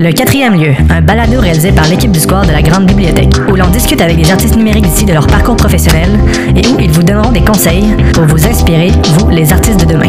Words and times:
Le 0.00 0.12
quatrième 0.12 0.54
lieu, 0.54 0.74
un 0.90 1.00
balado 1.00 1.40
réalisé 1.40 1.72
par 1.72 1.88
l'équipe 1.88 2.12
du 2.12 2.20
Square 2.20 2.46
de 2.46 2.52
la 2.52 2.62
Grande 2.62 2.86
Bibliothèque, 2.86 3.32
où 3.50 3.56
l'on 3.56 3.66
discute 3.66 4.00
avec 4.00 4.16
des 4.16 4.30
artistes 4.30 4.54
numériques 4.54 4.84
d'ici 4.84 5.04
de 5.04 5.12
leur 5.12 5.26
parcours 5.26 5.56
professionnel 5.56 6.20
et 6.54 6.64
où 6.68 6.78
ils 6.78 6.92
vous 6.92 7.02
donneront 7.02 7.32
des 7.32 7.44
conseils 7.44 7.96
pour 8.14 8.24
vous 8.24 8.46
inspirer, 8.46 8.92
vous, 9.18 9.28
les 9.28 9.52
artistes 9.52 9.80
de 9.80 9.92
demain. 9.92 10.06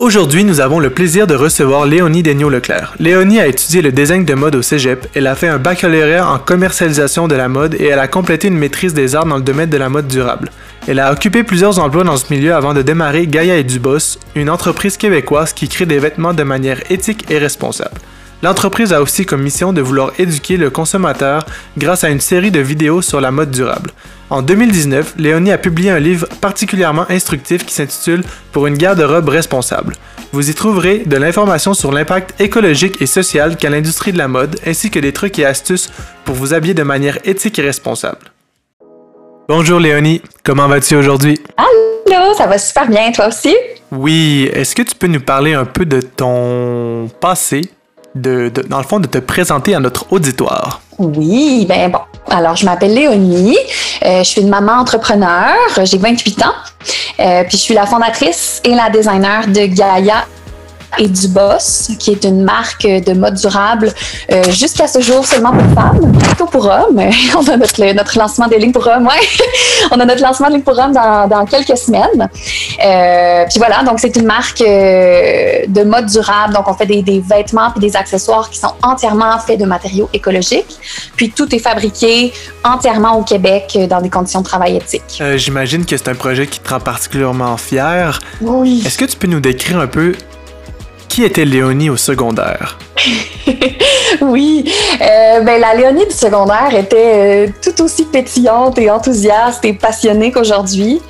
Aujourd'hui, 0.00 0.42
nous 0.42 0.60
avons 0.60 0.80
le 0.80 0.90
plaisir 0.90 1.28
de 1.28 1.36
recevoir 1.36 1.86
Léonie 1.86 2.24
Daigneault-Leclerc. 2.24 2.94
Léonie 2.98 3.38
a 3.38 3.46
étudié 3.46 3.80
le 3.80 3.92
design 3.92 4.24
de 4.24 4.34
mode 4.34 4.56
au 4.56 4.62
cégep, 4.62 5.06
elle 5.14 5.28
a 5.28 5.36
fait 5.36 5.46
un 5.46 5.58
baccalauréat 5.58 6.28
en 6.28 6.38
commercialisation 6.38 7.28
de 7.28 7.36
la 7.36 7.48
mode 7.48 7.76
et 7.78 7.86
elle 7.86 8.00
a 8.00 8.08
complété 8.08 8.48
une 8.48 8.58
maîtrise 8.58 8.92
des 8.92 9.14
arts 9.14 9.26
dans 9.26 9.36
le 9.36 9.42
domaine 9.42 9.70
de 9.70 9.76
la 9.76 9.88
mode 9.88 10.08
durable. 10.08 10.50
Elle 10.88 10.98
a 10.98 11.12
occupé 11.12 11.44
plusieurs 11.44 11.78
emplois 11.78 12.04
dans 12.04 12.16
ce 12.16 12.32
milieu 12.32 12.54
avant 12.54 12.74
de 12.74 12.82
démarrer 12.82 13.26
Gaia 13.26 13.56
et 13.56 13.64
Dubos, 13.64 14.18
une 14.34 14.50
entreprise 14.50 14.96
québécoise 14.96 15.52
qui 15.52 15.68
crée 15.68 15.86
des 15.86 15.98
vêtements 15.98 16.34
de 16.34 16.42
manière 16.42 16.80
éthique 16.90 17.30
et 17.30 17.38
responsable. 17.38 18.00
L'entreprise 18.42 18.94
a 18.94 19.02
aussi 19.02 19.26
comme 19.26 19.42
mission 19.42 19.74
de 19.74 19.82
vouloir 19.82 20.12
éduquer 20.18 20.56
le 20.56 20.70
consommateur 20.70 21.44
grâce 21.76 22.04
à 22.04 22.08
une 22.08 22.20
série 22.20 22.50
de 22.50 22.60
vidéos 22.60 23.02
sur 23.02 23.20
la 23.20 23.30
mode 23.30 23.50
durable. 23.50 23.90
En 24.30 24.40
2019, 24.40 25.14
Léonie 25.18 25.52
a 25.52 25.58
publié 25.58 25.90
un 25.90 25.98
livre 25.98 26.26
particulièrement 26.40 27.04
instructif 27.10 27.66
qui 27.66 27.74
s'intitule 27.74 28.22
Pour 28.52 28.66
une 28.66 28.78
garde-robe 28.78 29.28
responsable. 29.28 29.94
Vous 30.32 30.48
y 30.48 30.54
trouverez 30.54 31.00
de 31.00 31.16
l'information 31.16 31.74
sur 31.74 31.92
l'impact 31.92 32.40
écologique 32.40 33.02
et 33.02 33.06
social 33.06 33.56
qu'a 33.56 33.68
l'industrie 33.68 34.12
de 34.12 34.18
la 34.18 34.28
mode, 34.28 34.58
ainsi 34.64 34.90
que 34.90 35.00
des 35.00 35.12
trucs 35.12 35.38
et 35.38 35.44
astuces 35.44 35.90
pour 36.24 36.36
vous 36.36 36.54
habiller 36.54 36.74
de 36.74 36.84
manière 36.84 37.18
éthique 37.24 37.58
et 37.58 37.62
responsable. 37.62 38.30
Bonjour 39.52 39.80
Léonie, 39.80 40.22
comment 40.44 40.68
vas-tu 40.68 40.94
aujourd'hui? 40.94 41.36
Allô, 41.56 42.34
ça 42.34 42.46
va 42.46 42.56
super 42.56 42.86
bien, 42.86 43.10
toi 43.10 43.26
aussi? 43.26 43.52
Oui, 43.90 44.48
est-ce 44.52 44.76
que 44.76 44.82
tu 44.82 44.94
peux 44.94 45.08
nous 45.08 45.20
parler 45.20 45.54
un 45.54 45.64
peu 45.64 45.84
de 45.84 46.00
ton 46.00 47.10
passé, 47.18 47.62
de, 48.14 48.48
dans 48.68 48.78
le 48.78 48.84
fond, 48.84 49.00
de 49.00 49.08
te 49.08 49.18
présenter 49.18 49.74
à 49.74 49.80
notre 49.80 50.12
auditoire? 50.12 50.80
Oui, 50.98 51.66
ben 51.68 51.90
bon. 51.90 51.98
Alors, 52.30 52.54
je 52.54 52.64
m'appelle 52.64 52.94
Léonie, 52.94 53.58
euh, 54.04 54.20
je 54.20 54.28
suis 54.28 54.40
une 54.40 54.50
maman 54.50 54.74
entrepreneur, 54.74 55.56
j'ai 55.82 55.98
28 55.98 56.42
ans, 56.44 56.54
euh, 57.18 57.42
puis 57.42 57.56
je 57.56 57.62
suis 57.62 57.74
la 57.74 57.86
fondatrice 57.86 58.62
et 58.64 58.76
la 58.76 58.88
designer 58.88 59.48
de 59.48 59.66
Gaia 59.66 60.26
et 60.98 61.08
du 61.08 61.28
Boss, 61.28 61.90
qui 61.98 62.10
est 62.12 62.24
une 62.24 62.42
marque 62.42 62.86
de 62.86 63.12
mode 63.12 63.34
durable 63.34 63.92
euh, 64.32 64.42
jusqu'à 64.50 64.86
ce 64.86 65.00
jour 65.00 65.24
seulement 65.24 65.52
pour 65.52 65.74
femmes, 65.74 66.12
plutôt 66.18 66.46
pour 66.46 66.66
hommes. 66.66 67.00
On 67.36 67.48
a 67.48 67.56
notre, 67.56 67.92
notre 67.94 68.18
lancement 68.18 68.48
des 68.48 68.58
lignes 68.58 68.72
pour 68.72 68.86
hommes, 68.86 69.06
ouais. 69.06 69.26
On 69.90 70.00
a 70.00 70.04
notre 70.04 70.22
lancement 70.22 70.48
de 70.48 70.54
lignes 70.54 70.62
pour 70.62 70.78
hommes 70.78 70.92
dans, 70.92 71.28
dans 71.28 71.44
quelques 71.46 71.76
semaines. 71.76 72.28
Euh, 72.84 73.44
puis 73.48 73.58
voilà, 73.58 73.82
donc 73.82 74.00
c'est 74.00 74.14
une 74.16 74.26
marque 74.26 74.60
euh, 74.60 75.66
de 75.68 75.82
mode 75.82 76.06
durable. 76.06 76.54
Donc 76.54 76.68
on 76.68 76.74
fait 76.74 76.86
des, 76.86 77.02
des 77.02 77.20
vêtements 77.20 77.72
et 77.76 77.80
des 77.80 77.96
accessoires 77.96 78.50
qui 78.50 78.58
sont 78.58 78.72
entièrement 78.82 79.38
faits 79.38 79.60
de 79.60 79.64
matériaux 79.64 80.08
écologiques. 80.12 80.78
Puis 81.16 81.30
tout 81.30 81.54
est 81.54 81.58
fabriqué 81.58 82.32
entièrement 82.64 83.16
au 83.18 83.22
Québec 83.22 83.78
dans 83.88 84.00
des 84.00 84.10
conditions 84.10 84.40
de 84.40 84.46
travail 84.46 84.76
éthiques. 84.76 85.18
Euh, 85.20 85.36
J'imagine 85.36 85.84
que 85.84 85.96
c'est 85.96 86.08
un 86.08 86.14
projet 86.14 86.46
qui 86.46 86.60
te 86.60 86.68
rend 86.70 86.80
particulièrement 86.80 87.56
fier. 87.56 88.18
Oui. 88.40 88.82
Est-ce 88.86 88.98
que 88.98 89.04
tu 89.04 89.16
peux 89.16 89.28
nous 89.28 89.40
décrire 89.40 89.78
un 89.78 89.86
peu 89.86 90.14
qui 91.20 91.26
était 91.26 91.44
Léonie 91.44 91.90
au 91.90 91.98
secondaire? 91.98 92.78
oui, 94.22 94.64
euh, 95.02 95.40
ben, 95.40 95.60
la 95.60 95.74
Léonie 95.74 96.06
du 96.06 96.14
secondaire 96.14 96.74
était 96.74 96.96
euh, 96.96 97.46
tout 97.60 97.82
aussi 97.82 98.06
pétillante 98.06 98.78
et 98.78 98.90
enthousiaste 98.90 99.62
et 99.66 99.74
passionnée 99.74 100.32
qu'aujourd'hui. 100.32 101.02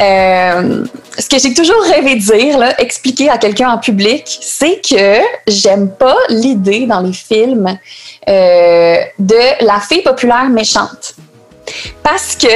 Euh, 0.00 0.84
ce 1.18 1.28
que 1.28 1.40
j'ai 1.40 1.54
toujours 1.54 1.82
rêvé 1.92 2.14
de 2.14 2.20
dire, 2.20 2.72
expliquer 2.78 3.30
à 3.30 3.38
quelqu'un 3.38 3.70
en 3.70 3.78
public, 3.78 4.38
c'est 4.40 4.80
que 4.80 5.18
j'aime 5.48 5.90
pas 5.90 6.16
l'idée 6.28 6.86
dans 6.86 7.00
les 7.00 7.12
films 7.12 7.76
de 8.28 9.64
la 9.66 9.80
fille 9.80 10.02
populaire 10.02 10.48
méchante. 10.50 11.16
Parce 12.02 12.36
que 12.36 12.46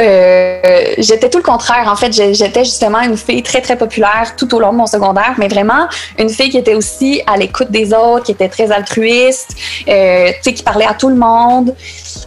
euh, 0.00 0.94
j'étais 0.98 1.28
tout 1.28 1.38
le 1.38 1.44
contraire. 1.44 1.88
En 1.88 1.96
fait, 1.96 2.12
j'étais 2.12 2.64
justement 2.64 3.00
une 3.00 3.16
fille 3.16 3.42
très, 3.42 3.60
très 3.60 3.76
populaire 3.76 4.34
tout 4.36 4.52
au 4.54 4.60
long 4.60 4.72
de 4.72 4.78
mon 4.78 4.86
secondaire, 4.86 5.34
mais 5.38 5.48
vraiment 5.48 5.86
une 6.18 6.28
fille 6.28 6.50
qui 6.50 6.58
était 6.58 6.74
aussi 6.74 7.22
à 7.26 7.36
l'écoute 7.36 7.70
des 7.70 7.92
autres, 7.92 8.24
qui 8.24 8.32
était 8.32 8.48
très 8.48 8.70
altruiste, 8.72 9.50
euh, 9.88 10.32
qui 10.42 10.62
parlait 10.62 10.86
à 10.86 10.94
tout 10.94 11.08
le 11.08 11.16
monde. 11.16 11.74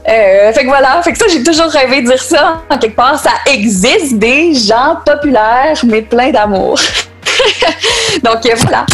Euh, 0.08 0.54
fait 0.54 0.64
que 0.64 0.68
voilà, 0.68 1.02
fait 1.02 1.12
que 1.12 1.18
ça, 1.18 1.26
j'ai 1.30 1.44
toujours 1.44 1.68
rêvé 1.68 2.02
de 2.02 2.08
dire 2.08 2.22
ça. 2.22 2.62
En 2.70 2.78
quelque 2.78 2.96
part, 2.96 3.20
ça 3.20 3.32
existe 3.52 4.18
des 4.18 4.54
gens 4.54 4.98
populaires, 5.06 5.78
mais 5.86 6.02
pleins 6.02 6.32
d'amour. 6.32 6.80
Donc 8.24 8.40
voilà. 8.44 8.86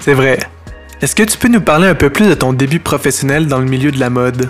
C'est 0.00 0.14
vrai. 0.14 0.38
Est-ce 1.02 1.14
que 1.14 1.22
tu 1.22 1.38
peux 1.38 1.48
nous 1.48 1.62
parler 1.62 1.88
un 1.88 1.94
peu 1.94 2.10
plus 2.10 2.28
de 2.28 2.34
ton 2.34 2.52
début 2.52 2.80
professionnel 2.80 3.46
dans 3.46 3.58
le 3.58 3.64
milieu 3.64 3.90
de 3.90 3.98
la 3.98 4.10
mode? 4.10 4.48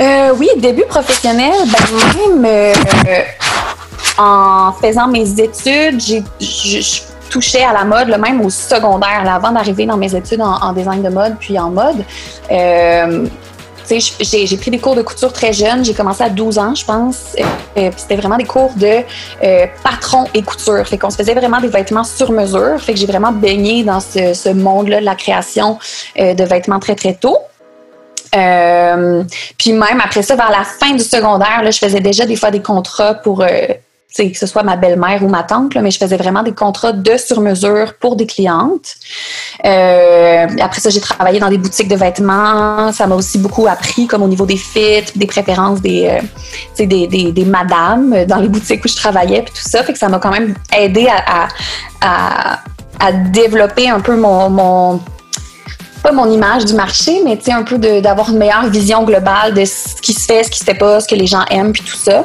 Euh, 0.00 0.34
oui, 0.38 0.48
début 0.56 0.84
professionnel, 0.84 1.52
ben 1.66 2.40
même 2.40 2.44
euh, 2.46 2.72
en 4.18 4.72
faisant 4.72 5.08
mes 5.08 5.28
études, 5.40 6.00
je 6.00 7.02
touchais 7.28 7.62
à 7.62 7.72
la 7.72 7.84
mode, 7.84 8.08
même 8.18 8.40
au 8.40 8.50
secondaire, 8.50 9.24
avant 9.26 9.52
d'arriver 9.52 9.86
dans 9.86 9.96
mes 9.96 10.14
études 10.14 10.40
en, 10.40 10.72
design 10.72 11.02
de 11.02 11.08
mode 11.08 11.36
puis 11.38 11.58
en 11.58 11.70
mode. 11.70 12.04
Euh, 12.50 13.26
j'ai, 13.90 14.46
j'ai 14.46 14.56
pris 14.56 14.70
des 14.70 14.78
cours 14.78 14.94
de 14.94 15.02
couture 15.02 15.32
très 15.32 15.52
jeune. 15.52 15.84
J'ai 15.84 15.92
commencé 15.92 16.22
à 16.22 16.30
12 16.30 16.58
ans, 16.58 16.74
je 16.74 16.84
pense. 16.84 17.36
C'était 17.74 18.16
vraiment 18.16 18.38
des 18.38 18.44
cours 18.44 18.72
de 18.76 19.00
patron 19.82 20.24
et 20.32 20.42
couture. 20.42 20.86
Fait 20.86 20.96
qu'on 20.96 21.10
se 21.10 21.16
faisait 21.16 21.34
vraiment 21.34 21.60
des 21.60 21.68
vêtements 21.68 22.04
sur 22.04 22.32
mesure. 22.32 22.80
Fait 22.80 22.94
que 22.94 22.98
j'ai 22.98 23.06
vraiment 23.06 23.32
baigné 23.32 23.84
dans 23.84 24.00
ce, 24.00 24.52
monde-là 24.52 25.00
de 25.00 25.04
la 25.04 25.16
création 25.16 25.78
de 26.16 26.44
vêtements 26.44 26.80
très, 26.80 26.94
très 26.94 27.14
tôt. 27.14 27.38
Euh, 28.34 29.24
puis 29.58 29.72
même 29.72 30.00
après 30.02 30.22
ça, 30.22 30.36
vers 30.36 30.50
la 30.50 30.64
fin 30.64 30.92
du 30.92 31.02
secondaire, 31.02 31.62
là, 31.62 31.70
je 31.70 31.78
faisais 31.78 32.00
déjà 32.00 32.24
des 32.24 32.36
fois 32.36 32.50
des 32.50 32.62
contrats 32.62 33.14
pour 33.14 33.42
euh, 33.42 33.48
que 34.16 34.38
ce 34.38 34.46
soit 34.46 34.62
ma 34.62 34.76
belle-mère 34.76 35.22
ou 35.22 35.28
ma 35.28 35.42
tante, 35.42 35.74
là, 35.74 35.82
mais 35.82 35.90
je 35.90 35.98
faisais 35.98 36.16
vraiment 36.16 36.42
des 36.42 36.52
contrats 36.52 36.92
de 36.92 37.16
sur-mesure 37.16 37.94
pour 37.98 38.16
des 38.16 38.26
clientes. 38.26 38.94
Euh, 39.64 40.46
après 40.60 40.80
ça, 40.80 40.90
j'ai 40.90 41.00
travaillé 41.00 41.40
dans 41.40 41.48
des 41.48 41.58
boutiques 41.58 41.88
de 41.88 41.96
vêtements. 41.96 42.92
Ça 42.92 43.06
m'a 43.06 43.14
aussi 43.14 43.38
beaucoup 43.38 43.66
appris, 43.66 44.06
comme 44.06 44.22
au 44.22 44.28
niveau 44.28 44.46
des 44.46 44.56
fits, 44.56 45.12
des 45.16 45.26
préférences 45.26 45.80
des, 45.80 46.18
des, 46.78 47.06
des, 47.06 47.32
des, 47.32 47.44
madames 47.44 48.24
dans 48.26 48.38
les 48.38 48.48
boutiques 48.48 48.84
où 48.84 48.88
je 48.88 48.96
travaillais, 48.96 49.42
puis 49.42 49.52
tout 49.54 49.68
ça. 49.68 49.82
Fait 49.82 49.92
que 49.92 49.98
ça 49.98 50.08
m'a 50.08 50.18
quand 50.18 50.30
même 50.30 50.54
aidé 50.76 51.08
à, 51.08 51.44
à, 51.44 51.48
à, 52.00 52.58
à 53.00 53.12
développer 53.12 53.88
un 53.88 54.00
peu 54.00 54.16
mon, 54.16 54.50
mon 54.50 55.00
pas 56.02 56.12
mon 56.12 56.30
image 56.30 56.64
du 56.64 56.74
marché, 56.74 57.22
mais 57.24 57.36
tu 57.36 57.44
sais, 57.44 57.52
un 57.52 57.62
peu 57.62 57.78
d'avoir 57.78 58.30
une 58.30 58.38
meilleure 58.38 58.66
vision 58.66 59.04
globale 59.04 59.54
de 59.54 59.64
ce 59.64 60.00
qui 60.00 60.12
se 60.12 60.26
fait, 60.26 60.44
ce 60.44 60.50
qui 60.50 60.58
se 60.58 60.64
fait 60.64 60.74
pas, 60.74 61.00
ce 61.00 61.08
que 61.08 61.14
les 61.14 61.26
gens 61.26 61.44
aiment, 61.50 61.72
puis 61.72 61.82
tout 61.82 61.96
ça. 61.96 62.24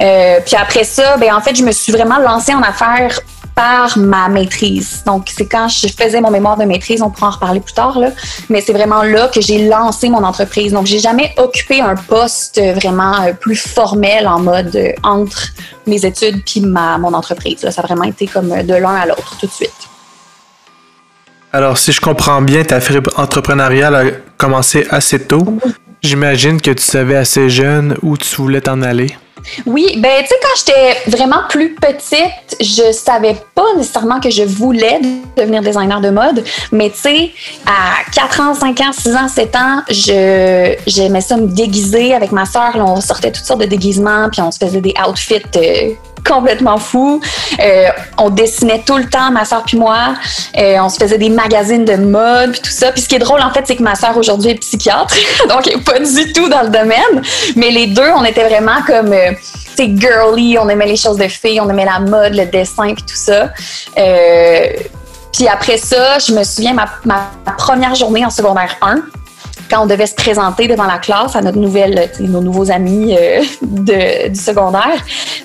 Euh, 0.00 0.40
puis 0.44 0.56
après 0.56 0.84
ça, 0.84 1.16
ben 1.16 1.34
en 1.34 1.40
fait, 1.40 1.54
je 1.54 1.64
me 1.64 1.72
suis 1.72 1.92
vraiment 1.92 2.18
lancée 2.18 2.54
en 2.54 2.62
affaires 2.62 3.20
par 3.54 3.98
ma 3.98 4.28
maîtrise. 4.28 5.02
Donc, 5.04 5.30
c'est 5.36 5.46
quand 5.46 5.68
je 5.68 5.88
faisais 5.88 6.20
mon 6.20 6.30
mémoire 6.30 6.56
de 6.56 6.64
maîtrise, 6.64 7.02
on 7.02 7.10
pourra 7.10 7.28
en 7.28 7.30
reparler 7.32 7.60
plus 7.60 7.74
tard, 7.74 7.98
là, 7.98 8.10
mais 8.48 8.60
c'est 8.60 8.72
vraiment 8.72 9.02
là 9.02 9.28
que 9.28 9.40
j'ai 9.40 9.68
lancé 9.68 10.08
mon 10.08 10.22
entreprise. 10.22 10.72
Donc, 10.72 10.86
j'ai 10.86 11.00
jamais 11.00 11.34
occupé 11.36 11.80
un 11.80 11.94
poste 11.94 12.60
vraiment 12.74 13.32
plus 13.40 13.56
formel 13.56 14.28
en 14.28 14.40
mode 14.40 14.94
entre 15.02 15.48
mes 15.86 16.06
études 16.06 16.42
puis 16.44 16.60
ma, 16.60 16.96
mon 16.98 17.12
entreprise. 17.12 17.58
Ça 17.68 17.80
a 17.80 17.86
vraiment 17.86 18.04
été 18.04 18.26
comme 18.26 18.48
de 18.48 18.74
l'un 18.74 18.94
à 18.94 19.06
l'autre 19.06 19.36
tout 19.38 19.46
de 19.46 19.52
suite. 19.52 19.89
Alors, 21.52 21.78
si 21.78 21.90
je 21.90 22.00
comprends 22.00 22.42
bien, 22.42 22.62
ta 22.62 22.80
fibre 22.80 23.10
entrepreneuriale 23.16 23.94
a 23.96 24.04
commencé 24.36 24.86
assez 24.90 25.18
tôt. 25.18 25.58
J'imagine 26.00 26.60
que 26.60 26.70
tu 26.70 26.82
savais 26.82 27.16
assez 27.16 27.50
jeune 27.50 27.96
où 28.02 28.16
tu 28.16 28.36
voulais 28.36 28.60
t'en 28.60 28.82
aller. 28.82 29.16
Oui, 29.66 29.96
ben 29.98 30.22
tu 30.22 30.26
sais, 30.26 30.34
quand 30.42 30.58
j'étais 30.58 31.10
vraiment 31.16 31.42
plus 31.48 31.74
petite, 31.74 32.56
je 32.60 32.92
savais 32.92 33.36
pas 33.54 33.74
nécessairement 33.76 34.20
que 34.20 34.30
je 34.30 34.42
voulais 34.42 35.00
devenir 35.36 35.62
designer 35.62 36.00
de 36.00 36.10
mode, 36.10 36.44
mais 36.72 36.90
tu 36.90 36.98
sais, 36.98 37.30
à 37.66 38.10
4 38.12 38.40
ans, 38.40 38.54
5 38.54 38.80
ans, 38.80 38.92
6 38.92 39.16
ans, 39.16 39.28
7 39.28 39.56
ans, 39.56 39.82
je 39.88 40.74
j'aimais 40.86 41.20
ça 41.20 41.36
me 41.36 41.46
déguiser 41.46 42.14
avec 42.14 42.32
ma 42.32 42.44
sœur. 42.44 42.72
On 42.76 43.00
sortait 43.00 43.32
toutes 43.32 43.44
sortes 43.44 43.60
de 43.60 43.66
déguisements, 43.66 44.28
puis 44.30 44.40
on 44.40 44.50
se 44.50 44.58
faisait 44.58 44.80
des 44.80 44.94
outfits 45.06 45.42
euh, 45.56 45.90
complètement 46.26 46.78
fous. 46.78 47.20
Euh, 47.60 47.88
on 48.18 48.30
dessinait 48.30 48.82
tout 48.86 48.96
le 48.96 49.08
temps, 49.08 49.30
ma 49.30 49.44
soeur 49.44 49.64
puis 49.64 49.76
moi. 49.76 50.14
Euh, 50.58 50.76
on 50.80 50.88
se 50.88 50.98
faisait 50.98 51.18
des 51.18 51.30
magazines 51.30 51.84
de 51.84 51.96
mode 51.96 52.52
puis 52.52 52.60
tout 52.60 52.70
ça. 52.70 52.92
Puis 52.92 53.02
ce 53.02 53.08
qui 53.08 53.16
est 53.16 53.20
drôle 53.20 53.40
en 53.40 53.52
fait, 53.52 53.64
c'est 53.66 53.76
que 53.76 53.82
ma 53.82 53.94
soeur 53.94 54.16
aujourd'hui 54.16 54.50
est 54.50 54.56
psychiatre, 54.56 55.14
donc 55.48 55.66
elle 55.66 55.78
est 55.78 55.84
pas 55.84 55.98
du 55.98 56.32
tout 56.32 56.48
dans 56.48 56.62
le 56.62 56.68
domaine. 56.68 57.22
Mais 57.56 57.70
les 57.70 57.86
deux, 57.88 58.10
on 58.16 58.24
était 58.24 58.46
vraiment 58.48 58.82
comme 58.86 59.14
c'est 59.76 59.98
girly, 59.98 60.58
on 60.58 60.68
aimait 60.68 60.86
les 60.86 60.96
choses 60.96 61.16
de 61.16 61.28
filles, 61.28 61.60
on 61.60 61.68
aimait 61.68 61.84
la 61.84 62.00
mode, 62.00 62.34
le 62.34 62.46
dessin 62.46 62.94
puis 62.94 63.02
tout 63.02 63.14
ça. 63.14 63.50
Euh, 63.98 64.66
puis 65.32 65.48
après 65.48 65.78
ça, 65.78 66.18
je 66.18 66.32
me 66.32 66.44
souviens 66.44 66.74
ma, 66.74 66.86
première 67.56 67.94
journée 67.94 68.24
en 68.24 68.30
secondaire 68.30 68.76
1 68.82 69.02
quand 69.70 69.84
on 69.84 69.86
devait 69.86 70.06
se 70.06 70.16
présenter 70.16 70.66
devant 70.66 70.86
la 70.86 70.98
classe 70.98 71.36
à 71.36 71.42
notre 71.42 71.58
nouvelle, 71.58 72.10
nos 72.18 72.40
nouveaux 72.40 72.72
amis 72.72 73.16
euh, 73.16 73.42
du 73.62 74.34
secondaire, 74.34 74.98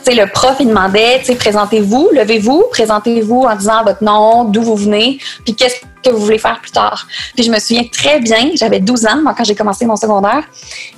le 0.08 0.26
prof, 0.26 0.56
il 0.60 0.68
demandait, 0.68 1.22
présentez-vous, 1.38 2.10
levez-vous, 2.12 2.66
présentez-vous 2.72 3.44
en 3.44 3.56
disant 3.56 3.84
votre 3.84 4.04
nom, 4.04 4.46
d'où 4.46 4.64
vous 4.64 4.76
venez, 4.76 5.20
puis 5.44 5.56
qu'est-ce 5.56 5.76
que 6.04 6.14
vous 6.14 6.24
voulez 6.24 6.40
faire 6.40 6.60
plus 6.60 6.72
tard. 6.72 7.08
Puis 7.36 7.44
je 7.44 7.52
me 7.52 7.60
souviens 7.60 7.84
très 7.92 8.20
bien, 8.20 8.52
j'avais 8.56 8.80
12 8.80 9.06
ans, 9.06 9.22
moi, 9.22 9.36
quand 9.38 9.44
j'ai 9.44 9.56
commencé 9.56 9.86
mon 9.86 9.96
secondaire, 9.96 10.44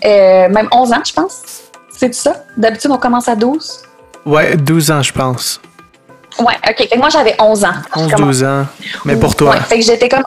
euh, 0.06 0.50
même 0.50 0.68
11 0.72 0.94
ans, 0.94 1.02
je 1.06 1.14
pense. 1.14 1.67
C'est 1.98 2.10
tout 2.10 2.18
ça? 2.18 2.44
D'habitude, 2.56 2.92
on 2.92 2.98
commence 2.98 3.28
à 3.28 3.36
12? 3.36 3.82
Ouais, 4.26 4.56
12 4.56 4.92
ans, 4.92 5.02
je 5.02 5.12
pense. 5.12 5.60
Ouais, 6.40 6.54
OK. 6.70 6.78
Fait 6.78 6.88
que 6.88 6.98
moi, 6.98 7.10
j'avais 7.10 7.36
11 7.40 7.66
ans. 7.66 7.74
11, 7.96 8.12
12 8.16 8.44
ans. 8.44 8.66
Mais 9.04 9.16
pour 9.16 9.36
toi. 9.36 9.52
Ouais, 9.52 9.60
fait 9.62 9.80
que 9.80 9.86
j'étais 9.86 10.08
comme 10.08 10.24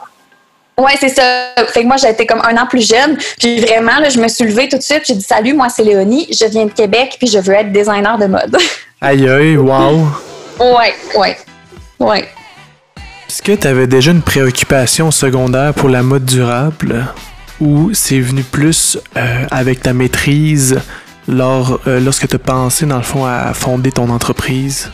oui, 0.79 0.93
c'est 0.99 1.11
ça. 1.11 1.53
Fait 1.69 1.83
que 1.83 1.87
moi, 1.87 1.99
j'étais 1.99 2.25
comme 2.25 2.41
un 2.41 2.57
an 2.57 2.67
plus 2.67 2.89
jeune. 2.89 3.19
Puis 3.39 3.61
vraiment, 3.61 3.99
là, 3.99 4.09
je 4.09 4.19
me 4.19 4.29
suis 4.29 4.45
levée 4.45 4.67
tout 4.67 4.79
de 4.79 4.83
suite. 4.83 5.03
J'ai 5.07 5.15
dit 5.15 5.23
Salut, 5.23 5.53
moi, 5.53 5.69
c'est 5.69 5.85
Léonie. 5.85 6.27
Je 6.31 6.47
viens 6.47 6.65
de 6.65 6.71
Québec. 6.71 7.17
Puis 7.19 7.29
je 7.29 7.39
veux 7.39 7.53
être 7.53 7.71
designer 7.71 8.17
de 8.19 8.27
mode. 8.27 8.57
aïe, 9.01 9.29
aïe, 9.29 9.57
wow. 9.59 10.09
Ouais, 10.59 10.95
ouais. 11.17 11.37
Ouais. 11.99 12.29
Est-ce 13.29 13.43
que 13.43 13.53
tu 13.53 13.67
avais 13.67 13.87
déjà 13.87 14.11
une 14.11 14.23
préoccupation 14.23 15.11
secondaire 15.11 15.75
pour 15.75 15.91
la 15.91 16.03
mode 16.03 16.25
durable? 16.25 17.07
Ou 17.61 17.91
c'est 17.93 18.21
venu 18.21 18.43
plus 18.43 18.99
euh, 19.17 19.45
avec 19.51 19.83
ta 19.83 19.93
maîtrise 19.93 20.81
lors, 21.31 21.81
euh, 21.87 22.01
lorsque 22.01 22.29
tu 22.29 22.37
as 22.37 22.39
pensé, 22.39 22.87
dans 22.87 22.97
le 22.97 23.03
fond, 23.03 23.25
à 23.25 23.55
fonder 23.55 23.93
ton 23.93 24.11
entreprise? 24.11 24.91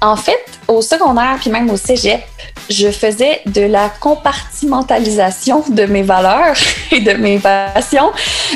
En 0.00 0.16
fait, 0.16 0.40
au 0.66 0.80
secondaire, 0.80 1.36
puis 1.38 1.50
même 1.50 1.68
au 1.68 1.76
cégep, 1.76 2.22
je 2.70 2.90
faisais 2.90 3.42
de 3.46 3.62
la 3.62 3.90
compartimentalisation 4.00 5.64
de 5.68 5.84
mes 5.84 6.02
valeurs 6.02 6.56
et 6.92 7.00
de 7.00 7.12
mes 7.12 7.38
passions. 7.38 8.10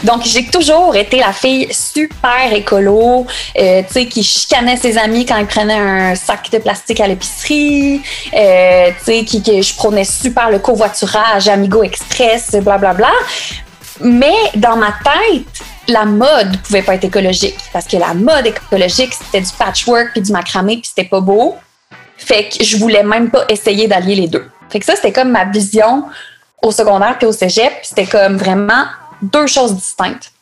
Donc, 0.05 0.23
j'ai 0.25 0.47
toujours 0.47 0.97
été 0.97 1.19
la 1.19 1.33
fille 1.33 1.69
super 1.71 2.53
écolo, 2.55 3.27
euh, 3.59 3.83
tu 3.87 3.93
sais, 3.93 4.07
qui 4.07 4.23
chicanait 4.23 4.77
ses 4.77 4.97
amis 4.97 5.27
quand 5.27 5.37
ils 5.37 5.47
prenaient 5.47 5.75
un 5.75 6.15
sac 6.15 6.51
de 6.51 6.59
plastique 6.59 7.01
à 7.01 7.09
l'épicerie, 7.09 8.01
euh, 8.35 8.89
tu 8.99 9.05
sais, 9.05 9.25
qui, 9.25 9.43
que 9.43 9.61
je 9.61 9.75
prenais 9.75 10.05
super 10.05 10.51
le 10.51 10.61
covoiturage, 10.61 11.49
Amigo 11.49 11.83
Express, 11.83 12.53
blablabla. 12.53 12.95
Bla, 12.95 12.95
bla. 12.95 13.64
Mais 14.00 14.35
dans 14.56 14.76
ma 14.76 14.93
tête, 14.93 15.64
la 15.88 16.05
mode 16.05 16.56
pouvait 16.62 16.82
pas 16.82 16.94
être 16.94 17.05
écologique 17.05 17.58
parce 17.73 17.87
que 17.87 17.96
la 17.96 18.14
mode 18.14 18.46
écologique, 18.46 19.12
c'était 19.12 19.41
du 19.41 19.52
patchwork 19.58 20.12
puis 20.12 20.23
du 20.23 20.32
macramé 20.32 20.76
puis 20.76 20.91
c'était 20.94 21.08
pas 21.08 21.20
beau. 21.20 21.56
Fait 22.17 22.49
que 22.49 22.64
je 22.64 22.76
voulais 22.76 23.02
même 23.02 23.31
pas 23.31 23.44
essayer 23.49 23.87
d'allier 23.87 24.14
les 24.14 24.29
deux. 24.29 24.49
Fait 24.70 24.81
que 24.81 24.85
ça, 24.85 24.96
c'était 24.96 25.12
comme 25.12 25.31
ma 25.31 25.44
vision 25.44 26.05
au 26.62 26.70
secondaire 26.70 27.17
puis 27.19 27.26
au 27.26 27.32
cégep. 27.32 27.73
C'était 27.82 28.06
comme 28.06 28.37
vraiment 28.37 28.85
deux 29.23 29.46
choses 29.46 29.75
distinctes. 29.75 30.32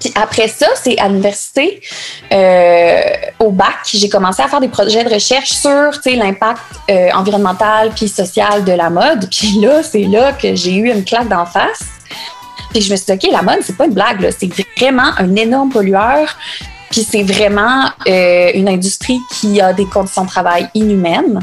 Puis 0.00 0.12
après 0.16 0.48
ça, 0.48 0.66
c'est 0.74 0.98
à 0.98 1.08
l'université, 1.08 1.80
euh, 2.32 3.00
au 3.38 3.50
bac, 3.50 3.76
j'ai 3.92 4.08
commencé 4.08 4.42
à 4.42 4.48
faire 4.48 4.60
des 4.60 4.68
projets 4.68 5.04
de 5.04 5.12
recherche 5.12 5.50
sur 5.50 5.92
l'impact 6.06 6.60
euh, 6.90 7.10
environnemental 7.12 7.90
puis 7.94 8.08
social 8.08 8.64
de 8.64 8.72
la 8.72 8.90
mode. 8.90 9.28
Puis 9.30 9.60
là, 9.60 9.82
c'est 9.82 10.04
là 10.04 10.32
que 10.32 10.54
j'ai 10.54 10.74
eu 10.74 10.90
une 10.90 11.04
claque 11.04 11.28
d'en 11.28 11.46
face. 11.46 11.84
Puis 12.74 12.82
je 12.82 12.90
me 12.90 12.96
suis 12.96 13.06
dit, 13.06 13.12
OK, 13.12 13.32
la 13.32 13.42
mode, 13.42 13.60
c'est 13.62 13.76
pas 13.76 13.86
une 13.86 13.94
blague, 13.94 14.28
c'est 14.36 14.50
vraiment 14.76 15.12
un 15.16 15.36
énorme 15.36 15.70
pollueur. 15.70 16.36
Puis 16.90 17.06
c'est 17.08 17.22
vraiment 17.22 17.84
euh, 18.08 18.50
une 18.52 18.68
industrie 18.68 19.20
qui 19.30 19.60
a 19.60 19.72
des 19.72 19.86
conditions 19.86 20.24
de 20.24 20.28
travail 20.28 20.68
inhumaines. 20.74 21.38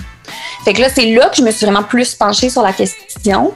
Fait 0.66 0.74
que 0.74 0.82
là, 0.82 0.90
c'est 0.94 1.06
là 1.06 1.30
que 1.30 1.38
je 1.38 1.42
me 1.42 1.52
suis 1.52 1.66
vraiment 1.66 1.84
plus 1.84 2.16
penchée 2.16 2.50
sur 2.50 2.64
la 2.64 2.74
question. 2.74 3.54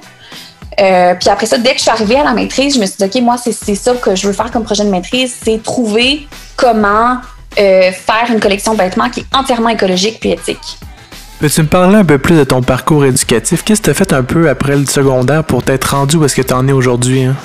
Euh, 0.80 1.16
puis 1.16 1.28
après 1.28 1.46
ça, 1.48 1.58
dès 1.58 1.72
que 1.72 1.78
je 1.78 1.82
suis 1.82 1.92
arrivée 1.92 2.16
à 2.16 2.24
la 2.24 2.34
maîtrise, 2.34 2.76
je 2.76 2.80
me 2.80 2.86
suis 2.86 2.96
dit, 2.98 3.04
OK, 3.04 3.22
moi, 3.22 3.36
c'est 3.38 3.76
ça 3.76 3.94
que 3.94 4.16
je 4.16 4.26
veux 4.26 4.34
faire 4.34 4.52
comme 4.52 4.64
projet 4.64 4.86
de 4.86 4.90
maîtrise, 4.90 5.36
c'est 5.44 5.62
trouver 5.62 6.30
comment 6.56 7.18
euh, 7.60 7.92
faire 7.92 8.28
une 8.30 8.40
collection 8.40 8.74
de 8.74 8.78
vêtements 8.78 9.10
qui 9.10 9.20
est 9.20 9.36
entièrement 9.36 9.70
écologique 9.70 10.20
puis 10.22 10.32
éthique. 10.32 10.78
Peux-tu 11.42 11.62
me 11.62 11.68
parler 11.68 11.98
un 11.98 12.06
peu 12.06 12.20
plus 12.20 12.38
de 12.38 12.46
ton 12.46 12.62
parcours 12.62 13.04
éducatif? 13.04 13.66
Qu'est-ce 13.66 13.82
que 13.82 13.86
tu 13.86 13.90
as 13.90 13.94
fait 13.94 14.14
un 14.14 14.24
peu 14.24 14.48
après 14.48 14.78
le 14.78 14.86
secondaire 14.86 15.44
pour 15.44 15.62
t'être 15.62 15.94
rendu 15.94 16.16
où 16.16 16.24
est-ce 16.24 16.38
que 16.38 16.42
tu 16.42 16.54
en 16.54 16.66
es 16.70 16.72
aujourd'hui? 16.72 17.24
Hein? 17.24 17.36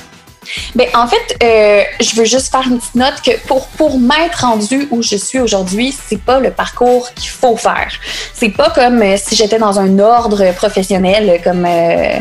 Ben, 0.75 0.89
en 0.95 1.07
fait, 1.07 1.37
euh, 1.43 1.83
je 2.01 2.17
veux 2.17 2.25
juste 2.25 2.51
faire 2.51 2.67
une 2.67 2.79
petite 2.79 2.95
note 2.95 3.21
que 3.25 3.39
pour, 3.47 3.67
pour 3.69 3.99
m'être 3.99 4.41
rendu 4.41 4.89
où 4.91 5.03
je 5.03 5.17
suis 5.17 5.39
aujourd'hui, 5.39 5.95
c'est 6.09 6.21
pas 6.21 6.41
le 6.41 6.51
parcours 6.51 7.13
qu'il 7.15 7.31
faut 7.31 7.57
faire. 7.57 7.93
C'est 8.35 8.51
pas 8.51 8.71
comme 8.71 9.03
euh, 9.03 9.17
si 9.17 9.37
j'étais 9.37 9.59
dans 9.59 9.79
un 9.79 9.99
ordre 9.99 10.53
professionnel 10.53 11.41
comme 11.45 11.67
euh, 11.67 12.19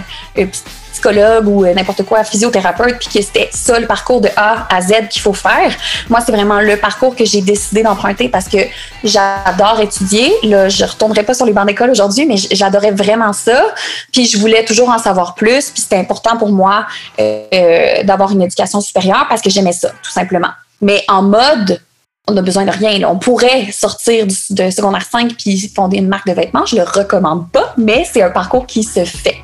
psychologue 1.00 1.48
ou 1.48 1.66
euh, 1.66 1.74
n'importe 1.74 2.04
quoi, 2.04 2.24
physiothérapeute, 2.24 3.00
puis 3.00 3.08
que 3.08 3.22
c'était 3.26 3.50
ça 3.52 3.80
le 3.80 3.88
parcours 3.88 4.20
de 4.20 4.30
A 4.36 4.68
à 4.70 4.82
Z 4.82 5.08
qu'il 5.10 5.22
faut 5.22 5.34
faire. 5.34 5.72
Moi, 6.10 6.20
c'est 6.26 6.32
vraiment 6.32 6.60
le 6.60 6.76
parcours 6.78 7.16
que 7.16 7.24
j'ai 7.24 7.42
décidé 7.42 7.84
d'emprunter 7.84 8.28
parce 8.28 8.48
que 8.48 8.58
j'adore 9.04 9.80
étudier. 9.82 10.32
Là, 10.44 10.68
je 10.68 10.84
retournerai 10.84 11.24
pas 11.24 11.34
sur 11.34 11.46
les 11.46 11.54
bancs 11.54 11.66
d'école 11.66 11.90
aujourd'hui, 11.90 12.26
mais 12.26 12.36
j'adorais 12.38 12.92
vraiment 12.92 13.34
ça. 13.34 13.64
Puis 14.12 14.26
je 14.26 14.38
voulais 14.38 14.66
toujours 14.66 14.90
en 14.90 14.98
savoir 14.98 15.36
plus. 15.36 15.70
Puis 15.70 15.82
c'était 15.82 15.98
important 15.98 16.38
pour 16.38 16.50
moi 16.50 16.86
euh, 17.20 18.04
d'avoir 18.04 18.32
une 18.32 18.42
éducation 18.42 18.82
supérieure 18.82 19.26
parce 19.30 19.42
que 19.42 19.50
j'aimais 19.50 19.74
ça, 19.74 19.90
tout 20.04 20.12
simplement. 20.12 20.52
Mais 20.82 21.04
en 21.08 21.22
mode 21.22 21.82
on 22.30 22.38
a 22.38 22.42
besoin 22.42 22.66
de 22.66 22.72
rien. 22.72 23.08
On 23.10 23.18
pourrait 23.18 23.72
sortir 23.72 24.26
de 24.26 24.70
secondaire 24.70 25.06
5 25.12 25.36
puis 25.36 25.72
fonder 25.74 25.98
une 25.98 26.08
marque 26.08 26.28
de 26.28 26.34
vêtements. 26.34 26.66
Je 26.66 26.76
le 26.76 26.84
recommande 26.84 27.50
pas, 27.52 27.74
mais 27.78 28.06
c'est 28.12 28.22
un 28.22 28.30
parcours 28.30 28.66
qui 28.66 28.84
se 28.84 29.04
fait. 29.04 29.38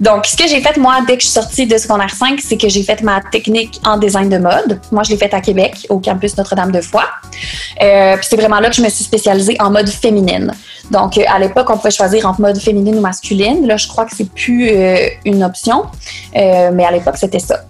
Donc, 0.00 0.26
ce 0.26 0.36
que 0.36 0.46
j'ai 0.46 0.60
fait, 0.60 0.76
moi, 0.76 0.98
dès 1.06 1.16
que 1.16 1.22
je 1.22 1.28
suis 1.28 1.34
sortie 1.34 1.66
de 1.66 1.76
secondaire 1.78 2.14
5, 2.14 2.40
c'est 2.40 2.56
que 2.56 2.68
j'ai 2.68 2.82
fait 2.82 3.02
ma 3.02 3.20
technique 3.20 3.80
en 3.84 3.96
design 3.96 4.28
de 4.28 4.38
mode. 4.38 4.80
Moi, 4.92 5.02
je 5.02 5.10
l'ai 5.10 5.16
faite 5.16 5.34
à 5.34 5.40
Québec, 5.40 5.86
au 5.88 5.98
campus 5.98 6.36
Notre-Dame-de-Foix. 6.36 7.06
Euh, 7.82 8.16
puis 8.16 8.26
c'est 8.28 8.36
vraiment 8.36 8.60
là 8.60 8.68
que 8.68 8.76
je 8.76 8.82
me 8.82 8.88
suis 8.88 9.04
spécialisée 9.04 9.56
en 9.60 9.70
mode 9.70 9.88
féminine. 9.88 10.52
Donc, 10.90 11.16
euh, 11.16 11.22
à 11.28 11.38
l'époque, 11.38 11.68
on 11.70 11.76
pouvait 11.76 11.90
choisir 11.90 12.26
entre 12.26 12.40
mode 12.40 12.58
féminine 12.58 12.96
ou 12.96 13.00
masculine. 13.00 13.66
Là, 13.66 13.76
je 13.76 13.88
crois 13.88 14.04
que 14.04 14.14
c'est 14.14 14.30
plus 14.30 14.68
euh, 14.70 15.08
une 15.24 15.42
option, 15.42 15.86
mais 16.34 16.84
à 16.84 16.90
l'époque, 16.90 17.16
c'était 17.16 17.38
ça. 17.38 17.64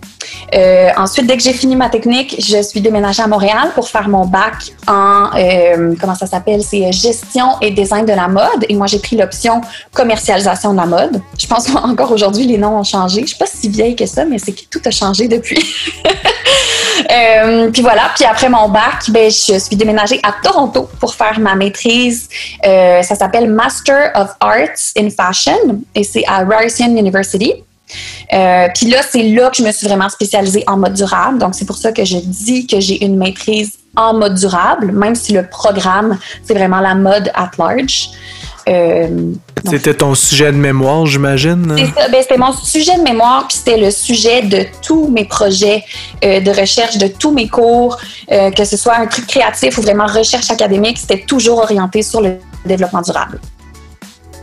Euh, 0.54 0.90
ensuite, 0.96 1.26
dès 1.26 1.36
que 1.36 1.42
j'ai 1.42 1.52
fini 1.52 1.76
ma 1.76 1.88
technique, 1.88 2.36
je 2.38 2.62
suis 2.62 2.80
déménagée 2.80 3.22
à 3.22 3.26
Montréal 3.26 3.70
pour 3.74 3.88
faire 3.88 4.08
mon 4.08 4.26
bac 4.26 4.72
en, 4.86 5.30
euh, 5.36 5.94
comment 6.00 6.14
ça 6.14 6.26
s'appelle, 6.26 6.62
c'est 6.62 6.90
gestion 6.92 7.58
et 7.60 7.70
design 7.70 8.06
de 8.06 8.12
la 8.12 8.28
mode. 8.28 8.64
Et 8.68 8.74
moi, 8.74 8.86
j'ai 8.86 8.98
pris 8.98 9.16
l'option 9.16 9.60
commercialisation 9.92 10.72
de 10.72 10.78
la 10.78 10.86
mode. 10.86 11.20
Je 11.38 11.46
pense 11.46 11.66
qu'encore 11.70 12.12
aujourd'hui, 12.12 12.46
les 12.46 12.58
noms 12.58 12.78
ont 12.78 12.84
changé. 12.84 13.22
Je 13.22 13.28
suis 13.28 13.36
pas 13.36 13.46
si 13.46 13.68
vieille 13.68 13.96
que 13.96 14.06
ça, 14.06 14.24
mais 14.24 14.38
c'est 14.38 14.52
que 14.52 14.62
tout 14.70 14.80
a 14.84 14.90
changé 14.90 15.28
depuis. 15.28 15.58
euh, 17.10 17.70
puis 17.70 17.82
voilà. 17.82 18.10
Puis 18.14 18.24
après 18.24 18.48
mon 18.48 18.68
bac, 18.68 19.10
ben, 19.10 19.30
je 19.30 19.58
suis 19.58 19.76
déménagée 19.76 20.20
à 20.22 20.34
Toronto 20.42 20.88
pour 21.00 21.14
faire 21.14 21.38
ma 21.38 21.54
maîtrise. 21.54 22.28
Euh, 22.64 23.02
ça 23.02 23.14
s'appelle 23.14 23.50
Master 23.50 24.12
of 24.14 24.30
Arts 24.40 24.92
in 24.96 25.08
Fashion 25.10 25.80
et 25.94 26.04
c'est 26.04 26.24
à 26.26 26.38
Ryerson 26.38 26.96
University. 26.96 27.64
Euh, 28.32 28.68
puis 28.74 28.86
là, 28.86 28.98
c'est 29.08 29.22
là 29.22 29.50
que 29.50 29.56
je 29.56 29.62
me 29.62 29.72
suis 29.72 29.86
vraiment 29.86 30.08
spécialisée 30.08 30.64
en 30.66 30.76
mode 30.76 30.94
durable. 30.94 31.38
Donc, 31.38 31.54
c'est 31.54 31.64
pour 31.64 31.76
ça 31.76 31.92
que 31.92 32.04
je 32.04 32.18
dis 32.18 32.66
que 32.66 32.80
j'ai 32.80 33.04
une 33.04 33.16
maîtrise 33.16 33.72
en 33.96 34.14
mode 34.14 34.34
durable, 34.34 34.92
même 34.92 35.14
si 35.14 35.32
le 35.32 35.46
programme, 35.46 36.18
c'est 36.44 36.54
vraiment 36.54 36.80
la 36.80 36.94
mode 36.94 37.30
at 37.34 37.50
large. 37.58 38.10
Euh, 38.68 39.32
c'était 39.64 39.94
ton 39.94 40.14
sujet 40.14 40.52
de 40.52 40.58
mémoire, 40.58 41.06
j'imagine? 41.06 41.64
Ben, 41.66 42.20
c'était 42.20 42.36
mon 42.36 42.52
sujet 42.52 42.96
de 42.98 43.02
mémoire, 43.02 43.48
puis 43.48 43.56
c'était 43.56 43.78
le 43.78 43.90
sujet 43.90 44.42
de 44.42 44.66
tous 44.82 45.08
mes 45.08 45.24
projets 45.24 45.82
euh, 46.22 46.40
de 46.40 46.50
recherche, 46.50 46.98
de 46.98 47.08
tous 47.08 47.32
mes 47.32 47.48
cours, 47.48 47.96
que 48.28 48.64
ce 48.64 48.76
soit 48.76 48.96
un 48.96 49.06
truc 49.06 49.26
créatif 49.26 49.78
ou 49.78 49.82
vraiment 49.82 50.06
recherche 50.06 50.50
académique, 50.50 50.98
c'était 50.98 51.24
toujours 51.24 51.58
orienté 51.58 52.02
sur 52.02 52.20
le 52.20 52.36
développement 52.66 53.00
durable. 53.00 53.40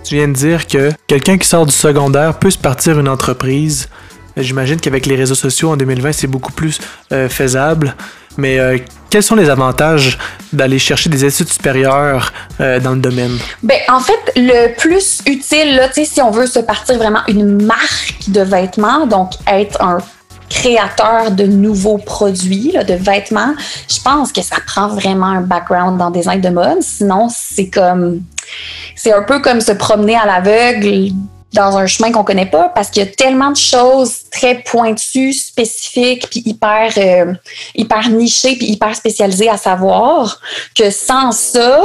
Tu 0.06 0.16
viens 0.16 0.28
de 0.28 0.34
dire 0.34 0.68
que 0.68 0.92
quelqu'un 1.08 1.40
qui 1.40 1.48
sort 1.48 1.66
du 1.66 1.72
secondaire 1.72 2.38
peut 2.38 2.52
se 2.52 2.60
partir 2.60 3.00
une 3.00 3.10
entreprise. 3.10 3.90
J'imagine 4.38 4.80
qu'avec 4.80 5.08
les 5.08 5.16
réseaux 5.16 5.34
sociaux 5.34 5.72
en 5.72 5.78
2020, 5.78 6.12
c'est 6.12 6.28
beaucoup 6.28 6.52
plus 6.52 6.80
euh, 7.12 7.28
faisable. 7.28 7.96
Mais 8.38 8.60
euh, 8.60 8.78
quels 9.10 9.24
sont 9.24 9.34
les 9.36 9.50
avantages 9.50 10.20
d'aller 10.54 10.78
chercher 10.78 11.10
des 11.10 11.26
études 11.26 11.50
supérieures 11.50 12.32
euh, 12.60 12.80
dans 12.80 12.92
le 12.92 13.00
domaine? 13.00 13.36
Ben, 13.64 13.80
en 13.88 14.00
fait, 14.00 14.32
le 14.36 14.76
plus 14.78 15.22
utile, 15.26 15.76
là, 15.76 15.90
si 15.92 16.22
on 16.22 16.30
veut 16.30 16.46
se 16.46 16.60
partir 16.60 16.98
vraiment 16.98 17.22
une 17.28 17.66
marque 17.66 18.16
de 18.28 18.42
vêtements, 18.42 19.08
donc 19.08 19.32
être 19.48 19.82
un 19.82 19.98
créateur 20.50 21.32
de 21.32 21.46
nouveaux 21.46 21.98
produits, 21.98 22.72
là, 22.72 22.84
de 22.84 22.94
vêtements, 22.94 23.54
je 23.90 24.02
pense 24.02 24.32
que 24.32 24.42
ça 24.42 24.58
prend 24.66 24.88
vraiment 24.88 25.28
un 25.28 25.42
background 25.42 25.98
dans 25.98 26.12
des 26.12 26.20
design 26.20 26.42
de 26.42 26.50
mode. 26.50 26.82
Sinon, 26.82 27.28
c'est 27.30 27.70
comme 27.70 28.22
c'est 28.96 29.14
un 29.14 29.24
peu 29.24 29.40
comme 29.40 29.62
se 29.62 29.72
promener 29.72 30.16
à 30.16 30.26
l'aveugle 30.26 31.12
dans 31.54 31.78
un 31.78 31.88
chemin 31.88 32.12
qu'on 32.12 32.24
connaît 32.24 32.46
pas 32.46 32.70
parce 32.70 32.90
qu'il 32.90 33.04
y 33.04 33.08
a 33.08 33.10
tellement 33.10 33.52
de 33.52 33.58
choses 33.58 34.30
très 34.30 34.62
pointues, 34.62 35.34
spécifiques, 35.34 36.28
puis 36.30 36.44
hyper, 36.46 36.92
euh, 36.98 37.34
hyper 37.76 38.10
nichées, 38.10 38.56
puis 38.58 38.68
hyper 38.68 38.96
spécialisées 38.96 39.50
à 39.50 39.58
savoir 39.58 40.40
que 40.78 40.90
sans 40.90 41.32
ça, 41.32 41.82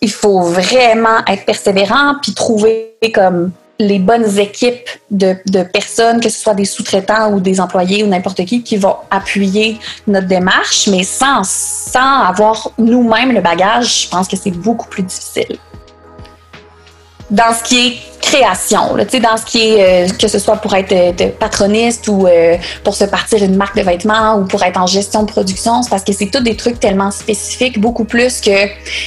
il 0.00 0.10
faut 0.10 0.42
vraiment 0.42 1.24
être 1.26 1.44
persévérant 1.46 2.16
puis 2.22 2.34
trouver 2.34 2.94
comme 3.14 3.52
les 3.78 3.98
bonnes 3.98 4.38
équipes 4.38 4.88
de, 5.10 5.36
personnes, 5.72 6.20
que 6.20 6.28
ce 6.28 6.40
soit 6.40 6.54
des 6.54 6.64
sous-traitants 6.64 7.32
ou 7.32 7.40
des 7.40 7.60
employés 7.60 8.02
ou 8.02 8.08
n'importe 8.08 8.44
qui, 8.44 8.62
qui 8.62 8.76
vont 8.76 8.96
appuyer 9.10 9.78
notre 10.06 10.26
démarche, 10.26 10.88
mais 10.88 11.04
sans, 11.04 11.44
sans 11.44 12.22
avoir 12.22 12.70
nous-mêmes 12.78 13.32
le 13.32 13.40
bagage, 13.40 14.02
je 14.02 14.08
pense 14.08 14.26
que 14.26 14.36
c'est 14.36 14.50
beaucoup 14.50 14.88
plus 14.88 15.04
difficile. 15.04 15.58
Dans 17.30 17.54
ce 17.54 17.62
qui 17.62 17.86
est 17.86 17.98
création, 18.30 18.94
dans 18.96 19.36
ce 19.36 19.44
qui 19.44 19.70
est, 19.70 20.06
euh, 20.06 20.12
que 20.18 20.28
ce 20.28 20.38
soit 20.38 20.56
pour 20.56 20.74
être 20.74 20.92
euh, 20.92 21.28
patroniste 21.38 22.08
ou 22.08 22.26
euh, 22.26 22.56
pour 22.84 22.94
se 22.94 23.04
partir 23.04 23.42
une 23.42 23.56
marque 23.56 23.76
de 23.76 23.82
vêtements 23.82 24.36
ou 24.36 24.44
pour 24.44 24.62
être 24.62 24.78
en 24.78 24.86
gestion 24.86 25.22
de 25.22 25.30
production, 25.30 25.82
c'est 25.82 25.90
parce 25.90 26.04
que 26.04 26.12
c'est 26.12 26.30
tous 26.30 26.42
des 26.42 26.56
trucs 26.56 26.78
tellement 26.78 27.10
spécifiques, 27.10 27.80
beaucoup 27.80 28.04
plus 28.04 28.40
que 28.40 28.50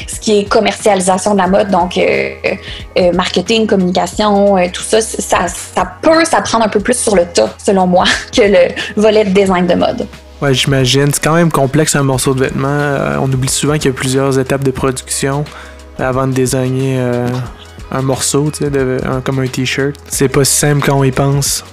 ce 0.07 0.19
qui 0.19 0.39
est 0.39 0.43
commercialisation 0.45 1.33
de 1.33 1.39
la 1.39 1.47
mode, 1.47 1.69
donc 1.69 1.99
marketing, 3.13 3.67
communication, 3.67 4.57
tout 4.73 4.81
ça, 4.81 5.01
ça, 5.01 5.47
peut 6.01 6.25
s'apprendre 6.25 6.65
un 6.65 6.69
peu 6.69 6.79
plus 6.79 6.97
sur 6.97 7.15
le 7.15 7.25
tas, 7.25 7.53
selon 7.63 7.87
moi, 7.87 8.05
que 8.35 8.41
le 8.41 9.01
volet 9.01 9.25
de 9.25 9.29
design 9.29 9.67
de 9.67 9.75
mode. 9.75 10.07
Ouais, 10.41 10.53
j'imagine. 10.53 11.09
C'est 11.13 11.23
quand 11.23 11.35
même 11.35 11.51
complexe 11.51 11.95
un 11.95 12.03
morceau 12.03 12.33
de 12.33 12.41
vêtement. 12.41 12.97
on 13.21 13.31
oublie 13.31 13.49
souvent 13.49 13.73
qu'il 13.75 13.85
y 13.85 13.89
a 13.89 13.93
plusieurs 13.93 14.39
étapes 14.39 14.63
de 14.63 14.71
production 14.71 15.45
avant 15.99 16.25
de 16.25 16.33
designer 16.33 17.27
un 17.91 18.01
morceau, 18.01 18.51
tu 18.51 18.65
sais, 18.65 18.71
comme 19.23 19.39
un 19.39 19.47
t-shirt. 19.47 19.95
C'est 20.07 20.29
pas 20.29 20.45
simple 20.45 20.85
quand 20.85 20.97
on 20.97 21.03
y 21.03 21.11
pense. 21.11 21.63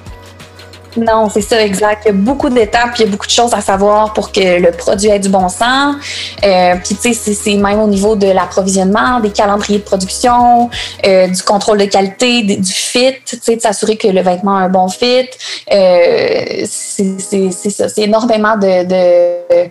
Non, 0.96 1.28
c'est 1.30 1.42
ça, 1.42 1.64
exact. 1.64 2.02
Il 2.04 2.08
y 2.08 2.10
a 2.10 2.14
beaucoup 2.14 2.48
d'étapes, 2.48 2.92
il 2.98 3.04
y 3.04 3.08
a 3.08 3.10
beaucoup 3.10 3.26
de 3.26 3.30
choses 3.30 3.54
à 3.54 3.60
savoir 3.60 4.12
pour 4.12 4.32
que 4.32 4.60
le 4.60 4.70
produit 4.72 5.10
ait 5.10 5.18
du 5.18 5.28
bon 5.28 5.48
sens. 5.48 5.96
Euh, 6.44 6.74
puis, 6.84 6.96
tu 6.96 7.14
sais, 7.14 7.34
c'est 7.34 7.54
même 7.54 7.80
au 7.80 7.86
niveau 7.86 8.16
de 8.16 8.26
l'approvisionnement, 8.26 9.20
des 9.20 9.30
calendriers 9.30 9.78
de 9.78 9.84
production, 9.84 10.70
euh, 11.06 11.28
du 11.28 11.42
contrôle 11.42 11.78
de 11.78 11.84
qualité, 11.84 12.42
du 12.42 12.72
fit, 12.72 13.14
tu 13.24 13.38
sais, 13.40 13.56
de 13.56 13.60
s'assurer 13.60 13.96
que 13.96 14.08
le 14.08 14.22
vêtement 14.22 14.56
a 14.56 14.62
un 14.62 14.68
bon 14.68 14.88
fit. 14.88 15.28
Euh, 15.72 16.64
c'est 16.64 17.70
ça, 17.70 17.88
c'est 17.88 18.02
énormément 18.02 18.56
de 18.56 19.68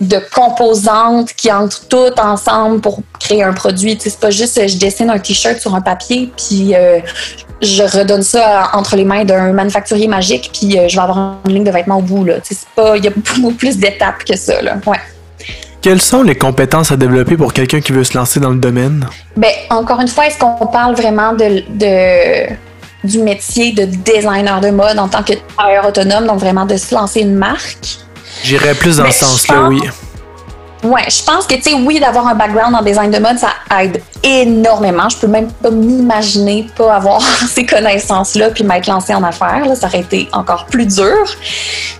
de 0.00 0.18
composantes 0.34 1.32
qui 1.34 1.52
entrent 1.52 1.86
toutes 1.88 2.18
ensemble 2.18 2.80
pour 2.80 3.00
créer 3.20 3.42
un 3.42 3.52
produit. 3.52 3.96
c'est 4.00 4.18
pas 4.18 4.30
juste 4.30 4.66
je 4.66 4.76
dessine 4.76 5.08
un 5.08 5.18
t-shirt 5.18 5.60
sur 5.60 5.74
un 5.74 5.80
papier 5.80 6.32
puis 6.36 6.74
euh, 6.74 6.98
je 7.62 7.82
redonne 7.82 8.22
ça 8.22 8.70
entre 8.72 8.96
les 8.96 9.04
mains 9.04 9.24
d'un 9.24 9.52
manufacturier 9.52 10.08
magique 10.08 10.50
puis 10.52 10.78
euh, 10.78 10.88
je 10.88 10.96
vais 10.96 11.02
avoir 11.02 11.36
une 11.46 11.54
ligne 11.54 11.64
de 11.64 11.70
vêtements 11.70 11.98
au 11.98 12.02
bout 12.02 12.24
là. 12.24 12.34
c'est 12.42 12.58
pas 12.74 12.96
il 12.96 13.04
y 13.04 13.06
a 13.06 13.10
beaucoup 13.10 13.52
plus 13.56 13.78
d'étapes 13.78 14.24
que 14.24 14.36
ça 14.36 14.60
là. 14.62 14.78
Ouais. 14.84 14.98
Quelles 15.80 16.00
sont 16.00 16.22
les 16.22 16.34
compétences 16.34 16.90
à 16.90 16.96
développer 16.96 17.36
pour 17.36 17.52
quelqu'un 17.52 17.80
qui 17.80 17.92
veut 17.92 18.04
se 18.04 18.16
lancer 18.16 18.40
dans 18.40 18.48
le 18.48 18.58
domaine? 18.58 19.06
Ben, 19.36 19.50
encore 19.68 20.00
une 20.00 20.08
fois, 20.08 20.26
est-ce 20.26 20.38
qu'on 20.38 20.66
parle 20.66 20.94
vraiment 20.94 21.34
de, 21.34 21.62
de 21.68 22.54
du 23.06 23.18
métier 23.18 23.72
de 23.72 23.84
designer 23.84 24.62
de 24.62 24.70
mode 24.70 24.98
en 24.98 25.08
tant 25.08 25.22
que 25.22 25.34
travailleur 25.56 25.86
autonome, 25.86 26.26
donc 26.26 26.38
vraiment 26.38 26.64
de 26.64 26.78
se 26.78 26.94
lancer 26.94 27.20
une 27.20 27.34
marque? 27.34 27.98
J'irais 28.44 28.74
plus 28.74 28.98
dans 28.98 29.10
ce 29.10 29.24
sens-là, 29.24 29.68
oui. 29.68 29.80
Ouais, 30.82 31.08
je 31.08 31.24
pense 31.24 31.46
que, 31.46 31.54
tu 31.54 31.62
sais, 31.62 31.72
oui, 31.72 31.98
d'avoir 31.98 32.26
un 32.26 32.34
background 32.34 32.74
en 32.74 32.82
design 32.82 33.10
de 33.10 33.18
mode, 33.18 33.38
ça 33.38 33.54
aide 33.80 34.02
énormément. 34.22 35.08
Je 35.08 35.16
peux 35.16 35.26
même 35.26 35.50
pas 35.50 35.70
m'imaginer 35.70 36.66
pas 36.76 36.96
avoir 36.96 37.22
ces 37.48 37.64
connaissances-là 37.64 38.50
puis 38.50 38.64
m'être 38.64 38.86
lancé 38.86 39.14
en 39.14 39.22
affaires. 39.22 39.64
Là, 39.66 39.74
ça 39.74 39.86
aurait 39.86 40.00
été 40.00 40.28
encore 40.32 40.66
plus 40.66 40.84
dur. 40.84 41.24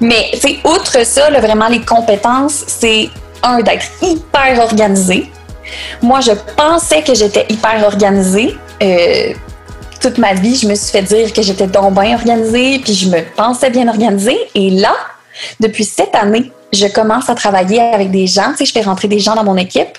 Mais, 0.02 0.28
tu 0.34 0.40
sais, 0.40 0.58
outre 0.64 1.06
ça, 1.06 1.30
là, 1.30 1.40
vraiment, 1.40 1.68
les 1.68 1.80
compétences, 1.80 2.62
c'est 2.66 3.08
un, 3.42 3.60
d'être 3.60 3.86
hyper 4.02 4.62
organisé. 4.62 5.30
Moi, 6.02 6.20
je 6.20 6.32
pensais 6.54 7.00
que 7.02 7.14
j'étais 7.14 7.46
hyper 7.48 7.82
organisée. 7.86 8.54
Euh, 8.82 9.32
toute 9.98 10.18
ma 10.18 10.34
vie, 10.34 10.56
je 10.56 10.68
me 10.68 10.74
suis 10.74 10.92
fait 10.92 11.02
dire 11.02 11.32
que 11.32 11.40
j'étais 11.40 11.68
donc 11.68 11.94
bien 11.98 12.16
organisée, 12.16 12.80
puis 12.84 12.92
je 12.92 13.08
me 13.08 13.22
pensais 13.34 13.70
bien 13.70 13.88
organisée. 13.88 14.36
Et 14.54 14.68
là, 14.68 14.94
depuis 15.60 15.84
cette 15.84 16.14
année, 16.14 16.52
je 16.74 16.86
commence 16.86 17.30
à 17.30 17.34
travailler 17.34 17.80
avec 17.80 18.10
des 18.10 18.26
gens. 18.26 18.50
Tu 18.50 18.58
sais, 18.58 18.64
je 18.66 18.72
fais 18.72 18.82
rentrer 18.82 19.08
des 19.08 19.18
gens 19.18 19.34
dans 19.34 19.44
mon 19.44 19.56
équipe. 19.56 19.96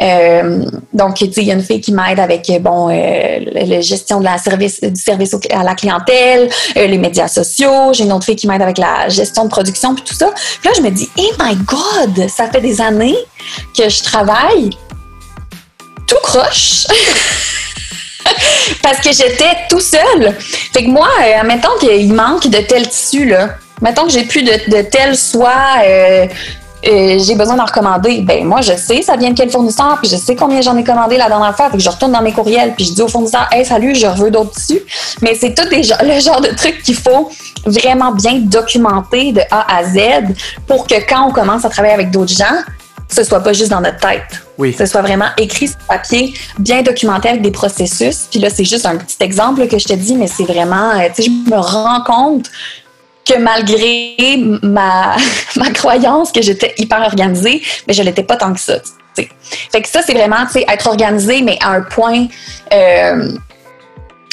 Euh, 0.00 0.64
donc, 0.92 1.16
tu 1.16 1.32
sais, 1.32 1.40
il 1.40 1.46
y 1.46 1.50
a 1.50 1.54
une 1.54 1.62
fille 1.62 1.80
qui 1.80 1.92
m'aide 1.92 2.20
avec 2.20 2.50
bon 2.60 2.88
euh, 2.90 3.38
la 3.54 3.80
gestion 3.80 4.20
de 4.20 4.24
la 4.24 4.38
service 4.38 4.80
du 4.80 5.00
service 5.00 5.34
à 5.50 5.62
la 5.62 5.74
clientèle, 5.74 6.48
euh, 6.76 6.86
les 6.86 6.98
médias 6.98 7.28
sociaux. 7.28 7.92
J'ai 7.92 8.04
une 8.04 8.12
autre 8.12 8.24
fille 8.24 8.36
qui 8.36 8.46
m'aide 8.46 8.62
avec 8.62 8.78
la 8.78 9.08
gestion 9.08 9.44
de 9.44 9.50
production 9.50 9.94
puis 9.94 10.04
tout 10.04 10.14
ça. 10.14 10.30
Puis 10.60 10.68
là, 10.68 10.74
je 10.76 10.82
me 10.82 10.90
dis, 10.90 11.08
hey 11.16 11.30
my 11.40 11.56
God, 11.56 12.28
ça 12.28 12.48
fait 12.48 12.60
des 12.60 12.80
années 12.80 13.16
que 13.76 13.88
je 13.88 14.02
travaille 14.02 14.70
tout 16.06 16.16
croche. 16.22 16.86
Parce 18.82 18.98
que 18.98 19.10
j'étais 19.12 19.56
tout 19.70 19.80
seul. 19.80 20.34
Fait 20.38 20.84
que 20.84 20.88
moi, 20.88 21.08
admettons 21.40 21.76
qu'il 21.80 22.12
manque 22.12 22.48
de 22.48 22.58
tel 22.58 22.88
tissu, 22.88 23.26
là 23.26 23.48
mettons 23.80 24.04
que 24.04 24.10
j'ai 24.10 24.24
plus 24.24 24.42
de, 24.42 24.70
de 24.70 24.82
tel 24.82 25.16
soie, 25.16 25.52
euh, 25.84 26.26
euh, 26.86 27.18
j'ai 27.18 27.34
besoin 27.34 27.56
d'en 27.56 27.64
recommander. 27.64 28.20
Ben 28.20 28.44
moi, 28.44 28.60
je 28.60 28.74
sais 28.74 29.02
ça 29.02 29.16
vient 29.16 29.30
de 29.30 29.36
quel 29.36 29.50
fournisseur, 29.50 29.98
puis 30.00 30.10
je 30.10 30.16
sais 30.16 30.36
combien 30.36 30.60
j'en 30.60 30.76
ai 30.76 30.84
commandé 30.84 31.16
la 31.16 31.28
dernière 31.28 31.56
fois. 31.56 31.70
Que 31.70 31.78
je 31.78 31.88
retourne 31.88 32.12
dans 32.12 32.22
mes 32.22 32.32
courriels, 32.32 32.74
puis 32.74 32.84
je 32.84 32.92
dis 32.92 33.02
au 33.02 33.08
fournisseur, 33.08 33.48
hey 33.50 33.64
salut, 33.64 33.94
je 33.94 34.06
veux 34.06 34.30
d'autres 34.30 34.52
tissus. 34.52 34.82
Mais 35.20 35.34
c'est 35.34 35.54
tout 35.54 35.68
des, 35.68 35.82
le 36.02 36.20
genre 36.20 36.40
de 36.40 36.54
truc 36.54 36.82
qu'il 36.82 36.94
faut 36.94 37.30
vraiment 37.66 38.12
bien 38.12 38.38
documenter 38.38 39.32
de 39.32 39.40
A 39.50 39.78
à 39.78 39.84
Z 39.84 40.34
pour 40.66 40.86
que 40.86 40.94
quand 41.08 41.28
on 41.28 41.32
commence 41.32 41.64
à 41.64 41.68
travailler 41.68 41.94
avec 41.94 42.10
d'autres 42.10 42.34
gens, 42.34 42.62
ce 43.10 43.24
soit 43.24 43.40
pas 43.40 43.52
juste 43.52 43.70
dans 43.70 43.80
notre 43.80 43.98
tête. 43.98 44.42
Oui. 44.58 44.74
Ce 44.78 44.86
soit 44.86 45.02
vraiment 45.02 45.28
écrit 45.36 45.68
sur 45.68 45.78
papier, 45.88 46.34
bien 46.58 46.82
documenté 46.82 47.28
avec 47.28 47.42
des 47.42 47.50
processus. 47.50 48.26
Puis 48.30 48.38
là, 48.38 48.50
c'est 48.50 48.64
juste 48.64 48.86
un 48.86 48.96
petit 48.96 49.16
exemple 49.20 49.66
que 49.66 49.78
je 49.78 49.86
te 49.86 49.94
dis, 49.94 50.14
mais 50.14 50.26
c'est 50.26 50.44
vraiment, 50.44 50.90
euh, 50.90 51.08
tu 51.14 51.22
sais, 51.22 51.30
je 51.30 51.50
me 51.50 51.58
rends 51.58 52.02
compte 52.02 52.50
que 53.28 53.38
malgré 53.38 54.38
ma, 54.62 55.16
ma 55.56 55.70
croyance 55.70 56.32
que 56.32 56.42
j'étais 56.42 56.74
hyper 56.78 57.02
organisée, 57.02 57.62
mais 57.86 57.94
je 57.94 58.02
l'étais 58.02 58.22
pas 58.22 58.36
tant 58.36 58.52
que 58.52 58.60
ça. 58.60 58.74
Fait 59.72 59.82
que 59.82 59.88
ça, 59.88 60.00
c'est 60.02 60.14
vraiment 60.14 60.36
être 60.54 60.86
organisé, 60.86 61.42
mais 61.42 61.58
à 61.60 61.70
un 61.70 61.82
point. 61.82 62.26
Euh, 62.72 63.32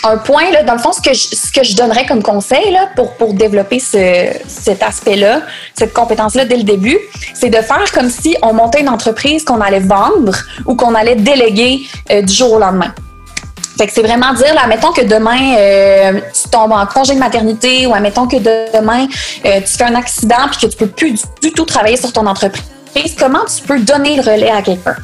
un 0.07 0.17
point, 0.17 0.51
là, 0.51 0.61
dans 0.61 0.73
le 0.73 0.79
fond, 0.79 0.91
ce 0.91 1.01
que 1.01 1.15
je, 1.15 1.35
ce 1.35 1.51
que 1.51 1.63
je 1.63 1.75
donnerais 1.75 2.05
comme 2.05 2.21
conseil 2.21 2.71
là, 2.71 2.89
pour, 2.95 3.15
pour 3.15 3.33
développer 3.33 3.79
ce, 3.79 4.27
cet 4.47 4.83
aspect-là, 4.83 5.41
cette 5.73 5.93
compétence-là 5.93 6.45
dès 6.45 6.57
le 6.57 6.63
début, 6.63 6.99
c'est 7.33 7.49
de 7.49 7.57
faire 7.57 7.91
comme 7.91 8.11
si 8.11 8.37
on 8.43 8.53
montait 8.53 8.81
une 8.81 8.89
entreprise 8.89 9.43
qu'on 9.43 9.61
allait 9.61 9.79
vendre 9.79 10.35
ou 10.67 10.75
qu'on 10.75 10.93
allait 10.93 11.15
déléguer 11.15 11.87
euh, 12.11 12.21
du 12.21 12.31
jour 12.31 12.53
au 12.53 12.59
lendemain. 12.59 12.93
Fait 13.77 13.87
que 13.87 13.93
c'est 13.93 14.01
vraiment 14.01 14.33
dire, 14.33 14.53
là, 14.53 14.67
mettons 14.67 14.91
que 14.91 15.01
demain, 15.01 15.55
euh, 15.57 16.21
tu 16.33 16.49
tombes 16.49 16.71
en 16.71 16.85
congé 16.85 17.13
de 17.13 17.19
maternité 17.19 17.85
ou 17.85 17.93
admettons 17.93 18.27
que 18.27 18.37
demain, 18.37 19.07
euh, 19.45 19.59
tu 19.61 19.77
fais 19.77 19.83
un 19.83 19.95
accident 19.95 20.47
puis 20.49 20.65
que 20.65 20.71
tu 20.71 20.77
peux 20.77 20.87
plus 20.87 21.21
du, 21.41 21.51
tout 21.51 21.65
travailler 21.65 21.97
sur 21.97 22.13
ton 22.13 22.25
entreprise, 22.25 22.63
comment 23.19 23.43
tu 23.45 23.61
peux 23.63 23.79
donner 23.79 24.15
le 24.15 24.21
relais 24.21 24.51
à 24.51 24.61
quelqu'un? 24.61 24.95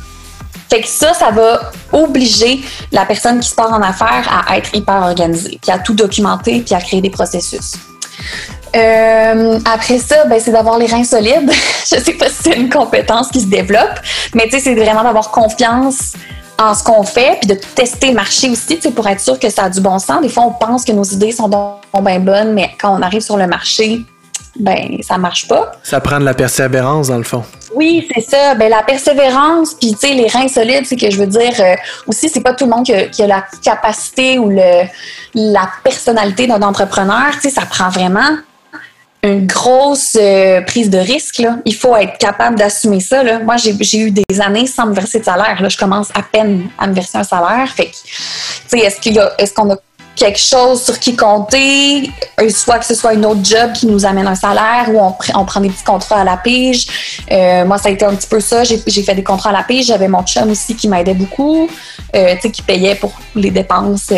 Fait 0.69 0.79
que 0.79 0.87
ça, 0.87 1.13
ça 1.13 1.31
va 1.31 1.71
obliger 1.91 2.61
la 2.93 3.03
personne 3.03 3.41
qui 3.41 3.49
se 3.49 3.55
part 3.55 3.73
en 3.73 3.81
affaires 3.81 4.45
à 4.47 4.57
être 4.57 4.73
hyper 4.73 5.01
organisée, 5.01 5.59
puis 5.61 5.71
à 5.71 5.79
tout 5.79 5.93
documenter, 5.93 6.61
puis 6.61 6.73
à 6.73 6.79
créer 6.79 7.01
des 7.01 7.09
processus. 7.09 7.73
Euh, 8.73 9.59
après 9.65 9.99
ça, 9.99 10.23
ben, 10.25 10.39
c'est 10.39 10.51
d'avoir 10.51 10.77
les 10.77 10.85
reins 10.85 11.03
solides. 11.03 11.51
Je 11.91 11.99
sais 11.99 12.13
pas 12.13 12.29
si 12.29 12.43
c'est 12.43 12.55
une 12.55 12.69
compétence 12.69 13.27
qui 13.27 13.41
se 13.41 13.47
développe, 13.47 13.99
mais 14.33 14.47
tu 14.49 14.61
c'est 14.61 14.75
vraiment 14.75 15.03
d'avoir 15.03 15.29
confiance 15.31 16.13
en 16.61 16.73
ce 16.73 16.83
qu'on 16.83 17.03
fait, 17.03 17.37
puis 17.39 17.47
de 17.47 17.55
tester 17.55 18.09
le 18.09 18.15
marché 18.15 18.49
aussi, 18.49 18.77
pour 18.77 19.07
être 19.07 19.19
sûr 19.19 19.39
que 19.39 19.49
ça 19.49 19.63
a 19.63 19.69
du 19.69 19.81
bon 19.81 19.99
sens. 19.99 20.21
Des 20.21 20.29
fois, 20.29 20.43
on 20.43 20.51
pense 20.51 20.85
que 20.85 20.91
nos 20.91 21.03
idées 21.03 21.31
sont 21.31 21.49
bien 22.01 22.19
bonnes, 22.19 22.53
mais 22.53 22.71
quand 22.79 22.97
on 22.97 23.01
arrive 23.01 23.21
sur 23.21 23.37
le 23.37 23.47
marché, 23.47 24.01
ben 24.59 24.97
ça 25.01 25.17
marche 25.17 25.47
pas. 25.47 25.71
Ça 25.83 25.99
prend 25.99 26.19
de 26.19 26.25
la 26.25 26.33
persévérance 26.33 27.07
dans 27.07 27.17
le 27.17 27.23
fond. 27.23 27.43
Oui, 27.73 28.07
c'est 28.13 28.21
ça. 28.21 28.55
Ben 28.55 28.69
la 28.69 28.83
persévérance, 28.83 29.73
puis 29.75 29.93
tu 29.93 30.07
sais 30.07 30.13
les 30.13 30.27
reins 30.27 30.49
solides, 30.49 30.85
c'est 30.85 30.97
que 30.97 31.09
je 31.09 31.17
veux 31.17 31.27
dire 31.27 31.53
euh, 31.59 31.75
aussi 32.07 32.27
c'est 32.27 32.41
pas 32.41 32.53
tout 32.53 32.65
le 32.65 32.71
monde 32.71 32.83
qui 32.83 33.23
a, 33.23 33.27
la 33.27 33.45
capacité 33.63 34.37
ou 34.39 34.49
le 34.49 34.83
la 35.33 35.69
personnalité 35.83 36.47
d'un 36.47 36.61
entrepreneur. 36.61 37.31
Tu 37.33 37.41
sais, 37.41 37.49
ça 37.49 37.65
prend 37.65 37.89
vraiment 37.89 38.37
une 39.23 39.45
grosse 39.45 40.17
euh, 40.19 40.61
prise 40.61 40.89
de 40.89 40.97
risque. 40.97 41.37
Là. 41.39 41.57
Il 41.65 41.75
faut 41.75 41.95
être 41.95 42.17
capable 42.17 42.57
d'assumer 42.57 42.99
ça. 42.99 43.23
Là. 43.23 43.39
Moi, 43.39 43.55
j'ai 43.57 43.99
eu 43.99 44.11
des 44.11 44.41
années 44.41 44.65
sans 44.65 44.87
me 44.87 44.93
verser 44.93 45.19
de 45.19 45.25
salaire. 45.25 45.61
Là. 45.61 45.69
Je 45.69 45.77
commence 45.77 46.09
à 46.15 46.23
peine 46.23 46.69
à 46.77 46.87
me 46.87 46.93
verser 46.93 47.17
un 47.17 47.23
salaire. 47.23 47.71
Fait 47.75 47.91
est-ce 48.73 48.99
qu'il 48.99 49.13
y 49.13 49.19
a, 49.19 49.31
est-ce 49.37 49.53
qu'on 49.53 49.71
a 49.71 49.77
quelque 50.15 50.39
chose 50.39 50.83
sur 50.83 50.99
qui 50.99 51.15
compter, 51.15 52.09
euh, 52.39 52.49
soit 52.49 52.79
que 52.79 52.85
ce 52.85 52.95
soit 52.95 53.13
une 53.13 53.25
autre 53.25 53.43
job 53.43 53.71
qui 53.73 53.87
nous 53.87 54.05
amène 54.05 54.27
un 54.27 54.35
salaire 54.35 54.89
ou 54.93 54.99
on, 54.99 55.45
prend 55.45 55.59
des 55.61 55.69
petits 55.69 55.83
contrats 55.83 56.21
à 56.21 56.23
la 56.23 56.37
pige. 56.37 56.87
Euh, 57.31 57.65
moi, 57.65 57.77
ça 57.77 57.89
a 57.89 57.91
été 57.91 58.05
un 58.05 58.15
petit 58.15 58.27
peu 58.27 58.39
ça. 58.39 58.63
J'ai, 58.63 58.77
fait 58.77 59.15
des 59.15 59.23
contrats 59.23 59.49
à 59.49 59.53
la 59.53 59.63
pige. 59.63 59.87
J'avais 59.87 60.07
mon 60.07 60.23
chum 60.23 60.51
aussi 60.51 60.75
qui 60.75 60.87
m'aidait 60.87 61.13
beaucoup, 61.13 61.69
euh, 62.15 62.35
tu 62.35 62.41
sais, 62.41 62.51
qui 62.51 62.61
payait 62.61 62.95
pour 62.95 63.13
les 63.35 63.51
dépenses, 63.51 64.11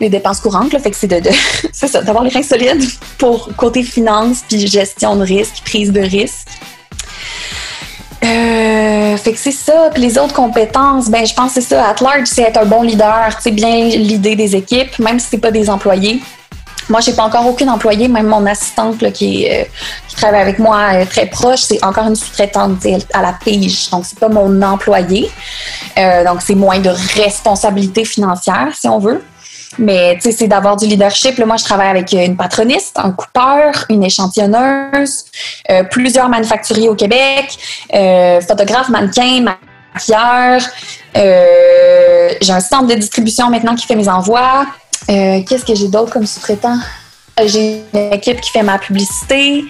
les 0.00 0.08
dépenses 0.08 0.40
courantes. 0.40 0.72
Là. 0.72 0.78
Fait 0.78 0.90
que 0.90 0.96
c'est 0.96 1.06
de, 1.06 1.20
de 1.20 1.30
c'est 1.72 1.88
ça, 1.88 2.02
d'avoir 2.02 2.24
les 2.24 2.30
reins 2.30 2.42
solides 2.42 2.84
pour 3.18 3.50
côté 3.56 3.82
finance 3.82 4.44
puis 4.48 4.66
gestion 4.66 5.16
de 5.16 5.22
risque, 5.22 5.62
prise 5.64 5.92
de 5.92 6.00
risque. 6.00 6.48
Euh, 8.22 9.16
fait 9.16 9.32
que 9.32 9.38
c'est 9.38 9.50
ça. 9.50 9.90
Puis 9.92 10.02
les 10.02 10.18
autres 10.18 10.34
compétences, 10.34 11.10
ben 11.10 11.26
je 11.26 11.34
pense 11.34 11.54
que 11.54 11.60
c'est 11.60 11.74
ça. 11.74 11.88
At 11.88 12.02
large, 12.02 12.26
c'est 12.26 12.42
être 12.42 12.58
un 12.58 12.66
bon 12.66 12.82
leader, 12.82 13.30
c'est 13.40 13.50
bien 13.50 13.88
l'idée 13.88 14.36
des 14.36 14.56
équipes, 14.56 14.98
même 14.98 15.18
si 15.18 15.28
c'est 15.30 15.38
pas 15.38 15.50
des 15.50 15.68
employés. 15.68 16.22
Moi, 16.88 17.00
j'ai 17.00 17.14
pas 17.14 17.24
encore 17.24 17.46
aucune 17.46 17.70
employée, 17.70 18.08
même 18.08 18.26
mon 18.26 18.44
assistante 18.44 19.02
euh, 19.02 19.10
qui 19.10 19.48
travaille 20.16 20.42
avec 20.42 20.58
moi 20.58 21.06
très 21.06 21.26
proche, 21.26 21.60
c'est 21.60 21.82
encore 21.82 22.06
une 22.06 22.14
sous-traitante 22.14 22.86
à 23.12 23.22
la 23.22 23.32
pige. 23.32 23.88
Donc, 23.90 24.04
c'est 24.04 24.18
pas 24.18 24.28
mon 24.28 24.60
employé. 24.60 25.30
Euh, 25.96 26.24
donc, 26.24 26.42
c'est 26.42 26.54
moins 26.54 26.78
de 26.78 26.90
responsabilité 26.90 28.04
financière, 28.04 28.68
si 28.74 28.86
on 28.86 28.98
veut. 28.98 29.24
Mais 29.78 30.14
tu 30.16 30.22
sais, 30.22 30.32
c'est 30.32 30.48
d'avoir 30.48 30.76
du 30.76 30.86
leadership. 30.86 31.38
Moi, 31.44 31.56
je 31.56 31.64
travaille 31.64 31.88
avec 31.88 32.12
une 32.12 32.36
patroniste, 32.36 32.98
un 32.98 33.10
coupeur, 33.10 33.84
une 33.88 34.04
échantillonneuse, 34.04 35.24
plusieurs 35.90 36.28
manufacturiers 36.28 36.88
au 36.88 36.94
Québec, 36.94 37.56
euh, 37.92 38.40
photographe, 38.40 38.88
mannequin, 38.88 39.42
maquilleur. 39.42 40.60
j'ai 41.14 42.52
un 42.52 42.60
centre 42.60 42.86
de 42.86 42.94
distribution 42.94 43.50
maintenant 43.50 43.74
qui 43.74 43.86
fait 43.86 43.96
mes 43.96 44.08
envois. 44.08 44.66
Euh, 45.10 45.40
qu'est-ce 45.46 45.64
que 45.64 45.74
j'ai 45.74 45.88
d'autre 45.88 46.12
comme 46.12 46.26
sous-traitant? 46.26 46.78
Euh, 47.40 47.48
j'ai 47.48 47.82
une 47.92 48.12
équipe 48.12 48.40
qui 48.40 48.50
fait 48.50 48.62
ma 48.62 48.78
publicité. 48.78 49.64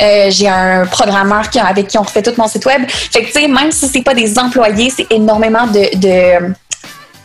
Euh, 0.00 0.30
j'ai 0.30 0.48
un 0.48 0.86
programmeur 0.86 1.44
avec 1.66 1.88
qui 1.88 1.98
on 1.98 2.02
refait 2.02 2.22
tout 2.22 2.32
mon 2.36 2.46
site 2.46 2.66
web. 2.66 2.82
Fait 2.88 3.22
que, 3.22 3.26
tu 3.26 3.32
sais, 3.32 3.48
même 3.48 3.72
si 3.72 3.88
c'est 3.88 4.02
pas 4.02 4.14
des 4.14 4.38
employés, 4.38 4.92
c'est 4.94 5.10
énormément 5.10 5.66
de, 5.66 6.54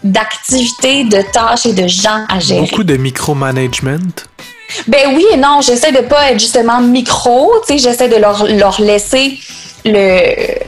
d'activités, 0.03 1.03
de 1.03 1.21
tâches 1.31 1.65
et 1.65 1.73
de 1.73 1.87
gens 1.87 2.25
à 2.29 2.39
gérer. 2.39 2.61
Beaucoup 2.61 2.83
de 2.83 2.97
micromanagement? 2.97 3.99
Ben 4.87 5.13
oui 5.15 5.25
et 5.33 5.37
non, 5.37 5.59
j'essaie 5.61 5.91
de 5.91 5.99
pas 5.99 6.31
être 6.31 6.39
justement 6.39 6.81
micro, 6.81 7.51
tu 7.67 7.73
sais, 7.73 7.79
j'essaie 7.79 8.07
de 8.07 8.15
leur, 8.15 8.47
leur 8.47 8.79
laisser 8.81 9.37
le 9.83 10.59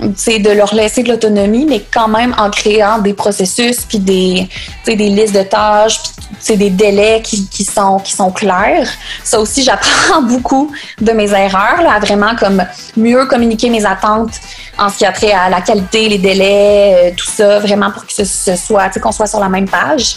de 0.00 0.50
leur 0.50 0.74
laisser 0.74 1.02
de 1.02 1.10
l'autonomie, 1.10 1.66
mais 1.68 1.84
quand 1.92 2.08
même 2.08 2.34
en 2.38 2.50
créant 2.50 2.98
des 2.98 3.12
processus, 3.12 3.82
puis 3.82 3.98
des, 3.98 4.48
des 4.86 4.96
listes 4.96 5.34
de 5.34 5.42
tâches, 5.42 6.00
puis 6.44 6.56
des 6.56 6.70
délais 6.70 7.20
qui, 7.22 7.46
qui, 7.48 7.64
sont, 7.64 7.98
qui 7.98 8.12
sont 8.12 8.30
clairs. 8.30 8.88
Ça 9.24 9.38
aussi, 9.40 9.62
j'apprends 9.62 10.22
beaucoup 10.28 10.72
de 11.00 11.12
mes 11.12 11.30
erreurs, 11.32 11.82
là, 11.82 11.98
vraiment 12.00 12.34
comme 12.36 12.64
mieux 12.96 13.26
communiquer 13.26 13.68
mes 13.68 13.84
attentes 13.84 14.32
en 14.78 14.88
ce 14.88 14.98
qui 14.98 15.04
a 15.04 15.12
trait 15.12 15.32
à 15.32 15.50
la 15.50 15.60
qualité, 15.60 16.08
les 16.08 16.18
délais, 16.18 16.94
euh, 16.96 17.10
tout 17.16 17.26
ça, 17.26 17.58
vraiment 17.58 17.90
pour 17.90 18.06
que 18.06 18.12
ce, 18.12 18.24
ce 18.24 18.56
soit, 18.56 18.88
qu'on 19.00 19.12
soit 19.12 19.26
sur 19.26 19.40
la 19.40 19.48
même 19.48 19.68
page. 19.68 20.16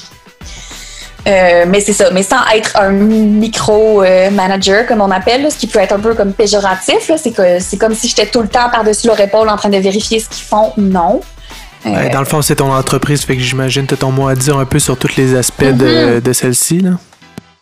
Euh, 1.25 1.65
mais 1.67 1.79
c'est 1.79 1.93
ça, 1.93 2.11
mais 2.11 2.23
sans 2.23 2.45
être 2.53 2.77
un 2.77 2.89
micro-manager, 2.91 4.85
comme 4.85 5.01
on 5.01 5.11
appelle, 5.11 5.49
ce 5.49 5.57
qui 5.57 5.67
peut 5.67 5.79
être 5.79 5.93
un 5.93 5.99
peu 5.99 6.13
comme 6.15 6.33
péjoratif. 6.33 7.11
C'est 7.17 7.31
que 7.31 7.59
c'est 7.59 7.77
comme 7.77 7.95
si 7.95 8.09
j'étais 8.09 8.25
tout 8.25 8.41
le 8.41 8.49
temps 8.49 8.69
par-dessus 8.69 9.07
leur 9.07 9.19
épaule 9.19 9.49
en 9.49 9.55
train 9.55 9.69
de 9.69 9.77
vérifier 9.77 10.19
ce 10.19 10.27
qu'ils 10.29 10.43
font. 10.43 10.73
Non. 10.77 11.21
Euh, 11.85 12.09
dans 12.09 12.19
le 12.19 12.25
fond, 12.25 12.41
c'est 12.41 12.57
ton 12.57 12.73
entreprise, 12.73 13.23
fait 13.23 13.35
que 13.35 13.41
j'imagine 13.41 13.83
que 13.83 13.89
tu 13.89 13.93
as 13.95 13.97
ton 13.97 14.11
mot 14.11 14.27
à 14.27 14.35
dire 14.35 14.57
un 14.57 14.65
peu 14.65 14.79
sur 14.79 14.97
tous 14.97 15.15
les 15.17 15.35
aspects 15.35 15.63
de, 15.63 16.19
mm-hmm. 16.19 16.33
celle-ci. 16.33 16.85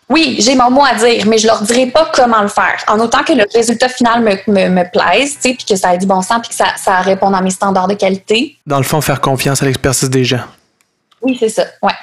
Oui, 0.10 0.38
j'ai 0.40 0.56
mon 0.56 0.70
mot 0.70 0.84
à 0.84 0.94
dire, 0.94 1.26
mais 1.26 1.38
je 1.38 1.48
leur 1.48 1.62
dirai 1.62 1.88
pas 1.88 2.12
comment 2.14 2.42
le 2.42 2.48
faire. 2.48 2.84
En 2.88 3.00
autant 3.00 3.24
que 3.24 3.34
le 3.34 3.46
résultat 3.56 3.88
final 3.88 4.22
me, 4.22 4.32
me, 4.52 4.70
me 4.70 4.92
plaise, 4.92 5.38
puis 5.42 5.58
que 5.68 5.76
ça 5.76 5.96
ait 5.96 5.98
du 5.98 6.06
bon 6.06 6.22
sens, 6.22 6.40
puis 6.42 6.50
que 6.50 6.56
ça, 6.56 6.66
ça 6.78 6.98
réponde 6.98 7.34
à 7.34 7.42
mes 7.42 7.50
standards 7.50 7.88
de 7.88 7.94
qualité. 7.94 8.58
Dans 8.68 8.78
le 8.78 8.84
fond, 8.84 9.02
faire 9.02 9.22
confiance 9.22 9.64
à 9.64 9.66
l'expertise 9.66 10.10
des 10.10 10.26
gens. 10.26 10.44
Oui, 11.22 11.38
c'est 11.40 11.50
ça, 11.50 11.64
ouais. 11.82 11.94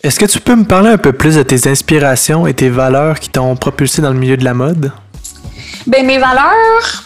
Est-ce 0.00 0.20
que 0.20 0.26
tu 0.26 0.38
peux 0.38 0.54
me 0.54 0.64
parler 0.64 0.90
un 0.90 0.96
peu 0.96 1.12
plus 1.12 1.34
de 1.34 1.42
tes 1.42 1.68
inspirations 1.68 2.46
et 2.46 2.54
tes 2.54 2.68
valeurs 2.68 3.18
qui 3.18 3.30
t'ont 3.30 3.56
propulsé 3.56 4.00
dans 4.00 4.10
le 4.10 4.18
milieu 4.18 4.36
de 4.36 4.44
la 4.44 4.54
mode? 4.54 4.92
Ben, 5.88 6.06
mes 6.06 6.18
valeurs. 6.18 7.04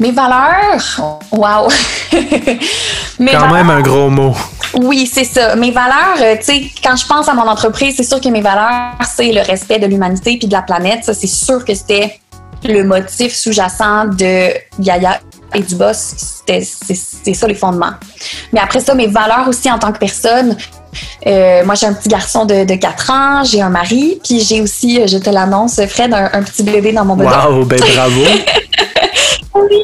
Mes 0.00 0.10
valeurs. 0.10 1.20
Wow! 1.30 1.68
Quand 3.30 3.52
même 3.52 3.70
un 3.70 3.82
gros 3.82 4.10
mot. 4.10 4.34
Oui, 4.74 5.08
c'est 5.10 5.22
ça. 5.22 5.54
Mes 5.54 5.70
valeurs, 5.70 6.16
euh, 6.20 6.34
tu 6.36 6.44
sais, 6.44 6.70
quand 6.82 6.96
je 6.96 7.06
pense 7.06 7.28
à 7.28 7.34
mon 7.34 7.46
entreprise, 7.46 7.94
c'est 7.96 8.02
sûr 8.02 8.20
que 8.20 8.28
mes 8.30 8.40
valeurs, 8.40 8.94
c'est 9.16 9.30
le 9.30 9.42
respect 9.42 9.78
de 9.78 9.86
l'humanité 9.86 10.38
puis 10.38 10.48
de 10.48 10.52
la 10.52 10.62
planète. 10.62 11.04
Ça, 11.04 11.14
c'est 11.14 11.28
sûr 11.28 11.64
que 11.64 11.72
c'était 11.72 12.18
le 12.64 12.82
motif 12.82 13.32
sous-jacent 13.32 14.06
de 14.06 14.50
Gaia 14.80 15.20
et 15.54 15.60
du 15.60 15.76
boss. 15.76 16.42
C'est 16.48 17.34
ça 17.34 17.46
les 17.46 17.54
fondements. 17.54 17.94
Mais 18.52 18.60
après 18.60 18.80
ça, 18.80 18.92
mes 18.94 19.06
valeurs 19.06 19.46
aussi 19.48 19.70
en 19.70 19.78
tant 19.78 19.92
que 19.92 19.98
personne, 19.98 20.56
euh, 21.26 21.64
moi, 21.64 21.74
j'ai 21.74 21.86
un 21.86 21.94
petit 21.94 22.08
garçon 22.08 22.44
de, 22.44 22.64
de 22.64 22.74
4 22.74 23.10
ans, 23.10 23.44
j'ai 23.44 23.60
un 23.60 23.70
mari, 23.70 24.20
puis 24.22 24.40
j'ai 24.40 24.60
aussi, 24.60 25.00
euh, 25.00 25.06
je 25.06 25.18
te 25.18 25.30
l'annonce, 25.30 25.80
Fred, 25.86 26.12
un, 26.12 26.30
un, 26.32 26.42
petit 26.42 26.62
bébé 26.62 26.92
dans 26.92 27.04
mon 27.04 27.16
bedon. 27.16 27.30
Wow, 27.30 27.64
ben 27.64 27.80
bravo! 27.80 28.20
oui, 29.54 29.82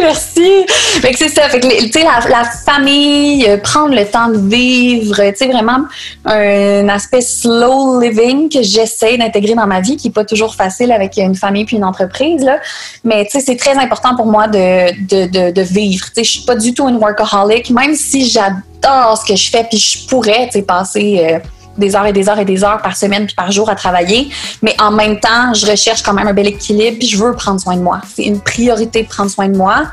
merci, 0.00 0.66
merci. 1.02 1.16
c'est 1.18 1.28
ça. 1.28 1.48
Fait 1.48 1.60
que, 1.60 1.98
la, 1.98 2.28
la, 2.28 2.44
famille, 2.44 3.46
euh, 3.46 3.58
prendre 3.58 3.94
le 3.94 4.06
temps 4.06 4.28
de 4.28 4.38
vivre, 4.38 5.16
tu 5.16 5.36
sais, 5.36 5.46
vraiment 5.48 5.84
un 6.24 6.88
aspect 6.88 7.20
slow 7.20 8.00
living 8.00 8.48
que 8.48 8.62
j'essaie 8.62 9.18
d'intégrer 9.18 9.54
dans 9.54 9.66
ma 9.66 9.80
vie, 9.80 9.96
qui 9.96 10.08
n'est 10.08 10.14
pas 10.14 10.24
toujours 10.24 10.54
facile 10.54 10.92
avec 10.92 11.16
une 11.16 11.34
famille 11.34 11.64
puis 11.64 11.76
une 11.76 11.84
entreprise, 11.84 12.42
là. 12.42 12.58
Mais, 13.04 13.24
tu 13.26 13.32
sais, 13.32 13.40
c'est 13.40 13.56
très 13.56 13.76
important 13.76 14.16
pour 14.16 14.26
moi 14.26 14.46
de, 14.48 14.92
de, 15.06 15.26
de, 15.26 15.50
de 15.50 15.62
vivre. 15.62 16.06
Tu 16.06 16.12
sais, 16.14 16.24
je 16.24 16.30
suis 16.30 16.44
pas 16.44 16.56
du 16.56 16.72
tout 16.72 16.88
une 16.88 16.96
workaholic, 16.96 17.70
même 17.70 17.94
si 17.94 18.28
j'adore 18.28 18.62
ce 18.82 19.24
que 19.26 19.36
je 19.36 19.50
fais, 19.50 19.64
puis 19.64 19.78
je 19.78 20.06
pourrais, 20.06 20.48
passer... 20.66 21.20
Euh, 21.22 21.38
des 21.78 21.94
heures 21.94 22.06
et 22.06 22.12
des 22.12 22.28
heures 22.28 22.38
et 22.38 22.44
des 22.44 22.64
heures 22.64 22.82
par 22.82 22.96
semaine 22.96 23.26
puis 23.26 23.34
par 23.34 23.50
jour 23.52 23.70
à 23.70 23.74
travailler. 23.74 24.28
Mais 24.62 24.74
en 24.80 24.90
même 24.90 25.18
temps, 25.20 25.54
je 25.54 25.64
recherche 25.64 26.02
quand 26.02 26.12
même 26.12 26.26
un 26.26 26.34
bel 26.34 26.48
équilibre 26.48 26.98
puis 26.98 27.08
je 27.08 27.16
veux 27.16 27.32
prendre 27.32 27.60
soin 27.60 27.76
de 27.76 27.82
moi. 27.82 28.00
C'est 28.14 28.24
une 28.24 28.40
priorité 28.40 29.04
de 29.04 29.08
prendre 29.08 29.30
soin 29.30 29.48
de 29.48 29.56
moi. 29.56 29.84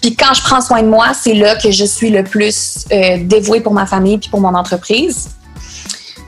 Puis 0.00 0.16
quand 0.16 0.34
je 0.34 0.42
prends 0.42 0.60
soin 0.60 0.82
de 0.82 0.88
moi, 0.88 1.08
c'est 1.14 1.34
là 1.34 1.56
que 1.56 1.70
je 1.70 1.84
suis 1.84 2.10
le 2.10 2.24
plus 2.24 2.86
euh, 2.90 3.18
dévouée 3.20 3.60
pour 3.60 3.74
ma 3.74 3.86
famille 3.86 4.18
puis 4.18 4.30
pour 4.30 4.40
mon 4.40 4.54
entreprise. 4.54 5.28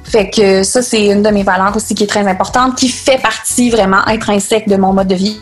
Fait 0.05 0.28
que 0.28 0.62
ça, 0.62 0.83
c'est 0.83 1.07
une 1.07 1.22
de 1.22 1.31
mes 1.31 1.42
valeurs 1.42 1.74
aussi 1.74 1.94
qui 1.94 2.05
est 2.05 2.07
très 2.09 2.26
importante, 2.26 2.76
qui 2.76 2.90
fait 2.90 3.20
partie 3.20 3.70
vraiment 3.70 4.07
intrinsèque 4.07 4.68
de 4.68 4.76
mon 4.76 4.92
mode 4.92 5.09
de 5.09 5.14
vie. 5.14 5.40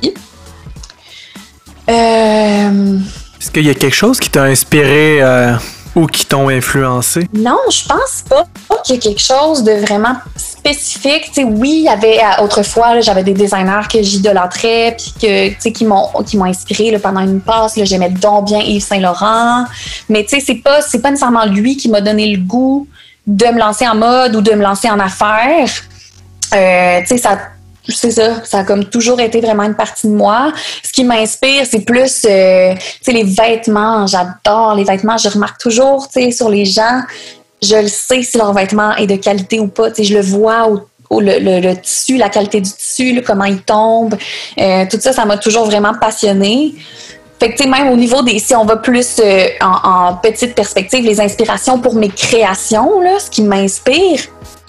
Euh... 1.88 2.98
Est-ce 3.40 3.50
qu'il 3.50 3.66
y 3.66 3.70
a 3.70 3.74
quelque 3.74 3.96
chose 3.96 4.20
qui 4.20 4.30
t'a 4.30 4.44
inspiré 4.44 5.20
euh, 5.22 5.54
ou 5.96 6.06
qui 6.06 6.26
t'ont 6.26 6.48
influencé? 6.48 7.28
Non, 7.32 7.58
je 7.70 7.86
pense 7.86 8.24
pas 8.28 8.44
qu'il 8.84 8.94
y 8.94 8.98
ait 8.98 9.00
quelque 9.00 9.20
chose 9.20 9.62
de 9.62 9.72
vraiment 9.72 10.16
spécifique. 10.36 11.30
oui, 11.44 11.70
il 11.78 11.84
y 11.84 11.88
avait 11.88 12.20
autrefois, 12.42 13.00
j'avais 13.00 13.22
des 13.22 13.34
designers 13.34 13.86
que 13.90 14.02
j'idolâtrais 14.02 14.96
puis 14.96 15.72
qui 15.72 15.84
m'ont 15.84 16.08
qui 16.26 16.36
m'ont 16.36 16.44
inspiré 16.44 16.98
pendant 16.98 17.20
une 17.20 17.40
passe. 17.40 17.78
J'aimais 17.82 18.10
donc 18.10 18.46
bien 18.46 18.60
Yves 18.60 18.82
Saint 18.82 19.00
Laurent, 19.00 19.64
mais 20.08 20.24
tu 20.24 20.36
sais, 20.36 20.40
c'est 20.40 20.62
pas 20.62 20.82
c'est 20.82 21.00
pas 21.00 21.10
nécessairement 21.10 21.46
lui 21.46 21.76
qui 21.76 21.88
m'a 21.88 22.00
donné 22.00 22.34
le 22.34 22.42
goût 22.42 22.86
de 23.26 23.46
me 23.46 23.58
lancer 23.58 23.86
en 23.86 23.94
mode 23.94 24.36
ou 24.36 24.40
de 24.40 24.52
me 24.52 24.62
lancer 24.62 24.88
en 24.90 24.98
affaires. 24.98 25.70
Euh, 26.54 27.00
tu 27.06 27.18
ça 27.18 27.38
c'est 27.88 28.10
ça, 28.10 28.44
ça 28.44 28.58
a 28.58 28.64
comme 28.64 28.84
toujours 28.84 29.20
été 29.20 29.40
vraiment 29.40 29.64
une 29.64 29.74
partie 29.74 30.06
de 30.06 30.12
moi. 30.12 30.52
Ce 30.82 30.92
qui 30.92 31.04
m'inspire, 31.04 31.64
c'est 31.68 31.80
plus, 31.80 32.24
euh, 32.28 32.74
les 33.06 33.24
vêtements. 33.24 34.06
J'adore 34.06 34.74
les 34.74 34.84
vêtements. 34.84 35.16
Je 35.16 35.28
remarque 35.28 35.60
toujours, 35.60 36.08
sur 36.30 36.48
les 36.48 36.64
gens, 36.64 37.02
je 37.62 37.76
le 37.76 37.88
sais 37.88 38.22
si 38.22 38.38
leur 38.38 38.52
vêtement 38.52 38.94
est 38.96 39.06
de 39.06 39.16
qualité 39.16 39.60
ou 39.60 39.68
pas. 39.68 39.88
Je 39.98 40.14
le 40.14 40.22
vois 40.22 40.68
le, 41.10 41.74
tissu, 41.74 42.16
la 42.16 42.28
qualité 42.28 42.60
du 42.60 42.70
tissu, 42.70 43.22
comment 43.26 43.44
il 43.44 43.60
tombe. 43.62 44.14
Euh, 44.58 44.84
tout 44.90 44.98
ça, 45.00 45.12
ça 45.12 45.24
m'a 45.24 45.38
toujours 45.38 45.64
vraiment 45.64 45.94
passionnée. 45.94 46.74
Fait 47.40 47.54
que, 47.54 47.66
même 47.66 47.88
au 47.88 47.96
niveau 47.96 48.22
des, 48.22 48.38
si 48.38 48.54
on 48.54 48.66
va 48.66 48.76
plus 48.76 49.16
euh, 49.18 49.46
en, 49.62 50.10
en, 50.10 50.14
petite 50.16 50.54
perspective, 50.54 51.04
les 51.04 51.20
inspirations 51.20 51.78
pour 51.78 51.94
mes 51.94 52.10
créations, 52.10 53.00
là, 53.00 53.18
ce 53.18 53.30
qui 53.30 53.42
m'inspire, 53.42 54.20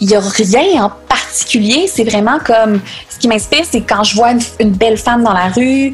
il 0.01 0.07
n'y 0.07 0.15
a 0.15 0.19
rien 0.19 0.85
en 0.85 0.91
particulier. 1.07 1.87
C'est 1.87 2.03
vraiment 2.03 2.39
comme 2.43 2.81
ce 3.07 3.17
qui 3.17 3.27
m'inspire, 3.27 3.63
c'est 3.69 3.81
quand 3.81 4.03
je 4.03 4.15
vois 4.15 4.31
une, 4.59 4.71
belle 4.71 4.97
femme 4.97 5.23
dans 5.23 5.33
la 5.33 5.47
rue, 5.47 5.93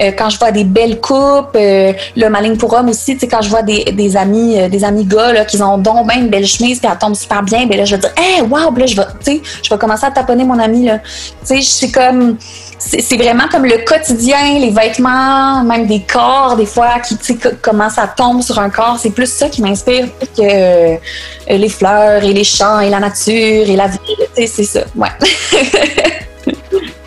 euh, 0.00 0.12
quand 0.16 0.28
je 0.28 0.38
vois 0.38 0.52
des 0.52 0.64
belles 0.64 1.00
coupes, 1.00 1.56
euh, 1.56 1.94
le 2.14 2.28
malin 2.28 2.54
pour 2.56 2.74
homme 2.74 2.90
aussi, 2.90 3.14
tu 3.14 3.20
sais, 3.20 3.28
quand 3.28 3.40
je 3.40 3.48
vois 3.48 3.62
des, 3.62 3.84
des 3.84 4.16
amis, 4.16 4.60
euh, 4.60 4.68
des 4.68 4.84
amis 4.84 5.04
gars 5.06 5.32
là, 5.32 5.46
qui 5.46 5.60
ont 5.62 5.78
donc 5.78 6.12
une 6.14 6.28
belle 6.28 6.46
chemise 6.46 6.78
puis 6.78 6.88
elle 6.92 6.98
tombe 6.98 7.14
super 7.14 7.42
bien, 7.42 7.66
ben 7.66 7.78
là 7.78 7.86
je 7.86 7.96
vais 7.96 8.00
dire, 8.00 8.12
hey, 8.16 8.42
wow, 8.42 8.74
là 8.76 8.86
je 8.86 8.96
vais, 8.96 9.06
tu 9.24 9.32
sais, 9.32 9.42
je 9.62 9.70
vais 9.70 9.78
commencer 9.78 10.04
à 10.04 10.10
taponner 10.10 10.44
mon 10.44 10.58
ami 10.58 10.84
là. 10.84 10.98
Tu 10.98 11.62
sais, 11.62 11.62
c'est 11.62 11.90
comme 11.90 12.36
c'est 12.78 13.16
vraiment 13.16 13.48
comme 13.50 13.64
le 13.64 13.84
quotidien, 13.84 14.58
les 14.58 14.70
vêtements, 14.70 15.62
même 15.64 15.86
des 15.86 16.02
corps, 16.02 16.56
des 16.56 16.66
fois, 16.66 17.00
qui, 17.00 17.16
tu 17.16 17.34
sais, 17.34 17.38
comment 17.60 17.90
ça 17.90 18.06
tombe 18.06 18.40
sur 18.42 18.58
un 18.58 18.70
corps. 18.70 18.98
C'est 19.00 19.10
plus 19.10 19.30
ça 19.30 19.48
qui 19.48 19.62
m'inspire 19.62 20.06
que 20.36 20.42
euh, 20.42 20.96
les 21.48 21.68
fleurs 21.68 22.22
et 22.22 22.32
les 22.32 22.44
champs 22.44 22.80
et 22.80 22.88
la 22.88 23.00
nature 23.00 23.34
et 23.34 23.76
la 23.76 23.88
sais, 23.90 24.46
c'est 24.46 24.64
ça, 24.64 24.80
ouais. 24.94 25.08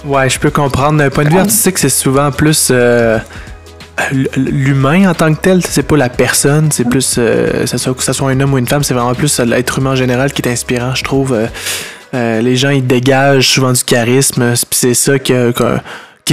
ouais, 0.06 0.30
je 0.30 0.40
peux 0.40 0.52
comprendre. 0.52 0.98
D'un 0.98 1.10
point 1.10 1.24
de 1.24 1.30
vue 1.30 1.40
artistique, 1.40 1.78
c'est 1.78 1.90
souvent 1.90 2.32
plus... 2.32 2.70
Euh, 2.72 3.18
l'humain 4.36 5.10
en 5.10 5.14
tant 5.14 5.32
que 5.34 5.40
tel, 5.40 5.64
c'est 5.64 5.84
pas 5.84 5.98
la 5.98 6.10
personne, 6.10 6.72
c'est 6.72 6.86
plus, 6.86 7.16
euh, 7.20 7.66
que 7.66 8.04
ça 8.04 8.14
soit 8.14 8.32
un 8.32 8.40
homme 8.40 8.54
ou 8.54 8.58
une 8.58 8.68
femme, 8.68 8.84
c'est 8.84 8.96
vraiment 8.96 9.14
plus 9.14 9.40
l'être 9.40 9.78
humain 9.78 9.92
en 9.92 9.96
général 9.96 10.34
qui 10.34 10.42
est 10.42 10.52
inspirant, 10.52 10.96
je 10.96 11.04
trouve. 11.04 11.38
Euh, 12.14 12.42
les 12.42 12.56
gens, 12.56 12.70
ils 12.70 12.86
dégagent 12.86 13.48
souvent 13.48 13.72
du 13.72 13.84
charisme. 13.84 14.54
c'est 14.72 14.94
ça 14.94 15.20
qui 15.20 15.34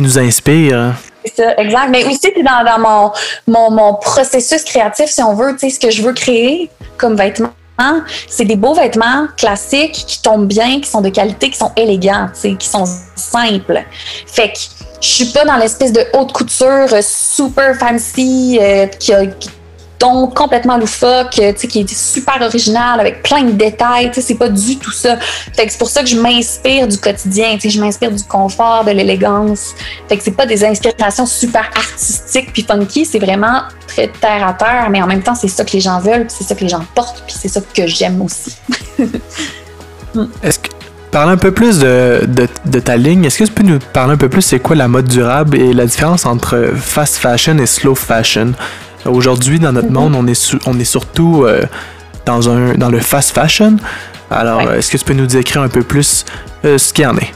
nous 0.02 0.18
inspire. 0.18 0.76
Hein. 0.76 0.94
c'est 1.24 1.36
ça, 1.36 1.56
exact. 1.56 1.88
Mais 1.90 2.04
aussi, 2.04 2.32
dans, 2.42 2.64
dans 2.64 2.78
mon, 2.78 3.12
mon, 3.46 3.70
mon 3.70 3.94
processus 3.94 4.64
créatif, 4.64 5.06
si 5.06 5.22
on 5.22 5.34
veut, 5.34 5.56
ce 5.58 5.78
que 5.78 5.90
je 5.90 6.02
veux 6.02 6.12
créer 6.12 6.70
comme 6.96 7.16
vêtements. 7.16 7.52
C'est 8.28 8.44
des 8.44 8.56
beaux 8.56 8.74
vêtements 8.74 9.28
classiques 9.36 9.92
qui 9.92 10.20
tombent 10.20 10.48
bien, 10.48 10.80
qui 10.80 10.90
sont 10.90 11.00
de 11.00 11.10
qualité, 11.10 11.50
qui 11.50 11.58
sont 11.58 11.70
élégants, 11.76 12.28
qui 12.58 12.66
sont 12.66 12.84
simples. 13.14 13.84
Fait 14.26 14.48
que 14.48 14.58
je 15.00 15.06
suis 15.06 15.26
pas 15.26 15.44
dans 15.44 15.56
l'espèce 15.56 15.92
de 15.92 16.04
haute 16.12 16.32
couture 16.32 16.92
euh, 16.92 17.00
super 17.02 17.76
fancy 17.76 18.58
euh, 18.60 18.86
qui, 18.86 19.12
a, 19.12 19.22
tombe 19.98 20.32
complètement 20.32 20.78
loufoque, 20.78 21.32
tu 21.32 21.42
sais, 21.56 21.66
qui 21.66 21.80
est 21.80 21.94
super 21.94 22.40
original 22.40 23.00
avec 23.00 23.22
plein 23.22 23.42
de 23.42 23.52
détails. 23.52 24.10
Tu 24.10 24.14
sais, 24.14 24.20
c'est 24.28 24.34
pas 24.36 24.48
du 24.48 24.78
tout 24.78 24.92
ça. 24.92 25.16
Fait 25.56 25.68
c'est 25.68 25.78
pour 25.78 25.90
ça 25.90 26.02
que 26.02 26.08
je 26.08 26.16
m'inspire 26.16 26.86
du 26.86 26.98
quotidien. 26.98 27.54
Tu 27.54 27.62
sais, 27.62 27.70
je 27.70 27.80
m'inspire 27.80 28.10
du 28.10 28.22
confort, 28.24 28.84
de 28.84 28.92
l'élégance. 28.92 29.74
Fait 30.08 30.18
c'est 30.20 30.36
pas 30.36 30.46
des 30.46 30.64
inspirations 30.64 31.26
super 31.26 31.68
artistiques 31.74 32.52
puis 32.52 32.62
funky. 32.62 33.04
C'est 33.04 33.18
vraiment 33.18 33.62
très 33.86 34.08
terre 34.08 34.46
à 34.46 34.52
terre, 34.52 34.88
mais 34.90 35.02
en 35.02 35.06
même 35.06 35.22
temps, 35.22 35.34
c'est 35.34 35.48
ça 35.48 35.64
que 35.64 35.72
les 35.72 35.80
gens 35.80 35.98
veulent, 35.98 36.26
c'est 36.28 36.44
ça 36.44 36.54
que 36.54 36.60
les 36.60 36.68
gens 36.68 36.84
portent, 36.94 37.22
puis 37.26 37.34
c'est 37.38 37.48
ça 37.48 37.60
que 37.60 37.86
j'aime 37.86 38.22
aussi. 38.22 38.56
Parle 41.10 41.30
un 41.30 41.36
peu 41.38 41.52
plus 41.52 41.78
de, 41.78 42.26
de, 42.28 42.46
de 42.66 42.80
ta 42.80 42.98
ligne. 42.98 43.24
Est-ce 43.24 43.38
que 43.38 43.44
tu 43.44 43.52
peux 43.52 43.62
nous 43.62 43.78
parler 43.78 44.12
un 44.12 44.18
peu 44.18 44.28
plus 44.28 44.42
c'est 44.42 44.58
quoi 44.58 44.76
la 44.76 44.88
mode 44.88 45.06
durable 45.06 45.56
et 45.56 45.72
la 45.72 45.86
différence 45.86 46.26
entre 46.26 46.72
fast 46.76 47.16
fashion 47.16 47.56
et 47.58 47.66
slow 47.66 47.94
fashion? 47.94 48.52
Aujourd'hui, 49.08 49.58
dans 49.58 49.72
notre 49.72 49.90
monde, 49.90 50.14
on 50.14 50.26
est, 50.26 50.34
su- 50.34 50.58
on 50.66 50.78
est 50.78 50.84
surtout 50.84 51.44
euh, 51.44 51.62
dans, 52.26 52.48
un, 52.48 52.74
dans 52.74 52.88
le 52.90 53.00
fast 53.00 53.30
fashion. 53.34 53.76
Alors, 54.30 54.58
Ouais. 54.64 54.78
est-ce 54.78 54.90
que 54.90 54.96
tu 54.98 55.04
peux 55.04 55.14
nous 55.14 55.26
décrire 55.26 55.62
un 55.62 55.68
peu 55.68 55.82
plus 55.82 56.24
euh, 56.64 56.76
ce 56.78 56.92
qu'il 56.92 57.04
y 57.04 57.06
en 57.06 57.16
est? 57.16 57.32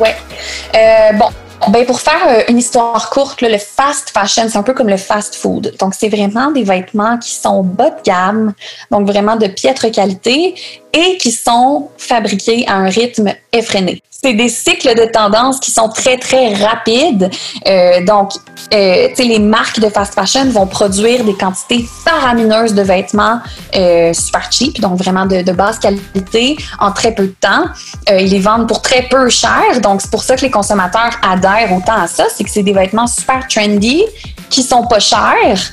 Euh, 0.00 1.12
bon. 1.18 1.26
Ben 1.70 1.86
pour 1.86 1.98
faire 1.98 2.20
euh, 2.28 2.42
une 2.50 2.58
histoire 2.58 3.08
courte, 3.08 3.40
là, 3.40 3.48
le 3.48 3.56
fast 3.56 4.10
fashion, 4.10 4.42
c'est 4.50 4.58
un 4.58 4.62
peu 4.62 4.74
comme 4.74 4.88
le 4.90 4.98
fast 4.98 5.34
food. 5.34 5.72
Donc, 5.78 5.94
c'est 5.98 6.10
vraiment 6.10 6.50
des 6.50 6.62
vêtements 6.62 7.16
qui 7.16 7.30
sont 7.32 7.62
bas 7.62 7.88
de 7.88 8.02
gamme, 8.04 8.52
donc 8.90 9.06
vraiment 9.06 9.36
de 9.36 9.46
piètre 9.46 9.90
qualité 9.90 10.54
et 10.94 11.18
qui 11.18 11.32
sont 11.32 11.88
fabriqués 11.98 12.64
à 12.68 12.74
un 12.74 12.88
rythme 12.88 13.34
effréné. 13.52 14.00
C'est 14.10 14.32
des 14.32 14.48
cycles 14.48 14.94
de 14.94 15.04
tendance 15.04 15.60
qui 15.60 15.70
sont 15.70 15.90
très, 15.90 16.16
très 16.16 16.54
rapides. 16.54 17.30
Euh, 17.66 18.02
donc, 18.06 18.32
euh, 18.72 19.08
les 19.18 19.38
marques 19.38 19.80
de 19.80 19.88
fast 19.90 20.14
fashion 20.14 20.46
vont 20.46 20.66
produire 20.66 21.24
des 21.24 21.34
quantités 21.34 21.84
faramineuses 22.04 22.72
de 22.72 22.80
vêtements 22.80 23.40
euh, 23.76 24.14
super 24.14 24.50
cheap, 24.50 24.80
donc 24.80 24.96
vraiment 24.96 25.26
de, 25.26 25.42
de 25.42 25.52
basse 25.52 25.78
qualité, 25.78 26.56
en 26.78 26.92
très 26.92 27.12
peu 27.12 27.24
de 27.24 27.34
temps. 27.38 27.66
Euh, 28.08 28.20
ils 28.20 28.30
les 28.30 28.38
vendent 28.38 28.66
pour 28.66 28.80
très 28.80 29.02
peu 29.02 29.28
cher, 29.28 29.80
donc 29.82 30.00
c'est 30.00 30.10
pour 30.10 30.22
ça 30.22 30.36
que 30.36 30.42
les 30.42 30.50
consommateurs 30.50 31.18
adhèrent 31.22 31.72
autant 31.76 32.00
à 32.00 32.06
ça, 32.06 32.24
c'est 32.34 32.44
que 32.44 32.50
c'est 32.50 32.62
des 32.62 32.72
vêtements 32.72 33.06
super 33.06 33.46
trendy, 33.46 34.04
qui 34.48 34.62
sont 34.62 34.86
pas 34.86 35.00
chers, 35.00 35.72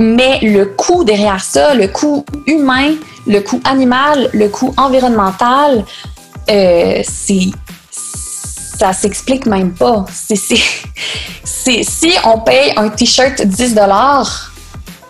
mais 0.00 0.40
le 0.40 0.64
coût 0.66 1.04
derrière 1.04 1.42
ça, 1.42 1.74
le 1.74 1.86
coût 1.86 2.24
humain, 2.46 2.94
le 3.26 3.40
coût 3.40 3.60
animal, 3.64 4.30
le 4.32 4.48
coût 4.48 4.74
environnemental, 4.76 5.84
euh, 6.50 7.02
c'est 7.02 7.50
ça 8.78 8.92
s'explique 8.92 9.46
même 9.46 9.72
pas. 9.72 10.04
Si 11.44 12.12
on 12.24 12.40
paye 12.40 12.72
un 12.76 12.88
t-shirt 12.88 13.40
10 13.40 13.74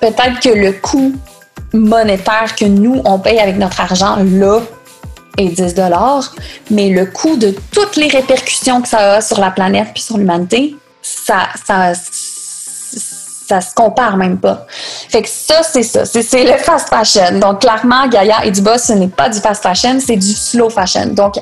peut-être 0.00 0.40
que 0.40 0.50
le 0.50 0.72
coût 0.72 1.14
monétaire 1.72 2.54
que 2.54 2.66
nous, 2.66 3.00
on 3.04 3.18
paye 3.18 3.40
avec 3.40 3.56
notre 3.56 3.80
argent 3.80 4.16
là 4.22 4.60
est 5.38 5.48
10 5.48 5.74
mais 6.70 6.90
le 6.90 7.06
coût 7.06 7.36
de 7.36 7.54
toutes 7.72 7.96
les 7.96 8.08
répercussions 8.08 8.82
que 8.82 8.88
ça 8.88 9.14
a 9.14 9.20
sur 9.20 9.40
la 9.40 9.50
planète 9.50 9.88
puis 9.94 10.02
sur 10.02 10.18
l'humanité, 10.18 10.76
ça, 11.02 11.48
ça, 11.64 11.92
ça 13.46 13.60
se 13.60 13.74
compare 13.74 14.16
même 14.16 14.38
pas. 14.38 14.66
Fait 15.08 15.22
que 15.22 15.28
ça, 15.28 15.62
c'est 15.62 15.82
ça. 15.82 16.04
C'est, 16.04 16.44
le 16.44 16.56
fast 16.58 16.88
fashion. 16.88 17.38
Donc, 17.38 17.60
clairement, 17.60 18.06
Gaïa 18.08 18.44
et 18.44 18.50
Dubois, 18.50 18.78
ce 18.78 18.92
n'est 18.92 19.08
pas 19.08 19.28
du 19.28 19.38
fast 19.38 19.62
fashion, 19.62 19.98
c'est 20.04 20.16
du 20.16 20.32
slow 20.32 20.70
fashion. 20.70 21.06
Donc, 21.06 21.34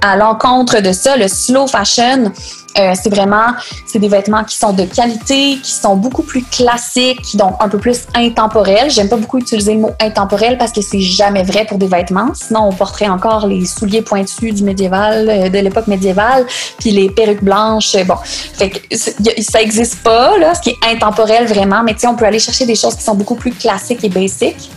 à 0.00 0.16
l'encontre 0.16 0.80
de 0.80 0.92
ça, 0.92 1.16
le 1.16 1.26
slow 1.28 1.66
fashion, 1.66 2.32
euh, 2.78 2.92
c'est 3.00 3.10
vraiment, 3.12 3.52
c'est 3.86 3.98
des 3.98 4.08
vêtements 4.08 4.44
qui 4.44 4.56
sont 4.56 4.72
de 4.72 4.84
qualité, 4.84 5.58
qui 5.62 5.72
sont 5.72 5.96
beaucoup 5.96 6.22
plus 6.22 6.44
classiques, 6.44 7.36
donc 7.36 7.54
un 7.60 7.68
peu 7.68 7.78
plus 7.78 8.02
intemporels. 8.14 8.90
J'aime 8.90 9.08
pas 9.08 9.16
beaucoup 9.16 9.38
utiliser 9.38 9.74
le 9.74 9.80
mot 9.80 9.92
intemporel 10.00 10.58
parce 10.58 10.72
que 10.72 10.80
c'est 10.80 11.00
jamais 11.00 11.42
vrai 11.42 11.64
pour 11.64 11.78
des 11.78 11.86
vêtements. 11.86 12.32
Sinon, 12.34 12.68
on 12.68 12.72
porterait 12.72 13.08
encore 13.08 13.46
les 13.46 13.64
souliers 13.66 14.02
pointus 14.02 14.54
du 14.54 14.64
médiéval, 14.64 15.28
euh, 15.28 15.48
de 15.48 15.58
l'époque 15.58 15.86
médiévale, 15.86 16.46
puis 16.78 16.90
les 16.90 17.10
perruques 17.10 17.44
blanches. 17.44 17.94
euh, 17.94 18.04
Bon, 18.04 18.16
fait 18.24 18.70
que 18.70 18.96
ça 18.96 19.60
existe 19.60 20.02
pas 20.02 20.38
là, 20.38 20.54
ce 20.54 20.60
qui 20.60 20.70
est 20.70 20.94
intemporel 20.94 21.46
vraiment. 21.46 21.82
Mais 21.82 21.94
tu 21.94 22.06
on 22.06 22.14
peut 22.14 22.24
aller 22.24 22.38
chercher 22.38 22.64
des 22.64 22.74
choses 22.74 22.94
qui 22.96 23.02
sont 23.02 23.14
beaucoup 23.14 23.34
plus 23.34 23.52
classiques 23.52 24.02
et 24.04 24.08
basiques. 24.08 24.70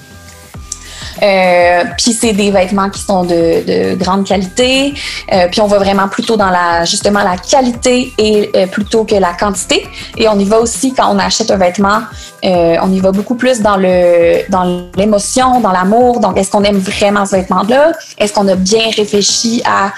Euh, 1.21 1.83
puis 1.97 2.13
c'est 2.13 2.33
des 2.33 2.51
vêtements 2.51 2.89
qui 2.89 3.01
sont 3.01 3.23
de, 3.23 3.93
de 3.93 3.95
grande 3.95 4.25
qualité. 4.25 4.93
Euh, 5.31 5.47
puis 5.51 5.61
on 5.61 5.67
va 5.67 5.77
vraiment 5.77 6.07
plutôt 6.07 6.37
dans 6.37 6.49
la 6.49 6.85
justement 6.85 7.23
la 7.23 7.37
qualité 7.37 8.13
et 8.17 8.49
euh, 8.55 8.67
plutôt 8.67 9.03
que 9.03 9.15
la 9.15 9.33
quantité. 9.33 9.87
Et 10.17 10.27
on 10.27 10.37
y 10.39 10.45
va 10.45 10.59
aussi 10.59 10.93
quand 10.93 11.13
on 11.13 11.19
achète 11.19 11.51
un 11.51 11.57
vêtement, 11.57 12.01
euh, 12.45 12.75
on 12.81 12.91
y 12.91 12.99
va 12.99 13.11
beaucoup 13.11 13.35
plus 13.35 13.61
dans 13.61 13.77
le 13.77 14.49
dans 14.49 14.89
l'émotion, 14.95 15.59
dans 15.59 15.71
l'amour. 15.71 16.19
Donc 16.19 16.37
est-ce 16.37 16.51
qu'on 16.51 16.63
aime 16.63 16.79
vraiment 16.79 17.25
ce 17.25 17.35
vêtement-là? 17.35 17.91
Est-ce 18.17 18.33
qu'on 18.33 18.47
a 18.47 18.55
bien 18.55 18.89
réfléchi 18.95 19.61
à 19.65 19.91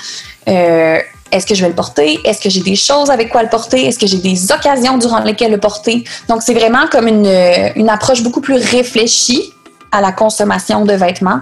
euh, 0.48 1.00
est-ce 1.32 1.48
que 1.48 1.56
je 1.56 1.62
vais 1.64 1.70
le 1.70 1.76
porter? 1.76 2.20
Est-ce 2.24 2.40
que 2.40 2.50
j'ai 2.50 2.62
des 2.62 2.76
choses 2.76 3.10
avec 3.10 3.30
quoi 3.30 3.42
le 3.42 3.50
porter? 3.50 3.88
Est-ce 3.88 3.98
que 3.98 4.06
j'ai 4.06 4.20
des 4.20 4.52
occasions 4.52 5.00
durant 5.00 5.20
lesquelles 5.20 5.52
le 5.52 5.60
porter? 5.60 6.04
Donc, 6.30 6.44
c'est 6.44 6.54
vraiment 6.54 6.86
comme 6.92 7.08
une, 7.08 7.28
une 7.76 7.90
approche 7.90 8.22
beaucoup 8.22 8.42
plus 8.42 8.58
réfléchie 8.58 9.52
à 9.94 10.02
la 10.02 10.12
consommation 10.12 10.84
de 10.84 10.94
vêtements 10.94 11.42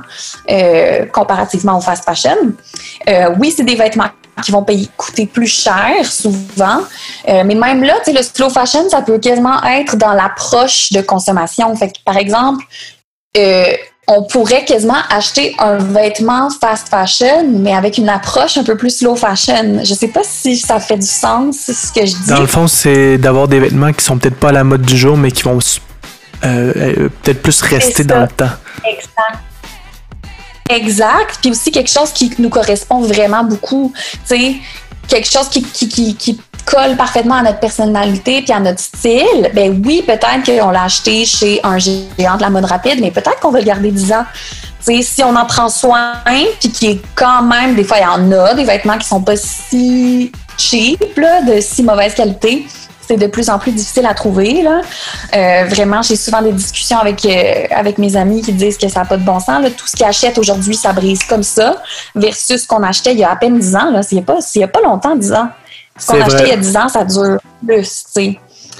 euh, 0.49 1.05
comparativement 1.07 1.77
au 1.77 1.81
fast 1.81 2.03
fashion. 2.03 2.35
Euh, 3.09 3.29
oui, 3.39 3.53
c'est 3.55 3.63
des 3.63 3.75
vêtements 3.75 4.09
qui 4.43 4.51
vont 4.51 4.63
payer, 4.63 4.87
coûter 4.97 5.25
plus 5.25 5.47
cher 5.47 6.05
souvent, 6.05 6.81
Euh, 7.29 7.43
mais 7.45 7.55
même 7.55 7.83
là, 7.83 7.95
le 8.07 8.21
slow 8.21 8.49
fashion, 8.49 8.89
ça 8.89 9.01
peut 9.01 9.19
quasiment 9.19 9.63
être 9.63 9.95
dans 9.95 10.13
l'approche 10.13 10.91
de 10.91 11.01
consommation. 11.01 11.73
Par 12.05 12.17
exemple, 12.17 12.63
on 14.07 14.23
pourrait 14.23 14.65
quasiment 14.65 15.01
acheter 15.09 15.55
un 15.59 15.77
vêtement 15.77 16.49
fast 16.49 16.89
fashion, 16.89 17.47
mais 17.47 17.73
avec 17.73 17.97
une 17.97 18.09
approche 18.09 18.57
un 18.57 18.63
peu 18.63 18.75
plus 18.75 18.97
slow 18.97 19.15
fashion. 19.15 19.79
Je 19.83 19.93
sais 19.93 20.07
pas 20.07 20.21
si 20.23 20.57
ça 20.57 20.79
fait 20.79 20.97
du 20.97 21.05
sens, 21.05 21.57
ce 21.67 21.91
que 21.93 22.05
je 22.05 22.15
dis. 22.15 22.29
Dans 22.29 22.41
le 22.41 22.47
fond, 22.47 22.67
c'est 22.67 23.17
d'avoir 23.17 23.47
des 23.47 23.59
vêtements 23.59 23.93
qui 23.93 24.03
sont 24.03 24.17
peut-être 24.17 24.37
pas 24.37 24.49
à 24.49 24.53
la 24.53 24.63
mode 24.63 24.81
du 24.81 24.97
jour, 24.97 25.17
mais 25.17 25.31
qui 25.31 25.43
vont 25.43 25.59
euh, 26.43 26.73
euh, 26.75 27.09
peut-être 27.21 27.41
plus 27.41 27.61
rester 27.61 28.03
dans 28.03 28.21
le 28.21 28.27
temps. 28.27 28.49
Exact. 28.85 29.39
Exact. 30.69 31.39
Puis 31.41 31.51
aussi 31.51 31.71
quelque 31.71 31.89
chose 31.91 32.11
qui 32.11 32.33
nous 32.39 32.49
correspond 32.49 33.01
vraiment 33.01 33.43
beaucoup. 33.43 33.93
Tu 33.95 34.35
sais, 34.35 34.55
quelque 35.07 35.29
chose 35.29 35.49
qui, 35.49 35.61
qui, 35.63 35.89
qui, 35.89 36.15
qui 36.15 36.39
colle 36.65 36.95
parfaitement 36.95 37.35
à 37.35 37.43
notre 37.43 37.59
personnalité 37.59 38.41
puis 38.41 38.53
à 38.53 38.59
notre 38.59 38.79
style. 38.79 39.51
Ben 39.53 39.81
oui, 39.85 40.03
peut-être 40.05 40.45
qu'on 40.45 40.71
l'a 40.71 40.83
acheté 40.83 41.25
chez 41.25 41.59
un 41.63 41.77
géant 41.77 42.37
de 42.37 42.41
la 42.41 42.49
mode 42.49 42.65
rapide, 42.65 42.99
mais 43.01 43.11
peut-être 43.11 43.39
qu'on 43.39 43.51
va 43.51 43.59
le 43.59 43.65
garder 43.65 43.91
10 43.91 44.13
ans. 44.13 44.25
Tu 44.85 44.95
sais, 44.95 45.01
si 45.01 45.23
on 45.23 45.35
en 45.35 45.45
prend 45.45 45.69
soin, 45.69 46.13
puis 46.59 46.71
qui 46.71 46.87
est 46.87 47.01
quand 47.13 47.43
même, 47.43 47.75
des 47.75 47.83
fois, 47.83 47.97
il 47.97 48.03
y 48.03 48.05
en 48.05 48.31
a 48.31 48.53
des 48.53 48.63
vêtements 48.63 48.97
qui 48.97 49.07
sont 49.07 49.21
pas 49.21 49.35
si 49.35 50.31
cheap, 50.57 51.17
là, 51.17 51.41
de 51.41 51.59
si 51.61 51.83
mauvaise 51.83 52.15
qualité. 52.15 52.65
C'est 53.11 53.17
de 53.17 53.27
plus 53.27 53.49
en 53.49 53.59
plus 53.59 53.73
difficile 53.73 54.05
à 54.05 54.13
trouver. 54.13 54.61
Là. 54.61 54.79
Euh, 55.35 55.65
vraiment, 55.67 56.01
j'ai 56.01 56.15
souvent 56.15 56.41
des 56.41 56.53
discussions 56.53 56.97
avec, 56.97 57.25
euh, 57.25 57.65
avec 57.75 57.97
mes 57.97 58.15
amis 58.15 58.41
qui 58.41 58.53
disent 58.53 58.77
que 58.77 58.87
ça 58.87 59.01
n'a 59.01 59.05
pas 59.05 59.17
de 59.17 59.23
bon 59.25 59.37
sens. 59.41 59.61
Là. 59.61 59.69
Tout 59.69 59.85
ce 59.85 59.97
qu'ils 59.97 60.05
achètent 60.05 60.37
aujourd'hui, 60.37 60.75
ça 60.75 60.93
brise 60.93 61.21
comme 61.25 61.43
ça, 61.43 61.81
versus 62.15 62.61
ce 62.61 62.67
qu'on 62.67 62.81
achetait 62.83 63.11
il 63.11 63.19
y 63.19 63.25
a 63.25 63.31
à 63.31 63.35
peine 63.35 63.59
10 63.59 63.75
ans. 63.75 63.91
Là. 63.91 63.99
Il 64.11 64.15
n'y 64.15 64.21
a, 64.21 64.23
pas- 64.23 64.39
il 64.55 64.61
y 64.61 64.63
a 64.63 64.67
pas 64.69 64.79
longtemps, 64.81 65.13
10 65.17 65.33
ans. 65.33 65.49
Ce 65.99 66.07
qu'on 66.07 66.21
achetait 66.21 66.43
il 66.43 66.49
y 66.49 66.53
a 66.53 66.57
10 66.57 66.77
ans, 66.77 66.87
ça 66.87 67.03
dure 67.03 67.37
plus. 67.67 68.05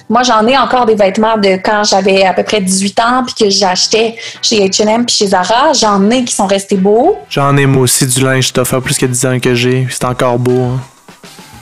Moi, 0.10 0.24
j'en 0.24 0.48
ai 0.48 0.58
encore 0.58 0.86
des 0.86 0.96
vêtements 0.96 1.38
de 1.38 1.58
quand 1.62 1.84
j'avais 1.84 2.24
à 2.24 2.34
peu 2.34 2.44
près 2.44 2.62
18 2.62 3.00
ans, 3.02 3.24
puis 3.26 3.36
que 3.46 3.50
j'achetais 3.50 4.16
chez 4.42 4.66
H&M 4.66 5.06
puis 5.06 5.14
chez 5.14 5.28
Zara. 5.28 5.74
J'en 5.74 6.10
ai 6.10 6.24
qui 6.24 6.34
sont 6.34 6.48
restés 6.48 6.78
beaux. 6.78 7.18
J'en 7.30 7.58
ai 7.58 7.66
moi 7.66 7.84
aussi 7.84 8.08
du 8.08 8.22
linge, 8.24 8.54
fait 8.54 8.80
plus 8.82 8.98
que 8.98 9.06
10 9.06 9.26
ans 9.26 9.40
que 9.42 9.54
j'ai. 9.56 9.88
C'est 9.90 10.06
encore 10.06 10.40
beau. 10.40 10.62
hein. 10.62 10.80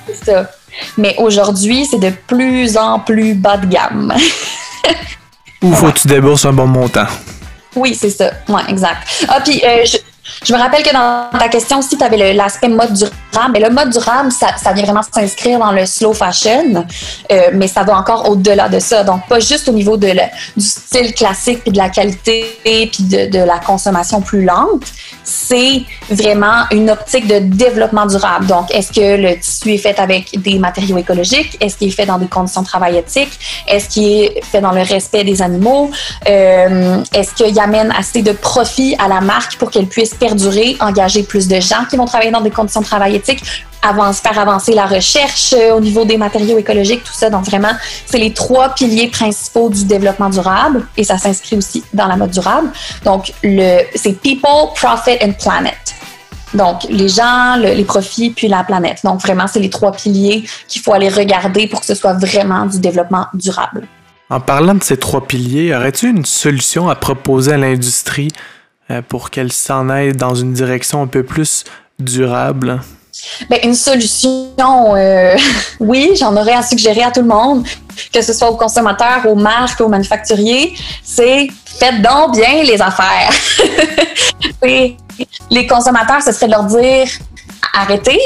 C'est 0.07 0.31
ça. 0.31 0.49
Mais 0.97 1.15
aujourd'hui, 1.17 1.85
c'est 1.85 1.99
de 1.99 2.11
plus 2.27 2.77
en 2.77 2.99
plus 2.99 3.33
bas 3.33 3.57
de 3.57 3.67
gamme. 3.67 4.13
Ou 5.61 5.73
faut 5.73 5.91
que 5.91 5.99
tu 5.99 6.07
débourses 6.07 6.45
un 6.45 6.53
bon 6.53 6.67
montant. 6.67 7.07
Oui, 7.75 7.95
c'est 7.99 8.09
ça. 8.09 8.31
Ouais, 8.47 8.61
exact. 8.69 9.07
Ah, 9.27 9.41
puis 9.41 9.61
euh, 9.63 9.85
je, 9.85 9.97
je 10.43 10.53
me 10.53 10.57
rappelle 10.57 10.83
que 10.83 10.93
dans 10.93 11.37
ta 11.37 11.49
question 11.49 11.79
aussi, 11.79 11.97
tu 11.97 12.03
avais 12.03 12.33
l'aspect 12.33 12.69
mode 12.69 13.11
Mais 13.51 13.59
le 13.59 13.69
mode 13.69 13.89
durable, 13.89 14.31
ça, 14.31 14.73
vient 14.73 14.83
vraiment 14.83 15.01
s'inscrire 15.01 15.59
dans 15.59 15.71
le 15.71 15.85
slow 15.85 16.13
fashion, 16.13 16.85
euh, 17.31 17.49
mais 17.53 17.67
ça 17.67 17.83
va 17.83 17.97
encore 17.97 18.29
au-delà 18.29 18.69
de 18.69 18.79
ça. 18.79 19.03
Donc, 19.03 19.27
pas 19.27 19.39
juste 19.39 19.67
au 19.67 19.71
niveau 19.71 19.97
du 19.97 20.09
style 20.57 21.13
classique, 21.13 21.61
puis 21.63 21.71
de 21.71 21.77
la 21.77 21.89
qualité, 21.89 22.45
puis 22.63 23.03
de, 23.03 23.29
de 23.29 23.39
la 23.39 23.59
consommation 23.59 24.21
plus 24.21 24.43
lente. 24.43 24.83
C'est 25.23 25.83
vraiment 26.09 26.63
une 26.71 26.89
optique 26.89 27.27
de 27.27 27.39
développement 27.39 28.05
durable. 28.05 28.47
Donc, 28.47 28.73
est-ce 28.73 28.91
que 28.91 29.21
le 29.21 29.39
tissu 29.39 29.73
est 29.73 29.77
fait 29.77 29.99
avec 29.99 30.41
des 30.41 30.57
matériaux 30.57 30.97
écologiques? 30.97 31.57
Est-ce 31.61 31.77
qu'il 31.77 31.89
est 31.89 31.91
fait 31.91 32.05
dans 32.05 32.17
des 32.17 32.27
conditions 32.27 32.61
de 32.61 32.67
travail 32.67 32.97
éthiques? 32.97 33.39
Est-ce 33.67 33.89
qu'il 33.89 34.23
est 34.23 34.43
fait 34.43 34.61
dans 34.61 34.71
le 34.71 34.81
respect 34.81 35.23
des 35.23 35.41
animaux? 35.41 35.91
Euh, 36.27 37.03
est-ce 37.13 37.33
qu'il 37.33 37.59
amène 37.59 37.93
assez 37.97 38.21
de 38.21 38.31
profit 38.31 38.95
à 38.97 39.07
la 39.07 39.21
marque 39.21 39.57
pour 39.57 39.69
qu'elle 39.69 39.87
puisse 39.87 40.13
perdurer, 40.29 40.77
engager 40.79 41.23
plus 41.23 41.47
de 41.47 41.59
gens 41.59 41.85
qui 41.89 41.97
vont 41.97 42.05
travailler 42.05 42.31
dans 42.31 42.41
des 42.41 42.51
conditions 42.51 42.81
de 42.81 42.85
travail 42.85 43.15
éthiques? 43.15 43.43
avance, 43.81 44.19
faire 44.19 44.37
avancer 44.37 44.73
la 44.73 44.85
recherche 44.85 45.53
euh, 45.53 45.73
au 45.73 45.79
niveau 45.79 46.05
des 46.05 46.17
matériaux 46.17 46.57
écologiques, 46.57 47.03
tout 47.03 47.13
ça. 47.13 47.29
Donc 47.29 47.45
vraiment, 47.45 47.71
c'est 48.05 48.17
les 48.17 48.33
trois 48.33 48.69
piliers 48.69 49.07
principaux 49.07 49.69
du 49.69 49.85
développement 49.85 50.29
durable 50.29 50.85
et 50.97 51.03
ça 51.03 51.17
s'inscrit 51.17 51.55
aussi 51.55 51.83
dans 51.93 52.07
la 52.07 52.17
mode 52.17 52.31
durable. 52.31 52.69
Donc 53.05 53.31
c'est 53.41 54.21
people, 54.21 54.73
profit 54.75 55.17
and 55.23 55.33
planet. 55.41 55.77
Donc 56.53 56.83
les 56.89 57.07
gens, 57.07 57.55
les 57.55 57.83
profits 57.83 58.31
puis 58.31 58.47
la 58.47 58.63
planète. 58.63 58.99
Donc 59.03 59.21
vraiment, 59.21 59.47
c'est 59.47 59.59
les 59.59 59.69
trois 59.69 59.91
piliers 59.91 60.43
qu'il 60.67 60.81
faut 60.81 60.93
aller 60.93 61.09
regarder 61.09 61.67
pour 61.67 61.79
que 61.79 61.85
ce 61.85 61.95
soit 61.95 62.13
vraiment 62.13 62.65
du 62.65 62.79
développement 62.79 63.27
durable. 63.33 63.87
En 64.29 64.39
parlant 64.39 64.75
de 64.75 64.83
ces 64.83 64.97
trois 64.97 65.25
piliers, 65.25 65.73
aurais-tu 65.75 66.09
une 66.09 66.25
solution 66.25 66.89
à 66.89 66.95
proposer 66.95 67.53
à 67.53 67.57
l'industrie 67.57 68.29
pour 69.07 69.29
qu'elle 69.29 69.51
s'en 69.51 69.89
aille 69.89 70.13
dans 70.13 70.35
une 70.35 70.53
direction 70.53 71.01
un 71.01 71.07
peu 71.07 71.23
plus 71.23 71.63
durable? 71.99 72.81
Bien, 73.49 73.59
une 73.63 73.75
solution, 73.75 74.95
euh, 74.95 75.35
oui, 75.79 76.11
j'en 76.19 76.35
aurais 76.35 76.53
à 76.53 76.61
suggérer 76.61 77.03
à 77.03 77.11
tout 77.11 77.21
le 77.21 77.27
monde, 77.27 77.65
que 78.13 78.21
ce 78.21 78.33
soit 78.33 78.49
aux 78.49 78.57
consommateurs, 78.57 79.25
aux 79.27 79.35
marques, 79.35 79.81
aux 79.81 79.89
manufacturiers, 79.89 80.75
c'est 81.03 81.47
faites 81.65 82.01
donc 82.01 82.33
bien 82.33 82.63
les 82.63 82.81
affaires. 82.81 83.31
les 85.49 85.67
consommateurs, 85.67 86.21
ce 86.21 86.31
serait 86.31 86.47
de 86.47 86.51
leur 86.51 86.65
dire 86.65 87.07
arrêtez, 87.73 88.19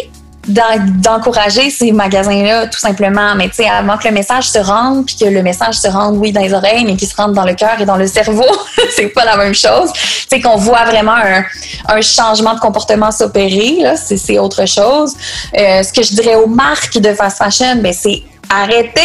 d'encourager 0.48 1.70
ces 1.70 1.92
magasins-là, 1.92 2.68
tout 2.68 2.80
simplement. 2.80 3.36
Mais 3.36 3.48
tu 3.50 3.56
sais, 3.56 3.70
avant 3.70 3.98
que 3.98 4.08
le 4.08 4.14
message 4.14 4.50
se 4.50 4.60
rende, 4.60 5.06
puis 5.06 5.16
que 5.16 5.26
le 5.26 5.42
message 5.42 5.76
se 5.76 5.88
rende, 5.88 6.18
oui, 6.18 6.32
dans 6.32 6.42
les 6.42 6.54
oreilles, 6.54 6.86
mais 6.86 6.96
qu'il 6.96 7.08
se 7.08 7.16
rende 7.16 7.34
dans 7.34 7.46
le 7.46 7.54
cœur 7.54 7.80
et 7.80 7.86
dans 7.86 7.98
le 7.98 8.08
cerveau, 8.08 8.46
c'est 8.96 9.08
pas 9.08 9.26
la 9.26 9.38
même 9.38 9.56
chose. 9.56 9.92
C'est 10.30 10.42
qu'on 10.42 10.58
voit 10.58 10.86
vraiment 10.86 11.16
un, 11.16 11.44
un, 11.88 12.02
changement 12.02 12.54
de 12.54 12.60
comportement 12.60 13.12
s'opérer, 13.12 13.78
là, 13.82 13.96
c'est 13.96 14.38
autre 14.38 14.68
chose. 14.68 15.14
Euh, 15.58 15.84
ce 15.84 15.94
que 15.94 16.04
je 16.04 16.14
dirais 16.14 16.36
aux 16.36 16.48
marques 16.48 16.98
de 16.98 17.14
fast 17.14 17.38
fashion, 17.38 17.78
ben 17.78 17.94
c'est 17.94 18.24
arrêtez, 18.62 19.02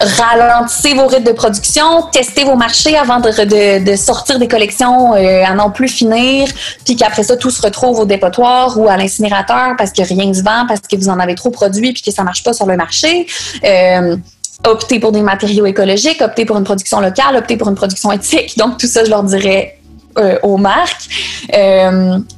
ralentissez 0.00 0.94
vos 0.94 1.06
rythmes 1.06 1.24
de 1.24 1.32
production, 1.32 2.02
testez 2.12 2.44
vos 2.44 2.56
marchés 2.56 2.96
avant 2.96 3.20
de, 3.20 3.96
sortir 3.96 4.38
des 4.38 4.48
collections 4.48 5.14
euh, 5.14 5.44
à 5.44 5.54
non 5.54 5.70
plus 5.70 5.88
finir, 5.88 6.48
puis 6.84 6.96
qu'après 6.96 7.22
ça, 7.22 7.36
tout 7.36 7.50
se 7.50 7.60
retrouve 7.60 7.98
au 8.00 8.04
dépotoir 8.04 8.78
ou 8.78 8.88
à 8.88 8.96
l'incinérateur 8.96 9.74
parce 9.76 9.92
que 9.92 10.02
rien 10.02 10.26
ne 10.26 10.32
se 10.32 10.42
vend, 10.42 10.66
parce 10.66 10.80
que 10.80 10.96
vous 10.96 11.08
en 11.08 11.18
avez 11.18 11.34
trop 11.34 11.50
produit 11.50 11.92
puis 11.92 12.02
que 12.02 12.10
ça 12.10 12.22
marche 12.22 12.42
pas 12.42 12.52
sur 12.52 12.66
le 12.66 12.76
marché. 12.76 13.26
Euh, 13.64 14.16
optez 14.64 15.00
pour 15.00 15.12
des 15.12 15.22
matériaux 15.22 15.66
écologiques, 15.66 16.20
optez 16.20 16.44
pour 16.44 16.56
une 16.56 16.64
production 16.64 17.00
locale, 17.00 17.36
optez 17.36 17.56
pour 17.56 17.68
une 17.68 17.76
production 17.76 18.12
éthique. 18.12 18.56
Donc, 18.56 18.78
tout 18.78 18.86
ça, 18.86 19.04
je 19.04 19.10
leur 19.10 19.22
dirais 19.22 19.78
euh, 20.18 20.38
aux 20.42 20.56
marques. 20.56 21.08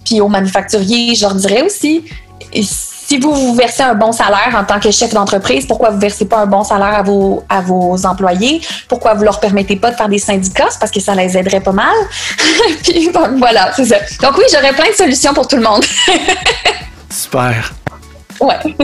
puis 0.04 0.20
aux 0.20 0.28
manufacturiers, 0.28 1.14
je 1.14 1.22
leur 1.22 1.34
dirais 1.34 1.62
aussi, 1.62 2.04
si 3.10 3.18
vous 3.18 3.34
vous 3.34 3.54
versez 3.56 3.82
un 3.82 3.94
bon 3.94 4.12
salaire 4.12 4.54
en 4.54 4.62
tant 4.62 4.78
que 4.78 4.92
chef 4.92 5.12
d'entreprise, 5.12 5.66
pourquoi 5.66 5.90
vous 5.90 5.96
ne 5.96 6.00
versez 6.00 6.26
pas 6.26 6.42
un 6.42 6.46
bon 6.46 6.62
salaire 6.62 6.94
à 6.94 7.02
vos, 7.02 7.42
à 7.48 7.60
vos 7.60 8.06
employés? 8.06 8.60
Pourquoi 8.86 9.14
vous 9.14 9.22
ne 9.22 9.24
leur 9.24 9.40
permettez 9.40 9.74
pas 9.74 9.90
de 9.90 9.96
faire 9.96 10.08
des 10.08 10.20
syndicats? 10.20 10.68
C'est 10.70 10.78
parce 10.78 10.92
que 10.92 11.00
ça 11.00 11.16
les 11.16 11.36
aiderait 11.36 11.58
pas 11.58 11.72
mal. 11.72 11.92
Puis 12.84 13.10
voilà, 13.36 13.72
c'est 13.74 13.86
ça. 13.86 13.96
Donc 14.22 14.38
oui, 14.38 14.44
j'aurais 14.52 14.72
plein 14.74 14.90
de 14.90 14.94
solutions 14.94 15.34
pour 15.34 15.48
tout 15.48 15.56
le 15.56 15.62
monde. 15.62 15.84
Super. 17.10 17.74
Ouais. 18.38 18.76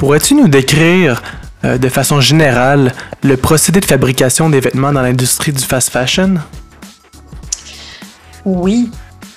Pourrais-tu 0.00 0.34
nous 0.34 0.48
décrire 0.48 1.22
euh, 1.64 1.78
de 1.78 1.88
façon 1.88 2.20
générale 2.20 2.92
le 3.22 3.36
procédé 3.36 3.78
de 3.78 3.84
fabrication 3.84 4.50
des 4.50 4.58
vêtements 4.58 4.92
dans 4.92 5.02
l'industrie 5.02 5.52
du 5.52 5.62
fast 5.62 5.90
fashion? 5.90 6.38
Oui. 8.44 8.90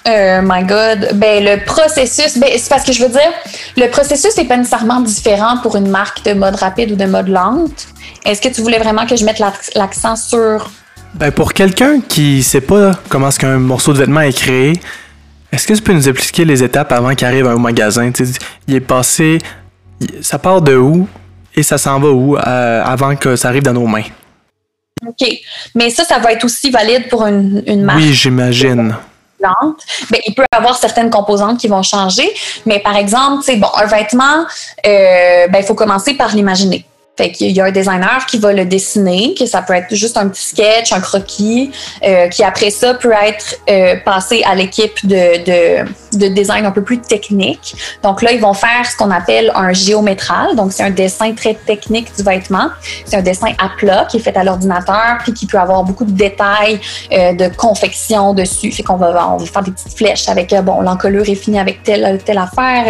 Euh, 0.07 0.41
my 0.43 0.63
God. 0.63 1.13
Ben, 1.15 1.43
le 1.43 1.65
processus, 1.65 2.37
ben, 2.37 2.49
c'est 2.57 2.69
parce 2.69 2.83
que 2.83 2.93
je 2.93 3.01
veux 3.01 3.09
dire, 3.09 3.31
le 3.75 3.87
processus 3.87 4.37
n'est 4.37 4.45
pas 4.45 4.57
nécessairement 4.57 5.01
différent 5.01 5.57
pour 5.63 5.75
une 5.75 5.89
marque 5.89 6.23
de 6.25 6.33
mode 6.33 6.55
rapide 6.55 6.91
ou 6.91 6.95
de 6.95 7.05
mode 7.05 7.27
lente. 7.27 7.87
Est-ce 8.23 8.41
que 8.41 8.49
tu 8.49 8.61
voulais 8.61 8.77
vraiment 8.77 9.05
que 9.07 9.15
je 9.15 9.25
mette 9.25 9.39
l'accent 9.39 10.15
sur? 10.15 10.69
Ben, 11.15 11.31
pour 11.31 11.53
quelqu'un 11.53 12.01
qui 12.01 12.43
sait 12.43 12.61
pas 12.61 12.91
comment 13.09 13.29
est-ce 13.29 13.39
qu'un 13.39 13.57
morceau 13.57 13.93
de 13.93 13.99
vêtement 13.99 14.21
est 14.21 14.37
créé, 14.37 14.79
est-ce 15.51 15.65
que 15.65 15.73
tu 15.73 15.81
peux 15.81 15.93
nous 15.93 16.07
expliquer 16.07 16.45
les 16.45 16.63
étapes 16.63 16.91
avant 16.91 17.15
qu'il 17.15 17.25
arrive 17.25 17.47
au 17.47 17.57
magasin? 17.57 18.11
il 18.67 18.75
est 18.75 18.79
passé. 18.81 19.39
Ça 20.21 20.37
part 20.37 20.61
de 20.61 20.75
où 20.75 21.07
et 21.55 21.63
ça 21.63 21.77
s'en 21.77 21.99
va 21.99 22.09
où 22.09 22.37
euh, 22.37 22.83
avant 22.83 23.15
que 23.15 23.35
ça 23.35 23.47
arrive 23.47 23.63
dans 23.63 23.73
nos 23.73 23.87
mains? 23.87 24.03
OK. 25.07 25.27
Mais 25.73 25.89
ça, 25.89 26.03
ça 26.03 26.19
va 26.19 26.33
être 26.33 26.43
aussi 26.43 26.69
valide 26.69 27.07
pour 27.09 27.25
une, 27.25 27.63
une 27.65 27.83
marque. 27.83 27.99
Oui, 27.99 28.13
j'imagine. 28.13 28.95
Ben, 30.11 30.19
il 30.25 30.33
peut 30.33 30.43
y 30.51 30.55
avoir 30.55 30.77
certaines 30.77 31.09
composantes 31.09 31.59
qui 31.59 31.67
vont 31.67 31.83
changer, 31.83 32.33
mais 32.65 32.79
par 32.79 32.95
exemple, 32.95 33.43
bon, 33.57 33.67
un 33.75 33.85
vêtement, 33.85 34.45
euh, 34.85 35.47
ben, 35.47 35.59
il 35.59 35.63
faut 35.63 35.75
commencer 35.75 36.13
par 36.15 36.35
l'imaginer. 36.35 36.85
Fait 37.17 37.31
qu'il 37.31 37.51
y 37.51 37.61
a 37.61 37.65
un 37.65 37.71
designer 37.71 38.25
qui 38.25 38.37
va 38.37 38.51
le 38.51 38.65
dessiner, 38.65 39.35
que 39.39 39.45
ça 39.45 39.61
peut 39.61 39.73
être 39.73 39.93
juste 39.95 40.17
un 40.17 40.27
petit 40.27 40.45
sketch, 40.45 40.91
un 40.91 40.99
croquis, 40.99 41.71
euh, 42.03 42.27
qui 42.27 42.43
après 42.43 42.69
ça 42.69 42.93
peut 42.93 43.13
être 43.13 43.55
euh, 43.69 43.95
passé 44.03 44.43
à 44.43 44.53
l'équipe 44.53 45.05
de, 45.05 45.43
de, 45.45 45.89
de, 46.17 46.28
design 46.28 46.65
un 46.65 46.71
peu 46.71 46.84
plus 46.84 46.99
technique. 46.99 47.75
Donc 48.04 48.21
là, 48.21 48.32
ils 48.32 48.41
vont 48.41 48.54
faire 48.54 48.86
ce 48.86 48.95
qu'on 48.97 49.12
appelle 49.12 49.51
un 49.56 49.73
géométral. 49.73 50.56
Donc 50.56 50.73
c'est 50.73 50.84
un 50.84 50.89
dessin 50.89 51.34
très 51.34 51.54
technique 51.54 52.15
du 52.15 52.23
vêtement. 52.23 52.69
C'est 53.06 53.17
un 53.17 53.21
dessin 53.21 53.54
à 53.58 53.69
plat 53.78 54.06
qui 54.10 54.17
est 54.17 54.19
fait 54.19 54.36
à 54.38 54.43
l'ordinateur, 54.43 55.17
puis 55.23 55.34
qui 55.34 55.45
peut 55.45 55.60
avoir 55.60 55.84
beaucoup 55.84 56.06
de 56.06 56.12
détails 56.12 56.80
euh, 57.12 57.34
de 57.34 57.47
confection 57.56 58.34
dessus. 58.34 58.71
Fait 58.71 58.84
qu'on 58.84 58.95
va, 58.95 59.30
on 59.34 59.38
va 59.38 59.45
faire 59.45 59.63
des 59.63 59.71
petites 59.71 59.97
flèches 59.97 60.28
avec, 60.30 60.54
euh, 60.54 60.62
bon, 60.62 60.82
l'encolure 60.82 61.28
est 61.30 61.36
finie 61.36 61.60
avec 61.60 61.84
telle, 61.84 62.19
telle 62.23 62.38
affaire, 62.38 62.84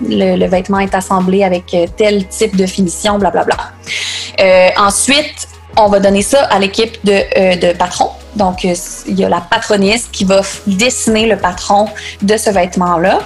le, 0.00 0.36
le, 0.36 0.46
vêtement 0.46 0.78
est 0.78 0.94
assemblé 0.94 1.44
avec 1.44 1.72
euh, 1.74 1.86
tel 1.96 2.26
type 2.28 2.56
de 2.56 2.66
finition, 2.66 3.18
blablabla. 3.18 3.56
Bla, 3.56 4.44
bla. 4.74 4.82
Ensuite, 4.82 5.48
on 5.76 5.88
va 5.88 6.00
donner 6.00 6.22
ça 6.22 6.44
à 6.44 6.58
l'équipe 6.58 7.04
de, 7.04 7.12
euh, 7.12 7.56
de 7.56 7.76
patrons. 7.76 8.10
Donc, 8.36 8.64
euh, 8.64 8.74
il 9.06 9.18
y 9.18 9.24
a 9.24 9.28
la 9.28 9.40
patroniste 9.40 10.10
qui 10.12 10.24
va 10.24 10.40
dessiner 10.66 11.26
le 11.26 11.36
patron 11.36 11.88
de 12.22 12.36
ce 12.36 12.50
vêtement-là. 12.50 13.20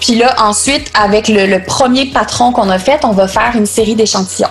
puis 0.00 0.14
là, 0.16 0.34
ensuite, 0.38 0.90
avec 0.98 1.28
le, 1.28 1.58
premier 1.64 2.06
patron 2.06 2.52
qu'on 2.52 2.70
a 2.70 2.78
fait, 2.78 3.04
on 3.04 3.12
va 3.12 3.28
faire 3.28 3.52
une 3.54 3.66
série 3.66 3.94
d'échantillons. 3.94 4.48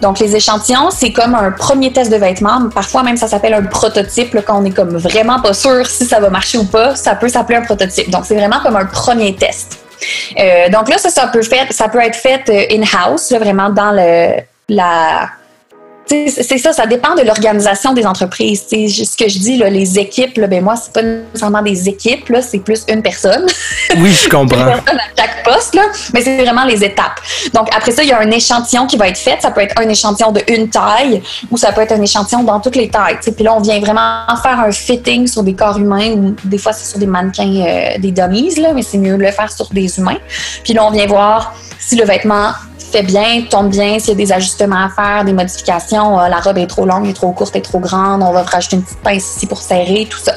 Donc, 0.00 0.18
les 0.18 0.34
échantillons, 0.34 0.90
c'est 0.90 1.12
comme 1.12 1.34
un 1.34 1.52
premier 1.52 1.92
test 1.92 2.10
de 2.10 2.16
vêtement. 2.16 2.68
Parfois, 2.74 3.02
même, 3.02 3.16
ça 3.16 3.28
s'appelle 3.28 3.54
un 3.54 3.62
prototype. 3.62 4.36
quand 4.44 4.60
on 4.60 4.64
est 4.64 4.72
comme 4.72 4.96
vraiment 4.96 5.40
pas 5.40 5.54
sûr 5.54 5.86
si 5.86 6.04
ça 6.06 6.18
va 6.18 6.28
marcher 6.30 6.58
ou 6.58 6.64
pas, 6.64 6.96
ça 6.96 7.14
peut 7.14 7.28
s'appeler 7.28 7.58
un 7.58 7.62
prototype. 7.62 8.10
Donc, 8.10 8.24
c'est 8.26 8.34
vraiment 8.34 8.60
comme 8.60 8.76
un 8.76 8.86
premier 8.86 9.34
test. 9.36 9.78
Euh, 10.38 10.68
donc 10.70 10.88
là, 10.88 10.98
ça, 10.98 11.10
ça 11.10 11.26
peut, 11.26 11.40
être 11.40 12.16
fait 12.16 12.42
euh, 12.48 12.74
in-house, 12.76 13.32
vraiment 13.32 13.70
dans 13.70 13.92
le, 13.92 14.40
la, 14.70 15.39
c'est 16.10 16.58
ça, 16.58 16.72
ça 16.72 16.86
dépend 16.86 17.14
de 17.14 17.22
l'organisation 17.22 17.92
des 17.92 18.04
entreprises. 18.04 18.64
ce 18.68 19.16
que 19.16 19.28
je 19.28 19.38
dis, 19.38 19.56
là, 19.56 19.70
les 19.70 19.98
équipes, 19.98 20.38
là, 20.38 20.48
ben 20.48 20.62
moi, 20.62 20.74
c'est 20.76 20.92
pas 20.92 21.02
nécessairement 21.02 21.62
des 21.62 21.88
équipes, 21.88 22.32
c'est 22.40 22.58
plus 22.58 22.84
une 22.88 23.02
personne. 23.02 23.46
Oui, 23.96 24.12
je 24.12 24.28
comprends. 24.28 24.58
une 24.58 24.66
personne 24.66 24.98
à 24.98 25.22
chaque 25.22 25.44
poste, 25.44 25.74
là, 25.74 25.82
mais 26.12 26.22
c'est 26.22 26.42
vraiment 26.42 26.64
les 26.64 26.82
étapes. 26.82 27.20
Donc, 27.54 27.68
après 27.74 27.92
ça, 27.92 28.02
il 28.02 28.08
y 28.08 28.12
a 28.12 28.18
un 28.18 28.30
échantillon 28.30 28.86
qui 28.86 28.96
va 28.96 29.08
être 29.08 29.18
fait. 29.18 29.38
Ça 29.40 29.50
peut 29.50 29.60
être 29.60 29.80
un 29.80 29.88
échantillon 29.88 30.32
de 30.32 30.42
une 30.48 30.68
taille 30.68 31.22
ou 31.50 31.56
ça 31.56 31.72
peut 31.72 31.82
être 31.82 31.92
un 31.92 32.02
échantillon 32.02 32.42
dans 32.42 32.60
toutes 32.60 32.76
les 32.76 32.88
tailles. 32.88 33.18
Puis 33.22 33.44
là, 33.44 33.54
on 33.54 33.60
vient 33.60 33.78
vraiment 33.78 34.24
faire 34.42 34.58
un 34.58 34.72
fitting 34.72 35.26
sur 35.26 35.42
des 35.42 35.54
corps 35.54 35.78
humains 35.78 36.10
ou 36.12 36.34
des 36.44 36.58
fois, 36.58 36.72
c'est 36.72 36.88
sur 36.88 36.98
des 36.98 37.06
mannequins, 37.06 37.42
euh, 37.44 37.98
des 37.98 38.10
dummies, 38.10 38.54
là, 38.56 38.72
mais 38.74 38.82
c'est 38.82 38.98
mieux 38.98 39.16
de 39.16 39.22
le 39.22 39.30
faire 39.30 39.50
sur 39.52 39.68
des 39.68 39.98
humains. 39.98 40.18
Puis 40.64 40.72
là, 40.72 40.84
on 40.86 40.90
vient 40.90 41.06
voir 41.06 41.54
si 41.78 41.96
le 41.96 42.04
vêtement 42.04 42.52
fait 42.90 43.02
bien, 43.02 43.42
tombe 43.48 43.70
bien, 43.70 43.98
s'il 43.98 44.10
y 44.10 44.12
a 44.12 44.14
des 44.16 44.32
ajustements 44.32 44.86
à 44.86 44.88
faire, 44.88 45.24
des 45.24 45.32
modifications, 45.32 45.99
euh, 46.00 46.28
la 46.28 46.40
robe 46.40 46.58
est 46.58 46.66
trop 46.66 46.86
longue, 46.86 47.08
est 47.08 47.12
trop 47.12 47.32
courte, 47.32 47.54
est 47.56 47.60
trop 47.60 47.78
grande, 47.78 48.22
on 48.22 48.32
va 48.32 48.42
rajouter 48.42 48.76
une 48.76 48.82
petite 48.82 49.00
pince 49.00 49.36
ici 49.36 49.46
pour 49.46 49.58
serrer, 49.58 50.06
tout 50.10 50.18
ça. 50.18 50.34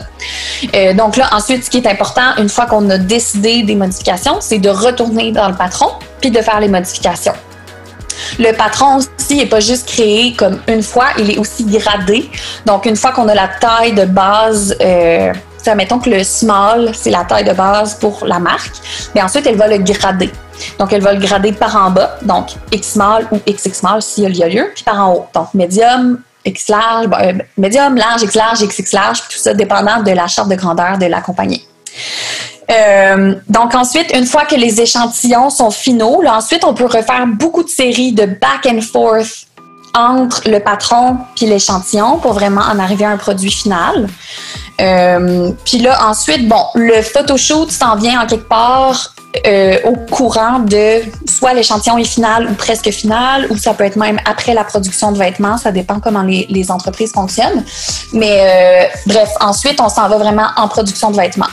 Euh, 0.75 0.93
donc 0.93 1.17
là, 1.17 1.29
ensuite, 1.31 1.65
ce 1.65 1.69
qui 1.69 1.77
est 1.77 1.87
important, 1.87 2.35
une 2.37 2.49
fois 2.49 2.65
qu'on 2.65 2.89
a 2.89 2.97
décidé 2.97 3.63
des 3.63 3.75
modifications, 3.75 4.37
c'est 4.39 4.59
de 4.59 4.69
retourner 4.69 5.31
dans 5.31 5.47
le 5.47 5.55
patron 5.55 5.87
puis 6.21 6.31
de 6.31 6.41
faire 6.41 6.59
les 6.59 6.69
modifications. 6.69 7.33
Le 8.39 8.51
patron 8.53 8.97
aussi 8.97 9.37
n'est 9.37 9.45
pas 9.45 9.59
juste 9.59 9.87
créé 9.87 10.33
comme 10.33 10.59
une 10.67 10.83
fois, 10.83 11.07
il 11.17 11.31
est 11.31 11.37
aussi 11.37 11.65
gradé. 11.65 12.29
Donc, 12.65 12.85
une 12.85 12.95
fois 12.95 13.11
qu'on 13.11 13.27
a 13.27 13.35
la 13.35 13.47
taille 13.47 13.93
de 13.93 14.05
base 14.05 14.75
euh, 14.81 15.33
mettons 15.75 15.99
que 15.99 16.09
le 16.09 16.23
small, 16.23 16.91
c'est 16.93 17.09
la 17.09 17.23
taille 17.23 17.45
de 17.45 17.53
base 17.53 17.95
pour 17.95 18.25
la 18.25 18.39
marque, 18.39 18.75
mais 19.15 19.21
ensuite, 19.21 19.45
elle 19.47 19.57
va 19.57 19.67
le 19.67 19.77
grader. 19.77 20.31
Donc, 20.79 20.93
elle 20.93 21.01
va 21.01 21.13
le 21.13 21.19
grader 21.19 21.51
par 21.51 21.75
en 21.75 21.91
bas, 21.91 22.17
donc 22.21 22.47
X 22.71 22.93
small 22.93 23.27
ou 23.31 23.37
XX 23.37 23.73
small 23.73 24.01
s'il 24.01 24.35
y 24.35 24.43
a 24.43 24.47
lieu, 24.47 24.71
puis 24.73 24.83
par 24.83 24.99
en 24.99 25.13
haut. 25.13 25.25
Donc, 25.33 25.53
médium, 25.53 26.19
X 26.45 26.67
large, 26.67 27.07
euh, 27.21 27.33
médium, 27.57 27.95
large, 27.95 28.23
X 28.23 28.35
large, 28.35 28.59
XX 28.65 28.91
large, 28.93 29.21
puis 29.21 29.37
tout 29.37 29.41
ça 29.41 29.53
dépendant 29.53 30.03
de 30.03 30.11
la 30.11 30.27
charte 30.27 30.49
de 30.49 30.55
grandeur 30.55 30.97
de 30.97 31.05
la 31.05 31.21
compagnie. 31.21 31.65
Euh, 32.71 33.35
donc 33.49 33.75
ensuite, 33.75 34.15
une 34.15 34.25
fois 34.25 34.45
que 34.45 34.55
les 34.55 34.81
échantillons 34.81 35.49
sont 35.49 35.69
finaux, 35.69 36.21
là, 36.21 36.37
ensuite 36.37 36.63
on 36.63 36.73
peut 36.73 36.85
refaire 36.85 37.27
beaucoup 37.27 37.63
de 37.63 37.69
séries 37.69 38.13
de 38.13 38.25
back 38.25 38.65
and 38.67 38.81
forth 38.81 39.45
entre 39.93 40.41
le 40.49 40.59
patron 40.59 41.17
puis 41.35 41.45
l'échantillon 41.45 42.17
pour 42.17 42.33
vraiment 42.33 42.61
en 42.61 42.79
arriver 42.79 43.05
à 43.05 43.09
un 43.09 43.17
produit 43.17 43.51
final. 43.51 44.07
Euh, 44.81 45.51
puis 45.65 45.77
là, 45.79 46.07
ensuite, 46.07 46.47
bon, 46.47 46.63
le 46.75 47.01
photoshoot 47.01 47.71
s'en 47.71 47.95
vient 47.95 48.21
en 48.21 48.25
quelque 48.25 48.47
part 48.47 49.13
euh, 49.47 49.77
au 49.85 49.95
courant 49.95 50.59
de 50.59 51.01
soit 51.27 51.53
l'échantillon 51.53 51.97
est 51.97 52.03
final 52.03 52.49
ou 52.49 52.53
presque 52.53 52.89
final, 52.91 53.47
ou 53.49 53.57
ça 53.57 53.73
peut 53.73 53.83
être 53.83 53.95
même 53.95 54.19
après 54.25 54.53
la 54.53 54.63
production 54.63 55.11
de 55.11 55.17
vêtements. 55.17 55.57
Ça 55.57 55.71
dépend 55.71 55.99
comment 55.99 56.21
les, 56.21 56.45
les 56.49 56.71
entreprises 56.71 57.11
fonctionnent. 57.11 57.63
Mais 58.13 58.39
euh, 58.41 58.97
bref, 59.07 59.29
ensuite, 59.41 59.79
on 59.81 59.89
s'en 59.89 60.07
va 60.07 60.17
vraiment 60.17 60.47
en 60.57 60.67
production 60.67 61.11
de 61.11 61.17
vêtements. 61.17 61.47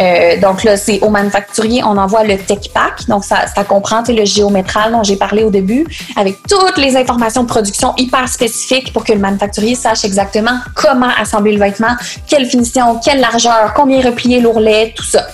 Euh, 0.00 0.40
donc 0.40 0.64
là, 0.64 0.76
c'est 0.76 1.00
au 1.00 1.10
manufacturier, 1.10 1.82
on 1.84 1.96
envoie 1.96 2.24
le 2.24 2.36
tech 2.38 2.70
pack. 2.72 3.06
Donc 3.08 3.24
ça, 3.24 3.46
ça 3.46 3.64
comprend 3.64 4.02
le 4.08 4.24
géométral 4.24 4.92
dont 4.92 5.02
j'ai 5.02 5.16
parlé 5.16 5.44
au 5.44 5.50
début, 5.50 5.86
avec 6.16 6.38
toutes 6.48 6.76
les 6.78 6.96
informations 6.96 7.42
de 7.42 7.48
production 7.48 7.94
hyper 7.96 8.28
spécifiques 8.28 8.92
pour 8.92 9.04
que 9.04 9.12
le 9.12 9.18
manufacturier 9.18 9.74
sache 9.74 10.04
exactement 10.04 10.58
comment 10.74 11.10
assembler 11.20 11.52
le 11.52 11.58
vêtement, 11.58 11.94
quelle 12.26 12.46
finition, 12.46 12.98
quelle 13.04 13.20
largeur, 13.20 13.72
combien 13.74 14.00
replier 14.00 14.40
l'ourlet, 14.40 14.92
tout 14.96 15.04
ça. 15.04 15.26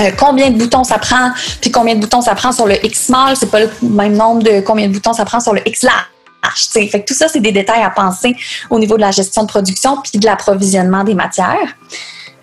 Euh, 0.00 0.10
combien 0.18 0.50
de 0.50 0.58
boutons 0.58 0.84
ça 0.84 0.98
prend, 0.98 1.30
puis 1.60 1.70
combien 1.70 1.94
de 1.94 2.00
boutons 2.00 2.22
ça 2.22 2.34
prend 2.34 2.50
sur 2.50 2.66
le 2.66 2.84
X 2.84 3.06
small, 3.06 3.36
c'est 3.36 3.50
pas 3.50 3.60
le 3.60 3.70
même 3.82 4.16
nombre 4.16 4.42
de 4.42 4.60
combien 4.60 4.88
de 4.88 4.92
boutons 4.92 5.12
ça 5.12 5.24
prend 5.24 5.38
sur 5.38 5.52
le 5.52 5.66
X 5.66 5.82
large. 5.82 6.06
Fait 6.72 6.88
que 6.88 7.06
tout 7.06 7.14
ça, 7.14 7.28
c'est 7.28 7.40
des 7.40 7.52
détails 7.52 7.82
à 7.82 7.90
penser 7.90 8.34
au 8.68 8.78
niveau 8.78 8.96
de 8.96 9.00
la 9.00 9.12
gestion 9.12 9.42
de 9.42 9.48
production 9.48 9.98
puis 10.02 10.18
de 10.18 10.26
l'approvisionnement 10.26 11.04
des 11.04 11.14
matières. 11.14 11.76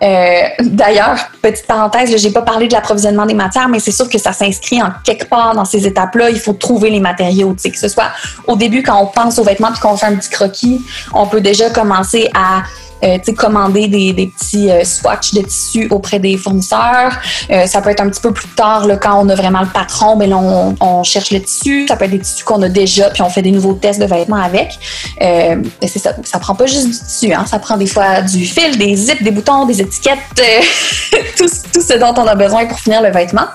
Euh, 0.01 0.47
D'ailleurs, 0.61 1.17
petite 1.41 1.67
parenthèse, 1.67 2.15
j'ai 2.17 2.31
pas 2.31 2.41
parlé 2.41 2.67
de 2.67 2.73
l'approvisionnement 2.73 3.25
des 3.25 3.33
matières, 3.33 3.67
mais 3.67 3.79
c'est 3.79 3.91
sûr 3.91 4.09
que 4.09 4.17
ça 4.17 4.31
s'inscrit 4.31 4.81
en 4.81 4.89
quelque 5.03 5.25
part 5.25 5.53
dans 5.55 5.65
ces 5.65 5.85
étapes-là. 5.85 6.29
Il 6.29 6.39
faut 6.39 6.53
trouver 6.53 6.89
les 6.89 6.99
matériaux. 6.99 7.53
Que 7.53 7.77
ce 7.77 7.87
soit 7.87 8.11
au 8.47 8.55
début 8.55 8.81
quand 8.83 8.99
on 9.01 9.07
pense 9.07 9.37
aux 9.39 9.43
vêtements 9.43 9.71
puis 9.71 9.81
qu'on 9.81 9.97
fait 9.97 10.07
un 10.07 10.15
petit 10.15 10.29
croquis, 10.29 10.81
on 11.13 11.27
peut 11.27 11.41
déjà 11.41 11.69
commencer 11.69 12.29
à 12.33 12.63
euh, 13.03 13.17
commander 13.37 13.87
des, 13.87 14.13
des 14.13 14.27
petits 14.27 14.69
euh, 14.69 14.83
swatchs 14.83 15.33
de 15.33 15.41
tissus 15.41 15.87
auprès 15.89 16.19
des 16.19 16.37
fournisseurs. 16.37 17.17
Euh, 17.49 17.65
ça 17.65 17.81
peut 17.81 17.89
être 17.89 18.01
un 18.01 18.09
petit 18.09 18.21
peu 18.21 18.31
plus 18.31 18.47
tard 18.49 18.85
là, 18.85 18.97
quand 18.97 19.19
on 19.19 19.29
a 19.29 19.35
vraiment 19.35 19.61
le 19.61 19.67
patron, 19.67 20.15
mais 20.15 20.27
là, 20.27 20.37
on, 20.37 20.75
on, 20.79 21.03
cherche 21.03 21.31
le 21.31 21.41
tissu. 21.41 21.87
Ça 21.87 21.95
peut 21.95 22.05
être 22.05 22.11
des 22.11 22.19
tissus 22.19 22.43
qu'on 22.43 22.61
a 22.61 22.69
déjà, 22.69 23.09
puis 23.09 23.21
on 23.21 23.29
fait 23.29 23.41
des 23.41 23.51
nouveaux 23.51 23.73
tests 23.73 23.99
de 23.99 24.05
vêtements 24.05 24.41
avec. 24.41 24.77
Euh, 25.21 25.61
c'est 25.81 25.99
ça. 25.99 26.13
Ça 26.23 26.39
prend 26.39 26.55
pas 26.55 26.65
juste 26.65 26.87
du 26.87 26.97
tissu, 26.97 27.33
hein. 27.33 27.45
ça 27.45 27.59
prend 27.59 27.77
des 27.77 27.87
fois 27.87 28.21
du 28.21 28.45
fil, 28.45 28.77
des 28.77 28.95
zips, 28.95 29.23
des 29.23 29.31
boutons, 29.31 29.65
des 29.65 29.81
étiquettes, 29.81 30.17
euh, 30.39 31.17
tout, 31.37 31.49
tout 31.73 31.81
ce 31.81 31.97
dont 31.97 32.13
on 32.17 32.27
a 32.27 32.35
besoin 32.35 32.65
pour 32.65 32.79
finir 32.79 33.01
le 33.01 33.11
vêtement. 33.11 33.47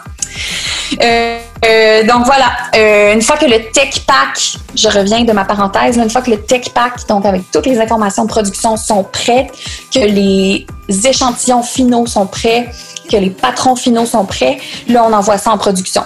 Euh, 1.65 2.03
donc 2.05 2.27
voilà, 2.27 2.51
euh, 2.77 3.15
une 3.15 3.23
fois 3.23 3.37
que 3.37 3.47
le 3.47 3.71
tech 3.71 4.05
pack, 4.07 4.59
je 4.75 4.89
reviens 4.89 5.25
de 5.25 5.33
ma 5.33 5.45
parenthèse, 5.45 5.97
une 5.97 6.11
fois 6.11 6.21
que 6.21 6.31
le 6.31 6.43
tech 6.43 6.71
pack, 6.75 7.07
donc 7.09 7.25
avec 7.25 7.51
toutes 7.51 7.67
les 7.67 7.81
informations 7.81 8.25
de 8.25 8.29
production 8.29 8.77
sont 8.77 9.05
prêtes, 9.05 9.51
que 9.93 10.01
les 10.01 10.67
échantillons 11.07 11.63
finaux 11.63 12.07
sont 12.07 12.27
prêts, 12.27 12.69
que 13.11 13.17
les 13.17 13.31
patrons 13.31 13.77
finaux 13.77 14.05
sont 14.05 14.27
prêts, 14.27 14.59
là 14.89 15.05
on 15.09 15.13
envoie 15.13 15.39
ça 15.39 15.53
en 15.53 15.59
production. 15.59 16.03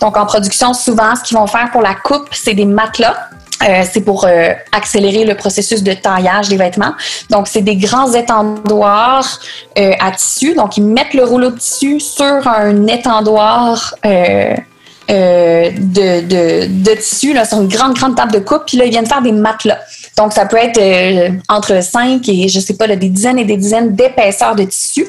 Donc 0.00 0.16
en 0.16 0.24
production, 0.24 0.72
souvent, 0.72 1.14
ce 1.16 1.22
qu'ils 1.22 1.36
vont 1.36 1.46
faire 1.46 1.70
pour 1.72 1.82
la 1.82 1.94
coupe, 1.94 2.28
c'est 2.32 2.54
des 2.54 2.66
matelas. 2.66 3.16
Euh, 3.68 3.84
c'est 3.88 4.00
pour 4.00 4.26
accélérer 4.72 5.24
le 5.24 5.36
processus 5.36 5.84
de 5.84 5.92
taillage 5.92 6.48
des 6.48 6.56
vêtements. 6.56 6.94
Donc, 7.30 7.46
c'est 7.46 7.60
des 7.60 7.76
grands 7.76 8.12
étendoirs 8.12 9.38
à 9.76 10.10
tissu. 10.10 10.54
Donc, 10.54 10.78
ils 10.78 10.84
mettent 10.84 11.14
le 11.14 11.22
rouleau 11.22 11.50
de 11.50 11.58
tissu 11.58 12.00
sur 12.00 12.48
un 12.48 12.88
étendoir 12.88 13.94
euh, 15.10 15.70
de, 15.76 16.20
de, 16.20 16.66
de, 16.68 16.94
tissu 16.94 17.32
là, 17.32 17.44
sur 17.44 17.60
une 17.60 17.68
grande, 17.68 17.94
grande 17.94 18.16
table 18.16 18.32
de 18.32 18.38
coupe. 18.38 18.62
Puis 18.66 18.76
là, 18.76 18.84
ils 18.84 18.90
viennent 18.90 19.06
faire 19.06 19.22
des 19.22 19.32
matelas. 19.32 19.78
Donc, 20.16 20.32
ça 20.32 20.46
peut 20.46 20.58
être 20.58 20.78
euh, 20.78 21.30
entre 21.48 21.82
5 21.82 22.28
et, 22.28 22.48
je 22.48 22.60
sais 22.60 22.74
pas, 22.74 22.86
là, 22.86 22.96
des 22.96 23.08
dizaines 23.08 23.38
et 23.38 23.44
des 23.44 23.56
dizaines 23.56 23.94
d'épaisseurs 23.94 24.54
de 24.54 24.64
tissu. 24.64 25.06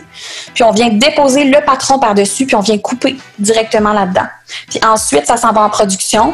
Puis 0.54 0.64
on 0.64 0.72
vient 0.72 0.90
déposer 0.90 1.44
le 1.44 1.60
patron 1.64 2.00
par-dessus, 2.00 2.46
puis 2.46 2.56
on 2.56 2.62
vient 2.62 2.78
couper 2.78 3.16
directement 3.38 3.94
là-dedans. 3.94 4.26
Puis 4.70 4.80
ensuite, 4.84 5.28
ça 5.28 5.38
s'en 5.38 5.52
va 5.52 5.62
en 5.62 5.70
production. 5.70 6.34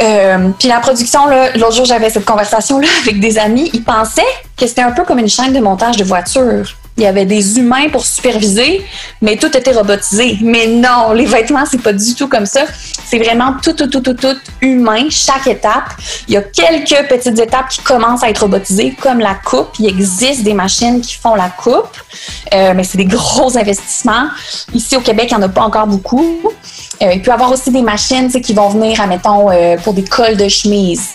Euh, 0.00 0.50
puis 0.58 0.68
la 0.68 0.80
production, 0.80 1.20
l'autre 1.56 1.74
jour, 1.74 1.86
j'avais 1.86 2.10
cette 2.10 2.24
conversation-là 2.26 2.88
avec 3.02 3.18
des 3.20 3.38
amis. 3.38 3.70
Ils 3.72 3.84
pensaient 3.84 4.22
que 4.56 4.66
c'était 4.66 4.82
un 4.82 4.92
peu 4.92 5.04
comme 5.04 5.18
une 5.18 5.28
chaîne 5.28 5.52
de 5.52 5.60
montage 5.60 5.96
de 5.96 6.04
voiture. 6.04 6.76
Il 6.96 7.02
y 7.02 7.06
avait 7.06 7.26
des 7.26 7.58
humains 7.58 7.88
pour 7.90 8.06
superviser, 8.06 8.84
mais 9.20 9.36
tout 9.36 9.54
était 9.56 9.72
robotisé. 9.72 10.38
Mais 10.42 10.68
non, 10.68 11.12
les 11.12 11.26
vêtements, 11.26 11.64
c'est 11.68 11.82
pas 11.82 11.92
du 11.92 12.14
tout 12.14 12.28
comme 12.28 12.46
ça. 12.46 12.60
C'est 13.04 13.18
vraiment 13.18 13.56
tout, 13.60 13.72
tout, 13.72 13.88
tout, 13.88 14.00
tout, 14.00 14.14
tout 14.14 14.36
humain, 14.60 15.06
chaque 15.10 15.48
étape. 15.48 15.90
Il 16.28 16.34
y 16.34 16.36
a 16.36 16.42
quelques 16.42 17.08
petites 17.08 17.38
étapes 17.38 17.68
qui 17.68 17.82
commencent 17.82 18.22
à 18.22 18.30
être 18.30 18.42
robotisées, 18.42 18.94
comme 19.00 19.18
la 19.18 19.34
coupe. 19.34 19.70
Il 19.80 19.88
existe 19.88 20.44
des 20.44 20.54
machines 20.54 21.00
qui 21.00 21.16
font 21.16 21.34
la 21.34 21.48
coupe, 21.48 21.96
euh, 22.54 22.74
mais 22.76 22.84
c'est 22.84 22.98
des 22.98 23.06
gros 23.06 23.58
investissements. 23.58 24.28
Ici, 24.72 24.96
au 24.96 25.00
Québec, 25.00 25.28
il 25.32 25.36
n'y 25.36 25.42
en 25.42 25.46
a 25.46 25.48
pas 25.48 25.62
encore 25.62 25.88
beaucoup. 25.88 26.52
Euh, 27.02 27.12
il 27.12 27.22
peut 27.22 27.30
y 27.30 27.34
avoir 27.34 27.50
aussi 27.50 27.72
des 27.72 27.82
machines 27.82 28.30
qui 28.30 28.54
vont 28.54 28.68
venir, 28.68 29.00
admettons, 29.00 29.50
euh, 29.50 29.76
pour 29.78 29.94
des 29.94 30.04
cols 30.04 30.36
de 30.36 30.48
chemise. 30.48 31.10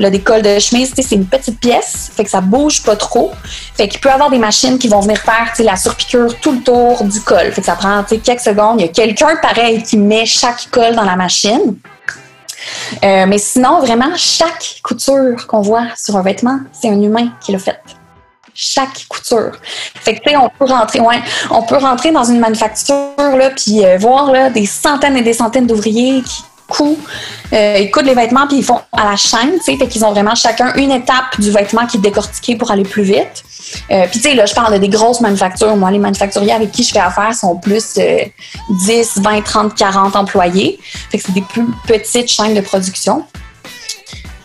Le 0.00 0.10
décolle 0.10 0.40
de 0.40 0.58
chemise, 0.58 0.94
c'est 0.96 1.14
une 1.14 1.26
petite 1.26 1.60
pièce, 1.60 2.10
fait 2.16 2.24
que 2.24 2.30
ça 2.30 2.40
bouge 2.40 2.82
pas 2.82 2.96
trop. 2.96 3.32
Fait 3.74 3.86
qu'il 3.86 4.00
peut 4.00 4.08
avoir 4.08 4.30
des 4.30 4.38
machines 4.38 4.78
qui 4.78 4.88
vont 4.88 5.00
venir 5.00 5.18
faire 5.18 5.52
la 5.58 5.76
surpiqûre 5.76 6.40
tout 6.40 6.52
le 6.52 6.60
tour 6.60 7.04
du 7.04 7.20
col. 7.20 7.52
Fait 7.52 7.60
que 7.60 7.66
ça 7.66 7.76
prend 7.76 8.02
quelques 8.04 8.40
secondes. 8.40 8.80
Il 8.80 8.86
y 8.86 8.88
a 8.88 8.92
quelqu'un 8.92 9.36
pareil 9.42 9.82
qui 9.82 9.98
met 9.98 10.24
chaque 10.24 10.70
col 10.70 10.94
dans 10.94 11.04
la 11.04 11.16
machine. 11.16 11.76
Euh, 13.04 13.26
mais 13.26 13.36
sinon, 13.36 13.80
vraiment, 13.80 14.16
chaque 14.16 14.80
couture 14.82 15.46
qu'on 15.46 15.60
voit 15.60 15.88
sur 15.96 16.16
un 16.16 16.22
vêtement, 16.22 16.60
c'est 16.72 16.88
un 16.88 17.00
humain 17.00 17.32
qui 17.42 17.52
l'a 17.52 17.58
fait 17.58 17.78
chaque 18.54 19.06
couture. 19.06 19.52
Fait 19.62 20.14
que 20.14 20.36
on 20.36 20.48
peut 20.48 20.64
rentrer, 20.64 21.00
ouais, 21.00 21.20
on 21.50 21.62
peut 21.62 21.76
rentrer 21.76 22.10
dans 22.10 22.24
une 22.24 22.40
manufacture 22.40 23.14
là, 23.18 23.50
puis 23.50 23.84
euh, 23.84 23.96
voir 23.98 24.50
des 24.50 24.66
centaines 24.66 25.16
et 25.16 25.22
des 25.22 25.34
centaines 25.34 25.66
d'ouvriers 25.66 26.22
qui 26.22 26.42
euh, 27.52 27.78
ils 27.80 27.90
coudent 27.90 28.06
les 28.06 28.14
vêtements 28.14 28.46
puis 28.46 28.58
ils 28.58 28.64
font 28.64 28.80
à 28.92 29.04
la 29.04 29.16
chaîne, 29.16 29.52
tu 29.58 29.64
sais, 29.64 29.76
fait 29.76 29.88
qu'ils 29.88 30.04
ont 30.04 30.12
vraiment 30.12 30.34
chacun 30.34 30.72
une 30.74 30.90
étape 30.90 31.38
du 31.38 31.50
vêtement 31.50 31.86
qui 31.86 31.96
est 31.96 32.00
décortiquée 32.00 32.56
pour 32.56 32.70
aller 32.70 32.84
plus 32.84 33.02
vite. 33.02 33.44
Euh, 33.90 34.06
puis 34.10 34.20
tu 34.20 34.28
sais, 34.28 34.34
là, 34.34 34.46
je 34.46 34.54
parle 34.54 34.74
de 34.74 34.78
des 34.78 34.88
grosses 34.88 35.20
manufactures. 35.20 35.76
Moi, 35.76 35.90
les 35.90 35.98
manufacturiers 35.98 36.52
avec 36.52 36.72
qui 36.72 36.82
je 36.82 36.92
fais 36.92 37.00
affaire 37.00 37.34
sont 37.34 37.56
plus 37.56 37.98
10, 38.70 39.20
20, 39.22 39.42
30, 39.42 39.74
40 39.74 40.16
employés. 40.16 40.80
C'est 41.10 41.30
des 41.32 41.42
plus 41.42 41.66
petites 41.86 42.30
chaînes 42.30 42.54
de 42.54 42.60
production. 42.60 43.24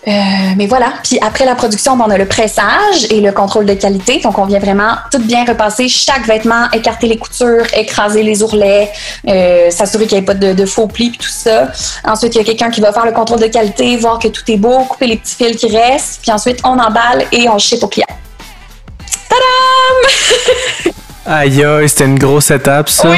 Euh, 0.07 0.11
mais 0.55 0.67
voilà. 0.67 0.93
Puis 1.03 1.17
après 1.19 1.45
la 1.45 1.55
production, 1.55 1.97
ben, 1.97 2.05
on 2.07 2.11
a 2.11 2.17
le 2.17 2.27
pressage 2.27 3.07
et 3.09 3.21
le 3.21 3.31
contrôle 3.31 3.65
de 3.65 3.73
qualité. 3.73 4.19
Donc, 4.19 4.37
on 4.37 4.45
vient 4.45 4.59
vraiment 4.59 4.93
tout 5.11 5.19
bien 5.19 5.45
repasser 5.45 5.87
chaque 5.87 6.25
vêtement, 6.27 6.69
écarter 6.71 7.07
les 7.07 7.17
coutures, 7.17 7.65
écraser 7.75 8.21
les 8.21 8.43
ourlets, 8.43 8.91
euh, 9.27 9.71
s'assurer 9.71 10.05
qu'il 10.05 10.17
n'y 10.17 10.23
ait 10.23 10.25
pas 10.25 10.35
de, 10.35 10.53
de, 10.53 10.65
faux 10.65 10.87
plis, 10.87 11.09
puis 11.09 11.19
tout 11.19 11.29
ça. 11.29 11.69
Ensuite, 12.03 12.35
il 12.35 12.37
y 12.37 12.41
a 12.41 12.43
quelqu'un 12.43 12.69
qui 12.69 12.81
va 12.81 12.93
faire 12.93 13.05
le 13.05 13.13
contrôle 13.13 13.39
de 13.39 13.47
qualité, 13.47 13.97
voir 13.97 14.19
que 14.19 14.27
tout 14.27 14.43
est 14.47 14.57
beau, 14.57 14.79
couper 14.79 15.07
les 15.07 15.17
petits 15.17 15.35
fils 15.35 15.57
qui 15.57 15.75
restent. 15.75 16.19
Puis 16.21 16.31
ensuite, 16.31 16.59
on 16.63 16.77
emballe 16.77 17.25
et 17.31 17.49
on 17.49 17.57
ship 17.57 17.81
au 17.83 17.87
client. 17.87 18.05
Tadam! 19.29 20.93
Aïe 21.27 21.63
aïe, 21.63 21.89
c'était 21.89 22.05
une 22.05 22.19
grosse 22.19 22.51
étape, 22.51 22.87
ça. 22.87 23.09
Oui. 23.09 23.17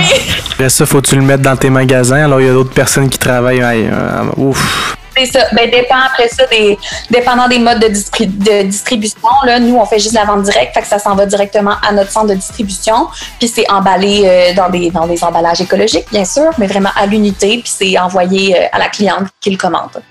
Après 0.53 0.69
ça, 0.69 0.85
faut-tu 0.85 1.15
le 1.17 1.23
mettre 1.23 1.43
dans 1.43 1.57
tes 1.57 1.69
magasins? 1.69 2.23
Alors, 2.23 2.39
il 2.39 2.47
y 2.47 2.49
a 2.49 2.53
d'autres 2.53 2.73
personnes 2.73 3.09
qui 3.09 3.17
travaillent. 3.17 3.61
Aïe, 3.61 3.89
euh, 3.91 4.23
ouf. 4.37 4.96
C'est 5.17 5.25
ça. 5.25 5.47
Ben, 5.53 5.69
dépend 5.69 5.99
après 6.05 6.27
ça 6.29 6.45
des, 6.45 6.77
dépendant 7.09 7.47
des 7.47 7.57
modes 7.57 7.79
de, 7.79 7.87
de, 7.87 8.63
distribution. 8.63 9.27
Là, 9.45 9.59
nous, 9.59 9.75
on 9.75 9.85
fait 9.85 9.97
juste 9.97 10.13
la 10.13 10.25
vente 10.25 10.43
directe, 10.43 10.75
fait 10.75 10.81
que 10.81 10.87
ça 10.87 10.99
s'en 10.99 11.15
va 11.15 11.25
directement 11.25 11.73
à 11.81 11.91
notre 11.91 12.11
centre 12.11 12.27
de 12.27 12.35
distribution. 12.35 13.07
Puis 13.39 13.47
c'est 13.47 13.69
emballé 13.71 14.23
euh, 14.25 14.53
dans, 14.53 14.69
des, 14.69 14.91
dans 14.91 15.07
des 15.07 15.23
emballages 15.23 15.61
écologiques, 15.61 16.07
bien 16.11 16.25
sûr, 16.25 16.51
mais 16.59 16.67
vraiment 16.67 16.91
à 16.95 17.07
l'unité. 17.07 17.57
Puis 17.63 17.73
c'est 17.75 17.97
envoyé 17.97 18.55
euh, 18.55 18.67
à 18.71 18.77
la 18.77 18.89
cliente 18.89 19.27
qui 19.41 19.49
le 19.49 19.57
commande. 19.57 20.03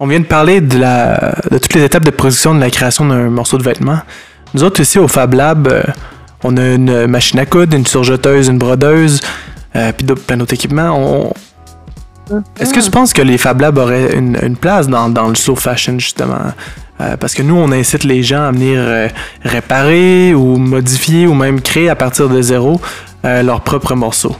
On 0.00 0.06
vient 0.06 0.20
de 0.20 0.26
parler 0.26 0.60
de, 0.60 0.78
la, 0.78 1.34
de 1.50 1.58
toutes 1.58 1.74
les 1.74 1.84
étapes 1.84 2.04
de 2.04 2.10
production 2.10 2.54
de 2.54 2.60
la 2.60 2.70
création 2.70 3.04
d'un 3.04 3.30
morceau 3.30 3.58
de 3.58 3.62
vêtement. 3.62 4.00
Nous 4.54 4.62
autres 4.62 4.80
ici 4.80 4.98
au 4.98 5.08
Fab 5.08 5.34
Lab, 5.34 5.66
euh, 5.66 5.82
on 6.44 6.56
a 6.56 6.74
une 6.74 7.06
machine 7.06 7.38
à 7.40 7.46
coudre, 7.46 7.76
une 7.76 7.86
surjeteuse, 7.86 8.48
une 8.48 8.58
brodeuse, 8.58 9.20
euh, 9.74 9.92
puis 9.92 10.06
plein 10.06 10.36
d'autres 10.36 10.54
équipements. 10.54 10.96
On, 10.96 11.32
Est-ce 12.58 12.72
que 12.72 12.80
tu 12.80 12.90
penses 12.90 13.12
que 13.12 13.22
les 13.22 13.36
Fab 13.36 13.60
Labs 13.60 13.76
auraient 13.78 14.14
une, 14.16 14.56
place 14.56 14.88
dans, 14.88 15.28
le 15.28 15.34
slow 15.34 15.56
fashion, 15.56 15.98
justement? 15.98 16.52
Euh, 17.00 17.16
parce 17.16 17.34
que 17.34 17.42
nous, 17.42 17.56
on 17.56 17.72
incite 17.72 18.04
les 18.04 18.22
gens 18.22 18.44
à 18.44 18.52
venir 18.52 18.78
euh, 18.78 19.08
réparer 19.42 20.32
ou 20.32 20.56
modifier 20.56 21.26
ou 21.26 21.34
même 21.34 21.60
créer 21.60 21.88
à 21.88 21.96
partir 21.96 22.28
de 22.28 22.40
zéro 22.40 22.80
euh, 23.24 23.42
leurs 23.42 23.62
propres 23.62 23.94
morceaux. 23.94 24.36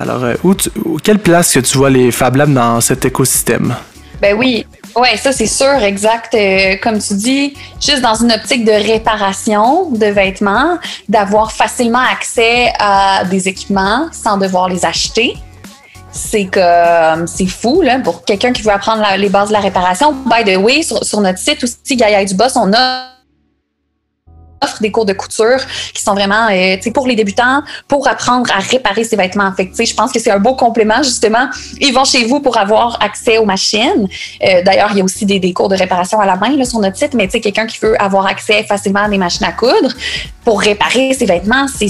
Alors, 0.00 0.24
où, 0.42 0.54
quelle 1.00 1.20
place 1.20 1.54
que 1.54 1.60
tu 1.60 1.78
vois 1.78 1.90
les 1.90 2.10
Fab 2.10 2.34
Labs 2.34 2.52
dans 2.52 2.80
cet 2.80 3.04
écosystème? 3.04 3.76
Ben 4.20 4.36
oui, 4.36 4.66
ouais, 4.96 5.16
ça 5.16 5.32
c'est 5.32 5.46
sûr, 5.46 5.82
exact. 5.82 6.36
comme 6.82 6.98
tu 6.98 7.14
dis, 7.14 7.54
juste 7.80 8.00
dans 8.00 8.14
une 8.14 8.32
optique 8.32 8.64
de 8.64 8.72
réparation 8.72 9.90
de 9.90 10.06
vêtements, 10.06 10.78
d'avoir 11.08 11.52
facilement 11.52 12.04
accès 12.10 12.72
à 12.78 13.24
des 13.24 13.48
équipements 13.48 14.08
sans 14.12 14.36
devoir 14.36 14.68
les 14.68 14.84
acheter 14.84 15.36
c'est 16.12 16.44
comme 16.44 17.26
c'est 17.26 17.46
fou 17.46 17.80
là 17.80 17.98
pour 17.98 18.24
quelqu'un 18.24 18.52
qui 18.52 18.62
veut 18.62 18.70
apprendre 18.70 19.02
les 19.16 19.30
bases 19.30 19.48
de 19.48 19.54
la 19.54 19.60
réparation. 19.60 20.12
By 20.12 20.44
the 20.44 20.58
way, 20.58 20.82
sur, 20.82 21.20
notre 21.20 21.38
site 21.38 21.64
aussi 21.64 21.96
Gaïa 21.96 22.24
du 22.24 22.34
Boss, 22.34 22.54
on 22.56 22.72
a 22.74 23.11
offre 24.62 24.80
des 24.80 24.90
cours 24.90 25.04
de 25.04 25.12
couture 25.12 25.58
qui 25.94 26.02
sont 26.02 26.14
vraiment 26.14 26.48
euh, 26.50 26.76
pour 26.92 27.06
les 27.06 27.16
débutants, 27.16 27.62
pour 27.88 28.08
apprendre 28.08 28.50
à 28.52 28.58
réparer 28.58 29.04
ses 29.04 29.16
vêtements. 29.16 29.52
Fait 29.52 29.70
je 29.84 29.94
pense 29.94 30.12
que 30.12 30.18
c'est 30.18 30.30
un 30.30 30.38
beau 30.38 30.54
complément, 30.54 31.02
justement. 31.02 31.48
Ils 31.80 31.92
vont 31.92 32.04
chez 32.04 32.24
vous 32.24 32.40
pour 32.40 32.56
avoir 32.58 33.02
accès 33.02 33.38
aux 33.38 33.44
machines. 33.44 34.08
Euh, 34.42 34.62
d'ailleurs, 34.62 34.90
il 34.92 34.98
y 34.98 35.00
a 35.00 35.04
aussi 35.04 35.26
des, 35.26 35.40
des, 35.40 35.52
cours 35.52 35.68
de 35.68 35.76
réparation 35.76 36.20
à 36.20 36.26
la 36.26 36.36
main 36.36 36.64
sur 36.64 36.78
notre 36.78 36.96
site, 36.96 37.14
mais 37.14 37.28
quelqu'un 37.28 37.66
qui 37.66 37.78
veut 37.78 38.00
avoir 38.00 38.26
accès 38.26 38.62
facilement 38.64 39.00
à 39.00 39.08
des 39.08 39.18
machines 39.18 39.46
à 39.46 39.52
coudre 39.52 39.92
pour 40.44 40.60
réparer 40.60 41.14
ses 41.14 41.26
vêtements, 41.26 41.66
c'est 41.68 41.88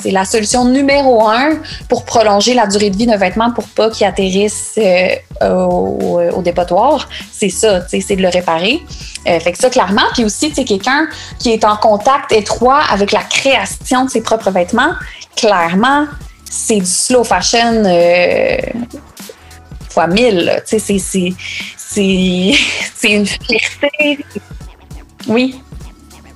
c'est 0.00 0.10
la 0.10 0.24
solution 0.24 0.64
numéro 0.64 1.26
un 1.26 1.58
pour 1.88 2.04
prolonger 2.04 2.54
la 2.54 2.66
durée 2.66 2.90
de 2.90 2.96
vie 2.96 3.06
d'un 3.06 3.16
vêtement 3.16 3.50
pour 3.52 3.64
pas 3.68 3.90
qu'il 3.90 4.06
atterrisse 4.06 4.78
euh, 4.78 5.16
au, 5.42 6.42
dépotoir. 6.42 7.08
C'est 7.32 7.48
ça, 7.48 7.86
c'est 7.88 8.16
de 8.16 8.22
le 8.22 8.28
réparer. 8.28 8.80
Euh, 9.26 9.40
fait 9.40 9.52
que 9.52 9.58
ça, 9.58 9.70
clairement. 9.70 10.02
Puis 10.14 10.24
aussi, 10.24 10.52
c'est 10.54 10.64
quelqu'un 10.64 11.08
qui 11.38 11.50
est 11.50 11.64
en 11.64 11.76
contact 11.76 12.32
étroit 12.32 12.80
avec 12.90 13.12
la 13.12 13.22
création 13.22 14.04
de 14.04 14.10
ses 14.10 14.20
propres 14.20 14.50
vêtements. 14.50 14.92
Clairement, 15.36 16.06
c'est 16.48 16.78
du 16.78 16.86
slow 16.86 17.24
fashion 17.24 17.82
euh, 17.84 18.56
fois 19.90 20.06
mille. 20.06 20.62
C'est 21.90 23.12
une 23.12 23.26
fierté. 23.26 24.18
Oui. 25.26 25.62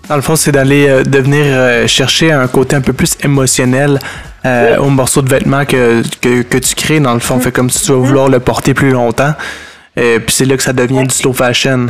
Dans 0.09 0.17
le 0.17 0.23
fond, 0.23 0.37
c'est 0.37 0.53
d'aller 0.53 0.89
euh, 0.89 1.05
devenir 1.05 1.45
euh, 1.47 1.87
chercher 1.87 2.33
un 2.33 2.49
côté 2.49 2.77
un 2.77 2.81
peu 2.81 2.93
plus 2.93 3.17
émotionnel 3.23 3.99
euh, 4.45 4.77
au 4.79 4.91
morceau 4.91 5.23
de 5.23 5.29
vêtement 5.29 5.65
que, 5.65 6.03
que, 6.21 6.59
tu 6.59 6.75
crées. 6.75 7.01
Dans 7.01 7.15
le 7.15 7.21
fond, 7.21 7.39
fait 7.39 7.53
comme 7.53 7.71
si 7.71 7.85
tu 7.85 7.93
vas 7.93 7.99
vouloir 7.99 8.29
le 8.29 8.41
porter 8.41 8.75
plus 8.75 8.91
longtemps. 8.91 9.35
Et 9.97 10.19
puis 10.19 10.35
c'est 10.35 10.45
là 10.45 10.57
que 10.57 10.63
ça 10.63 10.73
devient 10.73 11.05
du 11.05 11.15
slow 11.15 11.33
fashion. 11.33 11.87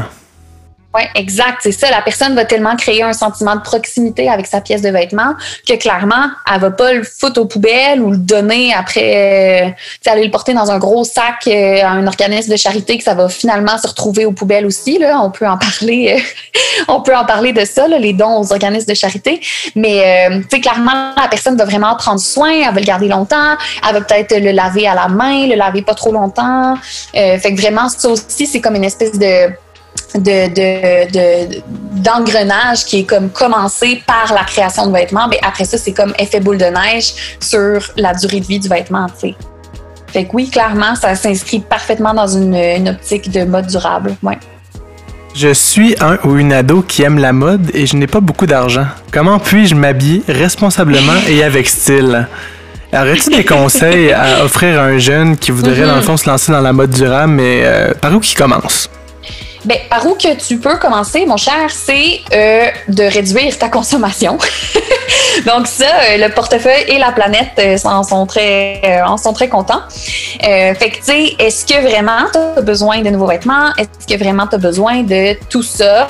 Oui, 0.95 1.03
exact. 1.15 1.59
C'est 1.63 1.73
ça. 1.73 1.91
La 1.91 2.03
personne 2.03 2.35
va 2.35 2.45
tellement 2.45 2.77
créer 2.77 3.03
un 3.03 3.15
sentiment 3.15 3.57
de 3.57 3.63
proximité 3.63 4.29
avec 4.29 4.47
sa 4.47 4.61
pièce 4.61 4.83
de 4.83 4.91
vêtement 4.91 5.35
que 5.67 5.75
clairement, 5.75 6.27
elle 6.53 6.61
va 6.61 6.71
pas 6.71 6.93
le 6.93 7.03
foutre 7.03 7.41
aux 7.41 7.47
poubelles 7.47 8.03
ou 8.03 8.11
le 8.11 8.19
donner 8.19 8.75
après, 8.75 9.65
euh, 9.65 10.11
aller 10.11 10.25
le 10.25 10.31
porter 10.31 10.53
dans 10.53 10.71
un 10.71 10.79
gros 10.79 11.05
sac 11.05 11.47
euh, 11.47 11.83
à 11.83 11.89
un 11.89 12.07
organisme 12.07 12.53
de 12.53 12.57
charité 12.57 12.99
que 12.99 13.05
ça 13.05 13.15
va 13.15 13.31
finalement 13.31 13.79
se 13.79 13.87
retrouver 13.87 14.27
aux 14.27 14.33
poubelles 14.33 14.67
aussi. 14.67 14.99
Là. 14.99 15.19
On 15.23 15.31
peut 15.31 15.49
en 15.49 15.57
parler. 15.57 16.17
Euh, 16.19 16.61
on 16.89 17.01
peut 17.01 17.17
en 17.17 17.25
parler 17.25 17.55
de 17.55 17.65
ça, 17.65 17.89
là, 17.89 17.99
les 17.99 18.13
dons 18.13 18.41
aux 18.41 18.53
organismes 18.53 18.89
de 18.89 18.95
charité. 18.95 19.41
Mais 19.75 20.29
euh, 20.31 20.59
clairement, 20.61 21.15
la 21.17 21.29
personne 21.29 21.57
va 21.57 21.65
vraiment 21.65 21.97
prendre 21.97 22.21
soin. 22.21 22.51
Elle 22.51 22.75
va 22.75 22.81
le 22.81 22.87
garder 22.87 23.09
longtemps. 23.09 23.57
Elle 23.89 23.95
va 23.95 24.01
peut-être 24.03 24.39
le 24.39 24.51
laver 24.51 24.87
à 24.87 24.95
la 24.95 25.09
main, 25.09 25.47
le 25.47 25.55
laver 25.55 25.81
pas 25.81 25.95
trop 25.95 26.13
longtemps. 26.13 26.77
fait 27.15 27.41
que 27.41 27.59
vraiment, 27.59 27.89
ça 27.89 28.11
aussi, 28.11 28.47
c'est 28.47 28.61
comme 28.61 28.77
une 28.77 28.85
espèce 28.85 29.19
de 29.19 29.51
de, 30.19 31.61
d'engrenage 32.01 32.85
qui 32.85 33.01
est 33.01 33.05
comme 33.05 33.31
commencé 33.31 34.03
par 34.07 34.33
la 34.35 34.45
création 34.45 34.87
de 34.87 34.93
vêtements, 34.93 35.29
mais 35.29 35.39
après 35.43 35.65
ça, 35.65 35.79
c'est 35.79 35.93
comme 35.93 36.13
effet 36.19 36.41
boule 36.41 36.59
de 36.59 36.67
neige 36.67 37.37
sur 37.41 37.81
la 37.97 38.15
durée 38.15 38.41
de 38.41 38.47
vie 38.47 38.59
du 38.59 38.69
vêtement, 38.69 39.07
tu 39.21 39.35
Fait 40.09 40.25
que 40.25 40.31
oui, 40.33 40.51
clairement, 40.51 40.95
ça 40.95 41.15
s'inscrit 41.15 41.61
parfaitement 41.61 42.15
dans 42.15 42.27
une, 42.27 42.89
optique 42.89 43.31
de 43.31 43.45
mode 43.45 43.67
durable, 43.67 44.15
ouais. 44.23 44.39
Je 45.35 45.55
suis 45.55 45.97
un 46.01 46.19
ou 46.25 46.37
une 46.37 46.53
ado 46.53 46.83
qui 46.83 47.03
aime 47.05 47.19
la 47.19 47.33
mode 47.33 47.71
et 47.73 47.87
je 47.87 47.97
n'ai 47.97 48.07
pas 48.07 48.21
beaucoup 48.21 48.45
d'argent. 48.45 48.87
Comment 49.11 49.39
puis-je 49.39 49.75
m'habiller 49.75 50.23
responsablement 50.29 51.17
et 51.27 51.43
avec 51.43 51.67
style? 51.69 52.29
Aurais-tu 52.93 53.31
des 53.31 53.45
conseils 53.45 54.13
à 54.13 54.45
offrir 54.45 54.79
à 54.79 54.83
un 54.83 54.99
jeune 54.99 55.39
qui 55.39 55.51
voudrait, 55.51 55.87
dans 55.87 55.97
le 55.97 56.03
fond, 56.03 56.19
se 56.19 56.29
lancer 56.29 56.53
dans 56.53 56.61
la 56.61 56.75
mode 56.75 56.91
durable, 56.91 57.33
mais 57.33 57.63
euh, 57.65 57.95
par 57.99 58.15
où 58.15 58.21
qui 58.21 58.35
commence? 58.35 58.91
Ben, 59.65 59.79
par 59.89 60.05
où 60.07 60.15
que 60.15 60.35
tu 60.35 60.59
peux 60.59 60.77
commencer, 60.77 61.25
mon 61.25 61.37
cher, 61.37 61.71
c'est 61.71 62.21
euh, 62.33 62.67
de 62.89 63.05
réduire 63.05 63.57
ta 63.59 63.69
consommation. 63.69 64.37
Donc 65.47 65.69
ça, 65.69 65.85
euh, 65.85 66.17
le 66.17 66.29
portefeuille 66.35 66.85
et 66.89 66.99
la 66.99 67.13
planète 67.13 67.53
euh, 67.59 67.77
en, 67.85 68.03
sont 68.03 68.27
très, 68.27 69.03
en 69.07 69.17
sont 69.17 69.33
très 69.33 69.49
contents. 69.49 69.83
fait 70.41 70.75
que, 70.77 70.97
tu 70.97 71.03
sais, 71.03 71.37
est-ce 71.39 71.65
que 71.65 71.81
vraiment 71.81 72.29
tu 72.33 72.39
as 72.39 72.61
besoin 72.61 73.03
de 73.03 73.11
nouveaux 73.11 73.29
vêtements? 73.29 73.71
Est-ce 73.79 74.13
que 74.13 74.19
vraiment 74.21 74.49
tu 74.49 74.57
as 74.57 74.59
besoin 74.59 75.03
de 75.03 75.37
tout 75.49 75.63
ça? 75.63 76.09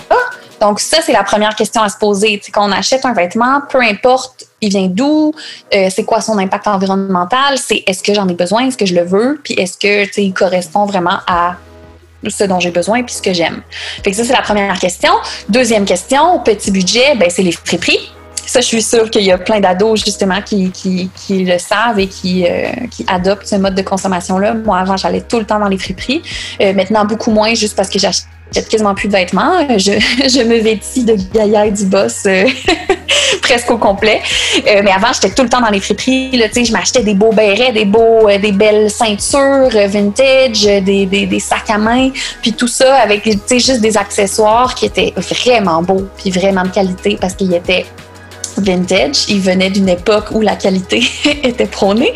Donc 0.60 0.80
ça, 0.80 0.98
c'est 1.04 1.12
la 1.12 1.24
première 1.24 1.54
question 1.54 1.82
à 1.82 1.90
se 1.90 1.98
poser. 1.98 2.38
Tu 2.38 2.46
sais, 2.46 2.52
quand 2.52 2.66
on 2.66 2.72
achète 2.72 3.04
un 3.04 3.12
vêtement, 3.12 3.60
peu 3.68 3.80
importe 3.80 4.46
il 4.64 4.70
vient 4.70 4.86
d'où, 4.86 5.34
c'est 5.72 6.04
quoi 6.04 6.20
son 6.20 6.38
impact 6.38 6.68
environnemental, 6.68 7.58
c'est 7.58 7.82
est-ce 7.84 8.00
que 8.00 8.14
j'en 8.14 8.28
ai 8.28 8.34
besoin, 8.34 8.68
est-ce 8.68 8.76
que 8.76 8.86
je 8.86 8.94
le 8.94 9.02
veux, 9.02 9.40
puis 9.42 9.54
est-ce 9.54 9.76
que 9.76 10.20
il 10.20 10.32
correspond 10.32 10.86
vraiment 10.86 11.18
à 11.26 11.56
ce 12.28 12.44
dont 12.44 12.60
j'ai 12.60 12.70
besoin 12.70 13.02
puis 13.02 13.14
ce 13.14 13.22
que 13.22 13.32
j'aime. 13.32 13.62
Fait 14.04 14.12
ça, 14.12 14.24
c'est 14.24 14.32
la 14.32 14.42
première 14.42 14.78
question. 14.78 15.12
Deuxième 15.48 15.84
question, 15.84 16.40
petit 16.40 16.70
budget, 16.70 17.14
ben, 17.16 17.28
c'est 17.30 17.42
les 17.42 17.52
friperies. 17.52 18.12
Ça, 18.46 18.60
je 18.60 18.66
suis 18.66 18.82
sûre 18.82 19.08
qu'il 19.08 19.22
y 19.22 19.30
a 19.30 19.38
plein 19.38 19.60
d'ados, 19.60 20.04
justement, 20.04 20.42
qui, 20.42 20.72
le 21.30 21.58
savent 21.58 21.98
et 21.98 22.08
qui, 22.08 22.46
euh, 22.46 22.68
qui 22.90 23.04
adoptent 23.08 23.46
ce 23.46 23.56
mode 23.56 23.74
de 23.74 23.82
consommation-là. 23.82 24.54
Moi, 24.54 24.78
avant, 24.78 24.96
j'allais 24.96 25.22
tout 25.22 25.38
le 25.38 25.46
temps 25.46 25.58
dans 25.58 25.68
les 25.68 25.78
friperies. 25.78 26.22
Euh, 26.60 26.74
maintenant, 26.74 27.04
beaucoup 27.04 27.30
moins, 27.30 27.54
juste 27.54 27.76
parce 27.76 27.88
que 27.88 27.98
j'achète 27.98 28.26
quasiment 28.52 28.94
plus 28.94 29.08
de 29.08 29.12
vêtements. 29.12 29.66
Je, 29.78 29.92
je 30.28 30.42
me 30.42 30.58
vêtis 30.58 31.04
de 31.04 31.16
Gaïa 31.32 31.70
du 31.70 31.84
boss 31.84 32.24
euh, 32.26 32.44
presque 33.42 33.70
au 33.70 33.78
complet. 33.78 34.20
mais 34.64 34.90
avant, 34.90 35.12
j'étais 35.12 35.30
tout 35.34 35.42
le 35.42 35.48
temps 35.48 35.60
dans 35.60 35.70
les 35.70 35.80
friperies. 35.80 36.30
Je 36.32 36.72
m'achetais 36.72 37.02
des 37.02 37.14
beaux 37.14 37.32
bérets, 37.32 37.72
des 37.72 37.84
beaux, 37.84 38.28
des 38.40 38.52
belles 38.52 38.90
ceintures 38.90 39.70
vintage, 39.88 40.62
des, 40.62 41.06
des, 41.06 41.26
des, 41.26 41.40
sacs 41.40 41.70
à 41.70 41.78
main, 41.78 42.10
puis 42.40 42.52
tout 42.52 42.68
ça 42.68 42.96
avec 42.96 43.28
juste 43.50 43.80
des 43.80 43.96
accessoires 43.96 44.74
qui 44.74 44.86
étaient 44.86 45.12
vraiment 45.16 45.82
beaux, 45.82 46.06
puis 46.16 46.30
vraiment 46.30 46.62
de 46.62 46.68
qualité 46.68 47.18
parce 47.20 47.34
qu'ils 47.34 47.54
étaient 47.54 47.86
vintage. 48.56 49.28
Il 49.28 49.40
venait 49.40 49.70
d'une 49.70 49.88
époque 49.88 50.26
où 50.32 50.40
la 50.40 50.56
qualité 50.56 51.02
était 51.42 51.66
prônée. 51.66 52.12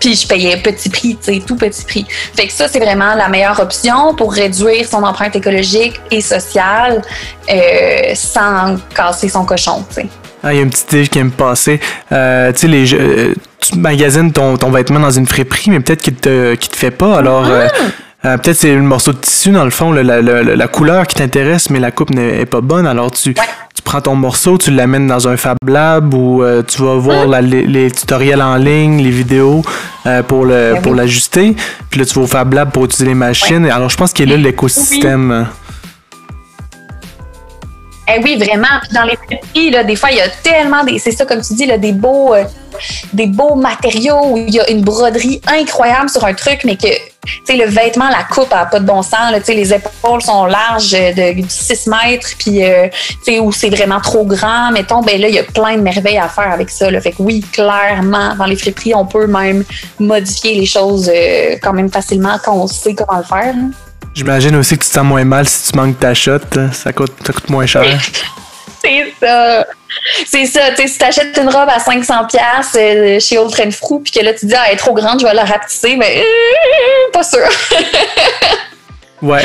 Puis 0.00 0.14
je 0.14 0.26
payais 0.26 0.56
petit 0.58 0.88
prix, 0.88 1.16
tu 1.22 1.34
sais, 1.34 1.42
tout 1.44 1.56
petit 1.56 1.84
prix. 1.84 2.06
Fait 2.36 2.46
que 2.46 2.52
ça, 2.52 2.68
c'est 2.68 2.78
vraiment 2.78 3.14
la 3.14 3.28
meilleure 3.28 3.58
option 3.60 4.14
pour 4.14 4.32
réduire 4.32 4.86
son 4.86 5.02
empreinte 5.02 5.34
écologique 5.36 6.00
et 6.10 6.20
sociale 6.20 7.02
euh, 7.50 8.14
sans 8.14 8.76
casser 8.94 9.28
son 9.28 9.44
cochon, 9.44 9.84
tu 9.88 10.02
sais. 10.02 10.06
Ah, 10.42 10.52
il 10.52 10.56
y 10.56 10.60
a 10.60 10.62
une 10.62 10.70
petite 10.70 10.92
idée 10.92 11.08
qui 11.08 11.22
me 11.22 11.30
passait. 11.30 11.80
Euh, 12.12 12.52
tu 12.52 12.58
sais, 12.60 12.68
les 12.68 12.94
euh, 12.94 13.34
tu 13.58 13.76
magasines 13.76 14.32
ton, 14.32 14.56
ton, 14.56 14.70
vêtement 14.70 15.00
dans 15.00 15.10
une 15.10 15.26
friperie, 15.26 15.70
mais 15.70 15.80
peut-être 15.80 16.00
qu'il 16.00 16.14
te, 16.14 16.54
te 16.54 16.76
fait 16.76 16.92
pas. 16.92 17.16
Alors, 17.16 17.44
ah! 17.44 17.68
Euh, 18.24 18.36
peut-être 18.36 18.56
c'est 18.56 18.74
le 18.74 18.82
morceau 18.82 19.12
de 19.12 19.18
tissu 19.18 19.50
dans 19.50 19.64
le 19.64 19.70
fond, 19.70 19.92
la, 19.92 20.68
couleur 20.68 21.06
qui 21.06 21.14
t'intéresse, 21.14 21.70
mais 21.70 21.78
la 21.78 21.92
coupe 21.92 22.10
n'est 22.10 22.46
pas 22.46 22.60
bonne. 22.60 22.86
Alors 22.86 23.12
tu, 23.12 23.34
tu 23.78 23.82
prends 23.82 24.00
ton 24.00 24.16
morceau, 24.16 24.58
tu 24.58 24.72
l'amènes 24.72 25.06
dans 25.06 25.28
un 25.28 25.36
Fab 25.36 25.56
Lab 25.64 26.12
ou 26.12 26.42
euh, 26.42 26.64
tu 26.66 26.82
vas 26.82 26.96
voir 26.96 27.28
les, 27.40 27.90
tutoriels 27.92 28.42
en 28.42 28.56
ligne, 28.56 29.00
les 29.00 29.10
vidéos 29.10 29.62
euh, 30.04 30.24
pour 30.24 30.44
le 30.44 30.72
ben 30.74 30.82
pour 30.82 30.96
l'ajuster. 30.96 31.54
Puis 31.88 32.00
là 32.00 32.04
tu 32.04 32.14
vas 32.14 32.22
au 32.22 32.26
Fab 32.26 32.52
Lab 32.52 32.72
pour 32.72 32.86
utiliser 32.86 33.06
les 33.06 33.14
machines. 33.14 33.66
Alors 33.66 33.88
je 33.88 33.96
pense 33.96 34.12
qu'il 34.12 34.28
est 34.28 34.36
là 34.36 34.42
l'écosystème. 34.42 35.46
Eh 38.08 38.22
oui, 38.22 38.36
vraiment. 38.36 38.80
Puis 38.82 38.92
dans 38.92 39.04
les 39.04 39.16
petits, 39.16 39.70
là, 39.70 39.84
des 39.84 39.96
fois, 39.96 40.10
il 40.10 40.18
y 40.18 40.20
a 40.20 40.28
tellement 40.42 40.84
des. 40.84 40.98
C'est 40.98 41.12
ça, 41.12 41.26
comme 41.26 41.42
tu 41.42 41.54
dis, 41.54 41.66
là, 41.66 41.78
des 41.78 41.92
beaux, 41.92 42.34
des 43.12 43.26
beaux 43.26 43.54
matériaux 43.54 44.28
où 44.30 44.36
il 44.38 44.54
y 44.54 44.60
a 44.60 44.70
une 44.70 44.82
broderie 44.82 45.40
incroyable 45.46 46.08
sur 46.08 46.24
un 46.24 46.34
truc, 46.34 46.60
mais 46.64 46.76
que 46.76 46.88
le 47.48 47.66
vêtement, 47.66 48.08
la 48.08 48.24
coupe 48.24 48.52
a 48.52 48.66
pas 48.66 48.80
de 48.80 48.86
bon 48.86 49.02
sens. 49.02 49.30
Là, 49.30 49.38
les 49.48 49.74
épaules 49.74 50.22
sont 50.22 50.46
larges 50.46 50.92
de 50.92 51.34
6 51.48 51.86
mètres, 51.86 52.30
puis 52.38 52.64
euh, 52.64 52.88
où 53.40 53.52
c'est 53.52 53.70
vraiment 53.70 54.00
trop 54.00 54.24
grand, 54.24 54.70
mettons, 54.72 55.00
ben 55.00 55.20
là, 55.20 55.28
il 55.28 55.34
y 55.34 55.38
a 55.38 55.44
plein 55.44 55.76
de 55.76 55.82
merveilles 55.82 56.18
à 56.18 56.28
faire 56.28 56.52
avec 56.52 56.70
ça. 56.70 56.88
Fait 57.00 57.12
que 57.12 57.22
oui, 57.22 57.44
clairement, 57.52 58.34
dans 58.36 58.46
les 58.46 58.56
friperies, 58.56 58.94
on 58.94 59.06
peut 59.06 59.26
même 59.26 59.64
modifier 59.98 60.54
les 60.54 60.66
choses 60.66 61.10
euh, 61.14 61.56
quand 61.62 61.72
même 61.72 61.90
facilement 61.90 62.36
quand 62.42 62.54
on 62.54 62.66
sait 62.66 62.94
comment 62.94 63.18
le 63.18 63.24
faire. 63.24 63.54
J'imagine 64.18 64.56
aussi 64.56 64.76
que 64.76 64.82
tu 64.82 64.90
te 64.90 64.94
sens 64.94 65.04
moins 65.04 65.24
mal 65.24 65.48
si 65.48 65.70
tu 65.70 65.78
manques 65.78 66.00
ta 66.00 66.12
shot. 66.12 66.40
Ça 66.72 66.92
coûte, 66.92 67.12
ça 67.24 67.32
coûte 67.32 67.48
moins 67.50 67.66
cher. 67.66 67.84
c'est 68.82 69.14
ça. 69.20 69.64
C'est 70.26 70.46
ça, 70.46 70.70
tu 70.70 70.82
sais, 70.82 70.88
si 70.88 70.98
t'achètes 70.98 71.38
une 71.40 71.48
robe 71.48 71.68
à 71.68 71.78
500 71.78 72.24
pièces 72.24 72.76
euh, 72.76 73.20
chez 73.20 73.38
Old 73.38 73.52
Trend 73.52 73.70
Frou, 73.70 74.00
puis 74.00 74.12
que 74.12 74.18
là 74.18 74.34
tu 74.34 74.46
dis, 74.46 74.54
ah, 74.56 74.64
elle 74.66 74.74
est 74.74 74.76
trop 74.76 74.92
grande, 74.92 75.20
je 75.20 75.24
vais 75.24 75.34
la 75.34 75.44
rapetisser, 75.44 75.96
mais 75.96 76.18
euh, 76.18 77.12
pas 77.12 77.22
sûr. 77.22 77.46
ouais. 79.22 79.44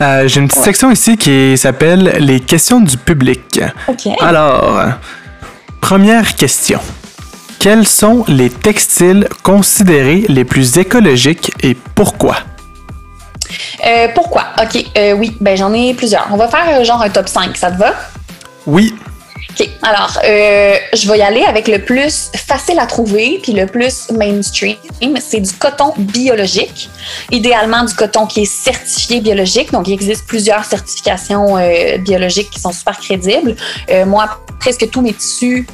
Euh, 0.00 0.26
j'ai 0.26 0.40
une 0.40 0.48
petite 0.48 0.64
section 0.64 0.90
ici 0.90 1.18
qui 1.18 1.58
s'appelle 1.58 2.16
les 2.18 2.40
questions 2.40 2.80
du 2.80 2.96
public. 2.96 3.60
OK. 3.88 4.08
Alors, 4.20 4.84
première 5.82 6.34
question. 6.34 6.80
Quels 7.58 7.86
sont 7.86 8.24
les 8.26 8.48
textiles 8.48 9.28
considérés 9.42 10.24
les 10.28 10.46
plus 10.46 10.78
écologiques 10.78 11.52
et 11.62 11.76
pourquoi? 11.94 12.36
Euh, 13.86 14.08
pourquoi? 14.14 14.44
OK, 14.60 14.84
euh, 14.96 15.12
oui, 15.12 15.36
ben 15.40 15.56
j'en 15.56 15.72
ai 15.72 15.94
plusieurs. 15.94 16.28
On 16.30 16.36
va 16.36 16.48
faire 16.48 16.64
euh, 16.68 16.84
genre 16.84 17.02
un 17.02 17.10
top 17.10 17.28
5, 17.28 17.56
ça 17.56 17.70
te 17.70 17.78
va? 17.78 17.92
Oui. 18.66 18.94
OK, 19.54 19.68
alors, 19.82 20.18
euh, 20.24 20.76
je 20.94 21.08
vais 21.08 21.18
y 21.18 21.22
aller 21.22 21.44
avec 21.44 21.68
le 21.68 21.78
plus 21.78 22.30
facile 22.34 22.78
à 22.80 22.86
trouver, 22.86 23.38
puis 23.40 23.52
le 23.52 23.66
plus 23.66 24.10
mainstream. 24.10 24.76
C'est 25.20 25.40
du 25.40 25.52
coton 25.52 25.92
biologique. 25.96 26.90
Idéalement, 27.30 27.84
du 27.84 27.94
coton 27.94 28.26
qui 28.26 28.42
est 28.42 28.52
certifié 28.52 29.20
biologique. 29.20 29.70
Donc, 29.70 29.86
il 29.86 29.92
existe 29.92 30.26
plusieurs 30.26 30.64
certifications 30.64 31.56
euh, 31.56 31.98
biologiques 31.98 32.50
qui 32.50 32.58
sont 32.58 32.72
super 32.72 32.98
crédibles. 32.98 33.54
Euh, 33.90 34.04
moi, 34.06 34.40
presque 34.58 34.90
tous 34.90 35.02
mes 35.02 35.12
tissus 35.12 35.66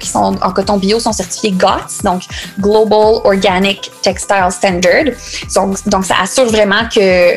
qui 0.00 0.08
sont 0.08 0.36
en 0.40 0.52
coton 0.52 0.76
bio 0.76 1.00
sont 1.00 1.12
certifiés 1.12 1.50
GOTS, 1.50 2.04
donc 2.04 2.22
Global 2.60 3.20
Organic 3.24 3.90
Textile 4.02 4.48
Standard. 4.50 5.12
Donc, 5.54 5.88
donc 5.88 6.04
ça 6.04 6.14
assure 6.22 6.46
vraiment 6.46 6.88
que 6.88 7.36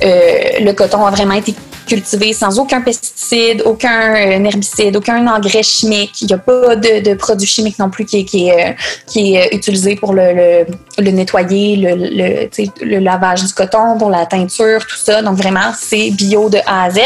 le 0.00 0.72
coton 0.72 1.04
a 1.04 1.10
vraiment 1.10 1.34
été 1.34 1.54
cultivé 1.88 2.32
sans 2.32 2.58
aucun 2.58 2.80
pesticide, 2.80 3.62
aucun 3.64 4.14
euh, 4.14 4.44
herbicide, 4.44 4.96
aucun 4.96 5.26
engrais 5.26 5.62
chimique. 5.62 6.20
Il 6.22 6.26
n'y 6.28 6.34
a 6.34 6.38
pas 6.38 6.76
de, 6.76 7.00
de 7.00 7.14
produits 7.14 7.48
chimiques 7.48 7.78
non 7.78 7.90
plus 7.90 8.04
qui, 8.04 8.48
est- 8.48 8.68
euh, 8.70 8.72
est 9.16 9.54
utilisé 9.54 9.96
pour 9.96 10.12
le, 10.14 10.66
nettoyer, 11.10 11.76
le, 11.76 12.98
lavage 12.98 13.44
du 13.44 13.52
coton, 13.52 13.96
pour 13.98 14.10
la 14.10 14.26
teinture, 14.26 14.86
tout 14.86 14.96
ça. 14.96 15.22
Donc 15.22 15.36
vraiment, 15.36 15.72
c'est 15.76 16.10
bio 16.10 16.48
de 16.48 16.58
A 16.66 16.84
à 16.84 16.90
Z. 16.90 16.98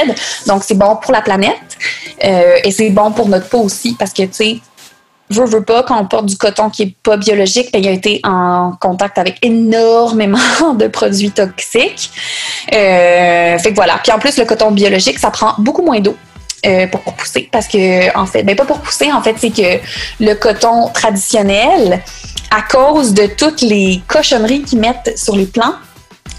Donc 0.47 0.64
c'est 0.64 0.74
bon 0.74 0.97
pour 0.97 1.12
la 1.12 1.22
planète 1.22 1.57
euh, 2.24 2.57
et 2.64 2.70
c'est 2.70 2.91
bon 2.91 3.12
pour 3.12 3.28
notre 3.28 3.49
peau 3.49 3.61
aussi 3.61 3.95
parce 3.99 4.12
que, 4.12 4.22
tu 4.24 4.33
sais, 4.33 4.61
veut, 5.33 5.47
veut 5.47 5.64
pas, 5.64 5.83
quand 5.83 6.01
on 6.01 6.07
porte 6.07 6.26
du 6.26 6.37
coton 6.37 6.70
qui 6.70 6.83
est 6.83 6.97
pas 7.03 7.16
biologique, 7.16 7.72
ben, 7.72 7.83
il 7.83 7.89
a 7.89 7.93
été 7.93 8.20
en 8.24 8.72
contact 8.80 9.18
avec 9.18 9.39
énormément 9.43 10.39
de 10.78 10.87
produits 10.89 11.30
toxiques. 11.30 12.11
Euh, 12.72 13.59
fait 13.59 13.70
que 13.70 13.74
voilà. 13.74 13.99
Puis 14.03 14.12
en 14.12 14.18
plus, 14.18 14.39
le 14.39 14.45
coton 14.45 14.70
biologique, 14.70 15.18
ça 15.18 15.30
prend 15.30 15.55
beaucoup 15.59 15.83
moins 15.83 16.01
d'eau. 16.01 16.16
euh, 16.64 16.87
pour 16.87 17.01
pousser 17.14 17.49
parce 17.51 17.66
que 17.66 18.16
en 18.16 18.26
fait 18.26 18.45
ben 18.45 18.55
pas 18.55 18.64
pour 18.64 18.78
pousser 18.78 19.11
en 19.12 19.20
fait 19.20 19.35
c'est 19.37 19.51
que 19.51 19.80
le 20.20 20.35
coton 20.35 20.89
traditionnel 20.95 22.01
à 22.51 22.62
cause 22.62 23.14
de 23.14 23.26
toutes 23.26 23.62
les 23.62 24.01
cochonneries 24.07 24.62
qu'ils 24.62 24.78
mettent 24.78 25.12
sur 25.16 25.35
les 25.35 25.47
plants 25.47 25.74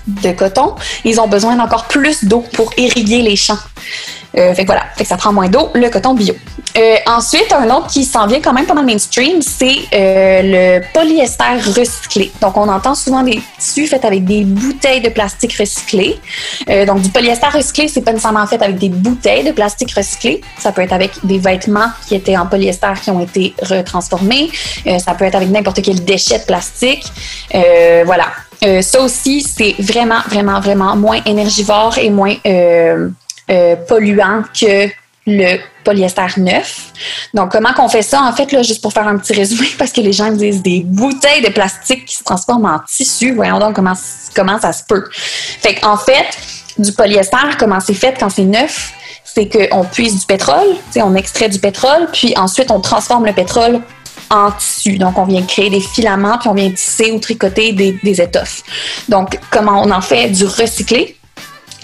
de 0.08 0.32
coton 0.32 0.76
ils 1.04 1.20
ont 1.20 1.28
besoin 1.28 1.56
d'encore 1.56 1.86
plus 1.86 2.24
d'eau 2.26 2.44
pour 2.54 2.72
irriguer 2.78 3.22
les 3.22 3.36
champs 3.36 3.60
euh, 4.36 4.54
fait 4.56 4.64
que 4.64 4.68
voilà, 4.68 4.86
ça 5.04 5.18
prend 5.18 5.32
moins 5.32 5.48
d'eau, 5.48 5.70
le 5.76 5.90
coton 5.90 6.16
bio. 6.16 6.34
Euh, 6.76 6.96
ensuite, 7.06 7.54
un 7.54 7.70
autre 7.70 7.88
qui 7.88 8.04
s'en 8.04 8.26
vient 8.26 8.42
quand 8.42 8.54
même 8.54 8.66
pas 8.66 8.74
mal 8.74 8.86
mainstream, 8.86 9.42
c'est 9.42 9.76
euh, 9.94 10.80
le 10.80 10.82
polyester 10.92 11.44
recyclé. 11.76 12.32
Donc, 12.42 12.58
on 12.58 12.68
entend 12.68 12.96
souvent 12.96 13.22
des 13.22 13.40
tissus 13.60 13.86
faits 13.86 14.06
avec 14.06 14.26
des 14.26 14.44
bouteilles 14.44 15.02
de 15.02 15.10
plastique 15.10 15.54
recyclé. 15.54 16.20
Euh, 16.70 16.86
donc, 16.86 17.02
du 17.02 17.10
polyester 17.10 17.48
recyclé, 17.48 17.88
c'est 17.88 18.02
pas 18.02 18.12
nécessairement 18.12 18.48
fait 18.48 18.62
avec 18.62 18.78
des 18.78 18.90
bouteilles 18.90 19.44
de 19.44 19.52
plastique 19.52 19.94
recyclé. 19.94 20.42
Ça 20.58 20.72
peut 20.72 20.82
être 20.82 20.94
avec 20.94 21.12
des 21.24 21.38
vêtements 21.38 21.90
qui 22.08 22.16
étaient 22.16 22.38
en 22.38 22.48
polyester 22.48 22.94
qui 23.04 23.12
ont 23.12 23.20
été 23.20 23.54
retransformés. 23.62 24.50
Ça 24.98 25.14
peut 25.14 25.26
être 25.26 25.36
avec 25.36 25.50
n'importe 25.50 25.82
quel 25.84 26.04
déchet 26.04 26.40
de 26.40 26.46
plastique. 26.46 27.06
Voilà. 28.06 28.26
Euh, 28.64 28.82
ça 28.82 29.02
aussi, 29.02 29.42
c'est 29.42 29.76
vraiment, 29.80 30.22
vraiment, 30.28 30.60
vraiment 30.60 30.96
moins 30.96 31.20
énergivore 31.26 31.98
et 31.98 32.10
moins 32.10 32.36
euh, 32.46 33.10
euh, 33.52 33.76
polluant 33.88 34.44
que 34.58 34.90
le 35.26 35.58
polyester 35.84 36.28
neuf. 36.38 36.92
Donc, 37.34 37.52
comment 37.52 37.74
qu'on 37.74 37.90
fait 37.90 38.02
ça? 38.02 38.22
En 38.22 38.34
fait, 38.34 38.52
là, 38.52 38.62
juste 38.62 38.82
pour 38.82 38.94
faire 38.94 39.08
un 39.08 39.18
petit 39.18 39.34
résumé, 39.34 39.68
parce 39.78 39.92
que 39.92 40.02
les 40.02 40.14
gens 40.14 40.32
me 40.32 40.38
disent 40.38 40.62
des 40.62 40.82
bouteilles 40.86 41.42
de 41.42 41.50
plastique 41.50 42.06
qui 42.06 42.16
se 42.16 42.24
transforment 42.24 42.66
en 42.66 42.80
tissu. 42.80 43.34
Voyons 43.34 43.60
donc 43.60 43.76
comment, 43.76 44.60
ça 44.60 44.74
se 44.74 44.84
peut. 44.88 45.06
Fait 45.12 45.76
qu'en 45.76 45.98
fait, 45.98 46.26
du 46.78 46.92
polyester, 46.94 47.38
comment 47.60 47.80
c'est 47.80 47.94
fait 47.94 48.16
quand 48.18 48.30
c'est 48.30 48.44
neuf? 48.44 48.94
C'est 49.26 49.50
qu'on 49.50 49.84
puise 49.84 50.20
du 50.20 50.26
pétrole, 50.26 50.76
on 50.98 51.16
extrait 51.16 51.50
du 51.50 51.58
pétrole, 51.58 52.08
puis 52.12 52.34
ensuite 52.38 52.70
on 52.70 52.80
transforme 52.80 53.26
le 53.26 53.34
pétrole 53.34 53.82
en 54.30 54.52
tissu. 54.52 54.98
Donc, 54.98 55.18
on 55.18 55.26
vient 55.26 55.42
créer 55.44 55.70
des 55.70 55.80
filaments, 55.80 56.38
puis 56.38 56.50
on 56.50 56.54
vient 56.54 56.72
tisser 56.72 57.12
ou 57.12 57.20
tricoter 57.20 57.74
des, 57.74 58.22
étoffes. 58.22 58.64
Donc, 59.10 59.40
comment 59.50 59.82
on 59.84 59.92
en 59.92 60.02
fait 60.02 60.30
du 60.30 60.46
recyclé? 60.46 61.18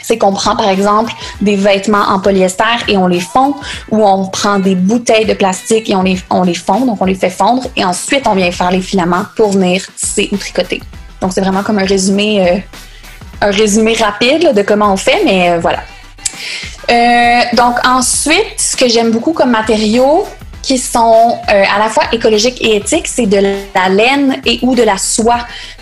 c'est 0.02 0.18
qu'on 0.18 0.34
prend 0.34 0.56
par 0.56 0.70
exemple 0.70 1.14
des 1.40 1.56
vêtements 1.56 2.02
en 2.08 2.20
polyester 2.20 2.64
et 2.88 2.98
on 2.98 3.06
les 3.06 3.20
fond, 3.20 3.54
ou 3.92 4.04
on 4.04 4.26
prend 4.26 4.58
des 4.58 4.74
bouteilles 4.74 5.28
de 5.28 5.36
plastique 5.36 5.88
et 5.88 5.96
on 5.96 6.02
les, 6.02 6.20
on 6.32 6.44
fond, 6.56 6.84
donc 6.88 7.00
on 7.00 7.06
les 7.06 7.14
fait 7.14 7.30
fondre, 7.30 7.68
et 7.76 7.86
ensuite 7.86 8.26
on 8.26 8.34
vient 8.34 8.52
faire 8.52 8.72
les 8.72 8.82
filaments 8.82 9.26
pour 9.36 9.52
venir 9.52 9.86
tisser 9.96 10.28
ou 10.32 10.38
tricoter. 10.38 10.82
Donc 11.22 11.32
c'est 11.34 11.42
vraiment 11.42 11.62
comme 11.62 11.78
un 11.78 11.86
résumé, 11.86 12.50
euh, 12.50 12.58
un 13.42 13.52
résumé 13.52 13.94
rapide 13.94 14.52
de 14.56 14.62
comment 14.64 14.92
on 14.92 14.98
fait, 14.98 15.22
mais 15.26 15.52
euh, 15.52 15.60
voilà. 15.60 15.84
Euh, 16.90 17.42
donc 17.54 17.76
ensuite, 17.86 18.58
ce 18.58 18.76
que 18.76 18.88
j'aime 18.88 19.12
beaucoup 19.12 19.34
comme 19.34 19.52
matériaux 19.52 20.26
qui 20.70 20.78
sont 20.78 21.40
euh, 21.50 21.64
à 21.76 21.80
la 21.80 21.90
fois 21.90 22.04
écologiques 22.12 22.62
et 22.62 22.76
éthiques, 22.76 23.08
c'est 23.08 23.26
de 23.26 23.40
la 23.74 23.90
laine 23.90 24.40
et 24.46 24.60
ou 24.62 24.76
de 24.76 24.84
la 24.84 25.00
soie 25.00 25.40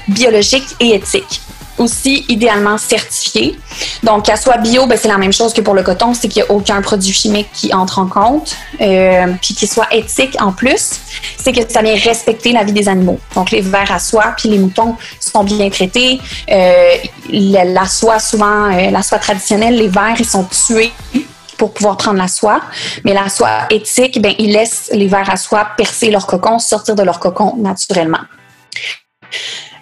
biologique 0.08 0.64
et 0.80 0.96
éthique 0.96 1.42
aussi 1.78 2.26
idéalement 2.28 2.80
certifié. 2.80 3.56
Donc, 4.02 4.26
qu'elle 4.26 4.38
soit 4.38 4.58
bio, 4.58 4.88
ben, 4.88 4.98
c'est 4.98 5.10
la 5.10 5.20
même 5.20 5.34
chose 5.34 5.54
que 5.54 5.62
pour 5.62 5.76
le 5.76 5.84
coton, 5.84 6.16
c'est 6.16 6.28
qu'il 6.28 6.42
n'y 6.42 6.50
a 6.50 6.52
aucun 6.52 6.82
produit 6.82 7.14
chimique 7.14 7.50
qui 7.54 7.72
entre 7.72 8.00
en 8.00 8.08
compte. 8.08 8.56
Euh, 8.82 9.28
puis 9.40 9.54
qu'il 9.54 9.70
soit 9.70 9.94
éthique 9.94 10.36
en 10.42 10.54
plus, 10.54 11.00
c'est 11.38 11.52
que 11.52 11.72
ça 11.72 11.84
vient 11.84 11.94
respecter 11.94 12.52
la 12.52 12.64
vie 12.64 12.72
des 12.72 12.90
animaux. 12.90 13.20
Donc, 13.36 13.52
les 13.52 13.62
vers 13.62 13.92
à 13.92 14.00
soie 14.00 14.34
puis 14.38 14.50
les 14.50 14.58
moutons 14.58 14.96
sont 15.20 15.44
bien 15.44 15.70
traités. 15.70 16.20
Euh, 16.50 16.96
la, 17.30 17.86
soie, 17.86 18.20
souvent, 18.20 18.70
la 18.70 19.04
soie 19.04 19.20
traditionnelle, 19.20 19.76
les 19.76 19.90
vers, 19.90 20.16
ils 20.18 20.26
sont 20.26 20.46
tués 20.46 20.92
pour 21.58 21.74
pouvoir 21.74 21.98
prendre 21.98 22.18
la 22.18 22.28
soie. 22.28 22.62
Mais 23.04 23.14
la 23.14 23.30
soie 23.30 23.68
éthique, 23.70 24.22
ben, 24.22 24.34
ils 24.38 24.52
laissent 24.52 24.90
les 24.94 25.08
vers 25.08 25.30
à 25.30 25.38
soie 25.38 25.68
percer 25.78 26.10
leur 26.10 26.28
cocon, 26.28 26.60
sortir 26.60 26.96
de 26.96 27.04
leur 27.04 27.20
cocon 27.20 27.56
naturellement. 27.58 28.22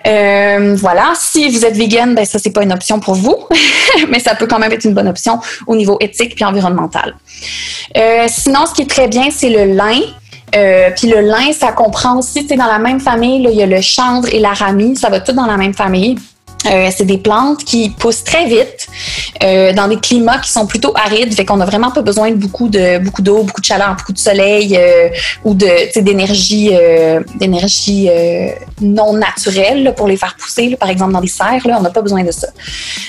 Euh, 0.08 0.76
voilà, 0.78 1.14
si 1.18 1.50
vous 1.50 1.66
êtes 1.66 1.76
vegan, 1.76 2.14
ben 2.14 2.26
ça 2.26 2.38
c'est 2.38 2.52
pas 2.52 2.62
une 2.62 2.74
option 2.74 3.00
pour 3.00 3.16
vous, 3.16 3.36
mais 4.10 4.20
ça 4.20 4.36
peut 4.36 4.46
quand 4.46 4.60
même 4.60 4.72
être 4.72 4.86
une 4.86 4.94
bonne 4.94 5.08
option 5.08 5.40
au 5.66 5.76
niveau 5.76 5.98
éthique 6.00 6.36
puis 6.36 6.46
environnemental. 6.46 7.16
Euh, 7.98 8.28
sinon, 8.28 8.66
ce 8.68 8.74
qui 8.74 8.84
est 8.84 8.90
très 8.90 9.08
bien, 9.08 9.30
c'est 9.32 9.50
le 9.50 9.74
lin. 9.74 10.00
Euh, 10.56 10.92
puis 10.96 11.08
le 11.08 11.22
lin, 11.22 11.52
ça 11.54 11.72
comprend 11.72 12.20
aussi, 12.20 12.46
c'est 12.48 12.56
dans 12.56 12.68
la 12.68 12.78
même 12.78 13.00
famille, 13.00 13.44
il 13.50 13.56
y 13.56 13.64
a 13.64 13.66
le 13.66 13.82
chanvre 13.82 14.28
et 14.32 14.40
l'aramie, 14.40 14.96
ça 14.96 15.10
va 15.10 15.20
tout 15.20 15.34
dans 15.34 15.48
la 15.48 15.58
même 15.58 15.74
famille. 15.74 16.18
Euh, 16.72 16.90
c'est 16.96 17.06
des 17.06 17.18
plantes 17.18 17.64
qui 17.64 17.90
poussent 17.90 18.24
très 18.24 18.46
vite 18.46 18.88
euh, 19.44 19.74
dans 19.74 19.88
des 19.88 19.98
climats 19.98 20.40
qui 20.40 20.52
sont 20.52 20.66
plutôt 20.66 20.94
arides, 20.96 21.34
fait 21.34 21.46
qu'on 21.46 21.58
n'a 21.58 21.66
vraiment 21.66 21.92
pas 21.92 22.02
besoin 22.02 22.32
de 22.32 22.36
beaucoup 22.36 22.70
de 22.70 22.98
beaucoup 23.04 23.22
d'eau, 23.22 23.44
beaucoup 23.44 23.62
de 23.62 23.66
chaleur, 23.66 23.96
beaucoup 23.96 24.14
de 24.14 24.18
soleil 24.18 24.76
euh, 24.76 25.10
ou 25.44 25.54
de 25.54 26.00
d'énergie 26.00 26.72
d'énergie 27.36 28.10
non 28.82 29.14
naturelle 29.14 29.94
pour 29.96 30.08
les 30.08 30.18
faire 30.18 30.36
pousser. 30.36 30.76
par 30.80 30.90
exemple 30.90 31.14
dans 31.14 31.22
des 31.22 31.28
serres, 31.28 31.66
là, 31.66 31.78
on 31.80 31.82
n'a 31.82 31.90
pas 31.90 32.02
besoin 32.02 32.24
de 32.24 32.32
ça. 32.32 32.48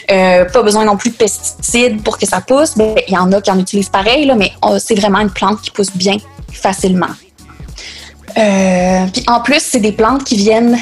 Pas 0.08 0.62
besoin 0.62 0.84
non 0.84 0.96
plus 0.96 1.10
de 1.10 1.16
pesticides 1.16 2.02
pour 2.02 2.18
que 2.18 2.26
ça 2.26 2.40
pousse. 2.40 2.76
Ben, 2.76 2.94
il 3.08 3.14
y 3.14 3.18
en 3.18 3.32
a 3.32 3.40
qui 3.40 3.50
en 3.50 3.58
utilisent 3.58 3.88
pareil, 3.88 4.26
là, 4.26 4.34
mais 4.34 4.52
c'est 4.78 4.94
vraiment 4.94 5.20
une 5.20 5.30
plante 5.30 5.62
qui 5.62 5.70
pousse 5.70 5.94
bien 5.94 6.16
facilement. 6.52 7.14
Puis 8.34 9.24
en 9.26 9.40
plus, 9.40 9.60
c'est 9.60 9.80
des 9.80 9.92
plantes 9.92 10.24
qui 10.24 10.36
viennent 10.36 10.78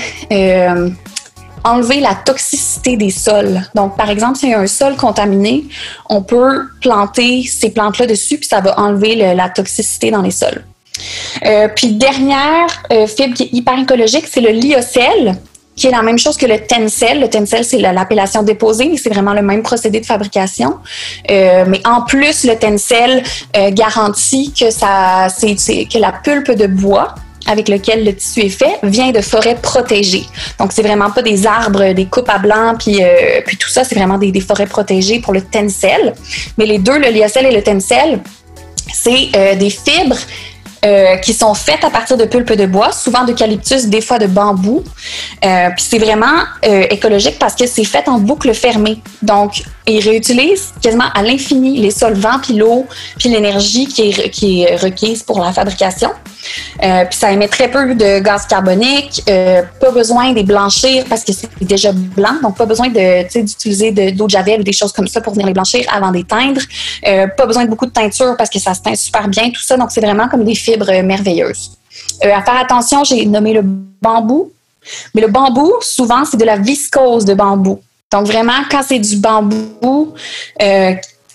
enlever 1.65 2.01
la 2.01 2.15
toxicité 2.15 2.97
des 2.97 3.11
sols. 3.11 3.63
Donc, 3.75 3.97
par 3.97 4.11
exemple, 4.11 4.39
s'il 4.39 4.51
y 4.51 4.55
a 4.55 4.61
un 4.61 4.67
sol 4.67 4.97
contaminé, 4.97 5.65
on 6.09 6.23
peut 6.23 6.63
planter 6.81 7.43
ces 7.45 7.71
plantes-là 7.71 8.07
dessus, 8.07 8.37
puis 8.39 8.47
ça 8.49 8.61
va 8.61 8.79
enlever 8.79 9.17
le- 9.17 9.35
la 9.35 9.49
toxicité 9.49 10.11
dans 10.11 10.23
les 10.23 10.31
sols. 10.31 10.63
Euh, 11.45 11.69
puis, 11.75 11.89
dernière 11.95 12.69
euh, 12.93 13.07
fibre 13.07 13.37
hyper 13.53 13.79
écologique, 13.79 14.27
c'est 14.31 14.41
le 14.41 14.51
lyocell 14.51 15.35
qui 15.77 15.89
est 15.89 15.91
la 15.91 16.03
même 16.03 16.19
chose 16.19 16.37
que 16.37 16.47
le 16.47 16.59
tencel. 16.65 17.19
Le 17.19 17.29
tencel, 17.29 17.65
c'est 17.65 17.79
la- 17.79 17.93
l'appellation 17.93 18.45
déposée, 18.45 18.89
mais 18.89 18.97
c'est 18.97 19.09
vraiment 19.13 19.33
le 19.33 19.43
même 19.43 19.63
procédé 19.63 19.99
de 20.01 20.07
fabrication. 20.07 20.77
Euh, 21.31 21.65
mais 21.67 21.81
en 21.85 22.03
plus, 22.03 22.45
le 22.45 22.55
tencel 22.57 23.25
garantit 23.73 24.53
que, 24.53 24.71
ça, 24.71 25.27
que 25.41 25.99
la 25.99 26.13
pulpe 26.13 26.53
de 26.53 26.69
bois 26.69 27.17
avec 27.47 27.69
lequel 27.69 28.05
le 28.05 28.15
tissu 28.15 28.41
est 28.41 28.49
fait 28.49 28.79
vient 28.83 29.11
de 29.11 29.21
forêts 29.21 29.57
protégées. 29.61 30.27
Donc, 30.59 30.73
c'est 30.73 30.83
vraiment 30.83 31.11
pas 31.11 31.23
des 31.23 31.47
arbres, 31.47 31.93
des 31.93 32.07
coupes 32.07 32.29
à 32.29 32.39
blanc, 32.39 32.75
puis, 32.79 33.03
euh, 33.03 33.41
puis 33.47 33.57
tout 33.57 33.69
ça, 33.69 33.85
c'est 33.85 33.95
vraiment 33.95 34.19
des, 34.19 34.41
forêts 34.41 34.67
protégées 34.67 35.21
pour 35.21 35.33
le 35.33 35.41
tencel. 35.41 36.15
Mais 36.59 36.67
les 36.67 36.79
deux, 36.79 36.99
le 36.99 37.11
lyocell 37.11 37.47
et 37.47 37.53
le 37.53 37.63
tencel, 37.63 38.21
c'est 38.93 39.29
euh, 39.37 39.55
des 39.55 39.71
fibres 39.71 40.19
euh, 40.85 41.17
qui 41.17 41.33
sont 41.33 41.55
faites 41.55 41.83
à 41.83 41.89
partir 41.89 42.19
de 42.19 42.27
pulpe 42.27 42.53
de 42.53 42.67
bois, 42.67 42.93
souvent 42.93 43.25
d'eucalyptus, 43.25 43.87
des 43.87 44.03
fois 44.03 44.19
de 44.19 44.27
bambou. 44.27 44.85
Puis 45.41 45.85
c'est 45.89 45.99
vraiment 45.99 46.43
écologique 46.63 47.39
parce 47.39 47.55
que 47.55 47.67
c'est 47.67 47.85
fait 47.85 48.07
en 48.07 48.19
boucle 48.19 48.53
fermée. 48.53 48.99
Donc, 49.23 49.63
ils 49.87 50.01
réutilisent 50.01 50.75
quasiment 50.83 51.11
à 51.15 51.23
l'infini 51.23 51.79
les 51.79 51.91
solvants, 51.91 52.39
puis 52.43 52.55
l'eau, 52.55 52.87
puis 53.19 53.31
l'énergie 53.31 53.87
qui 53.87 54.11
est, 54.11 54.31
qui 54.31 54.63
est 54.63 54.77
requise 54.77 55.23
pour 55.23 55.41
la 55.41 55.53
fabrication. 55.53 56.11
Euh, 56.83 57.05
puis 57.05 57.19
ça 57.19 57.33
émet 57.33 57.49
très 57.49 57.69
peu 57.69 57.95
de 57.95 58.19
gaz 58.21 58.47
carbonique, 58.47 59.23
euh, 59.29 59.63
pas 59.81 59.91
besoin 59.91 60.33
de 60.33 60.43
blanchir 60.43 61.05
parce 61.09 61.25
que 61.25 61.33
c'est 61.33 61.49
déjà 61.63 61.93
blanc, 61.93 62.35
donc 62.43 62.57
pas 62.57 62.67
besoin 62.67 62.89
d'utiliser 62.89 63.91
de, 63.93 64.11
d'eau 64.11 64.27
de 64.27 64.31
javel 64.31 64.61
ou 64.61 64.65
des 64.65 64.73
choses 64.73 64.93
comme 64.93 65.07
ça 65.07 65.21
pour 65.21 65.33
venir 65.33 65.47
les 65.47 65.53
blanchir 65.53 65.85
avant 65.93 66.11
d'éteindre. 66.11 66.61
Euh, 67.07 67.27
pas 67.27 67.47
besoin 67.47 67.65
de 67.65 67.71
beaucoup 67.71 67.87
de 67.87 67.93
teinture 67.93 68.35
parce 68.37 68.51
que 68.51 68.59
ça 68.59 68.75
se 68.75 68.83
teint 68.83 68.95
super 68.95 69.29
bien, 69.29 69.51
tout 69.51 69.63
ça. 69.63 69.77
Donc 69.77 69.91
c'est 69.91 70.01
vraiment 70.01 70.29
comme 70.29 70.45
des 70.45 70.55
fibres 70.55 71.03
merveilleuses. 71.03 71.73
à 72.23 72.43
faire 72.43 72.57
attention, 72.61 73.05
j'ai 73.05 73.25
nommé 73.27 73.53
le 73.55 73.63
bambou, 73.63 74.53
mais 75.15 75.23
le 75.23 75.29
bambou, 75.29 75.73
souvent, 75.81 76.25
c'est 76.25 76.37
de 76.37 76.45
la 76.45 76.57
viscose 76.57 77.25
de 77.25 77.35
bambou. 77.35 77.81
Donc 78.13 78.27
vraiment, 78.27 78.63
quand 78.71 78.83
c'est 78.87 78.99
du 78.99 79.17
bambou, 79.17 80.15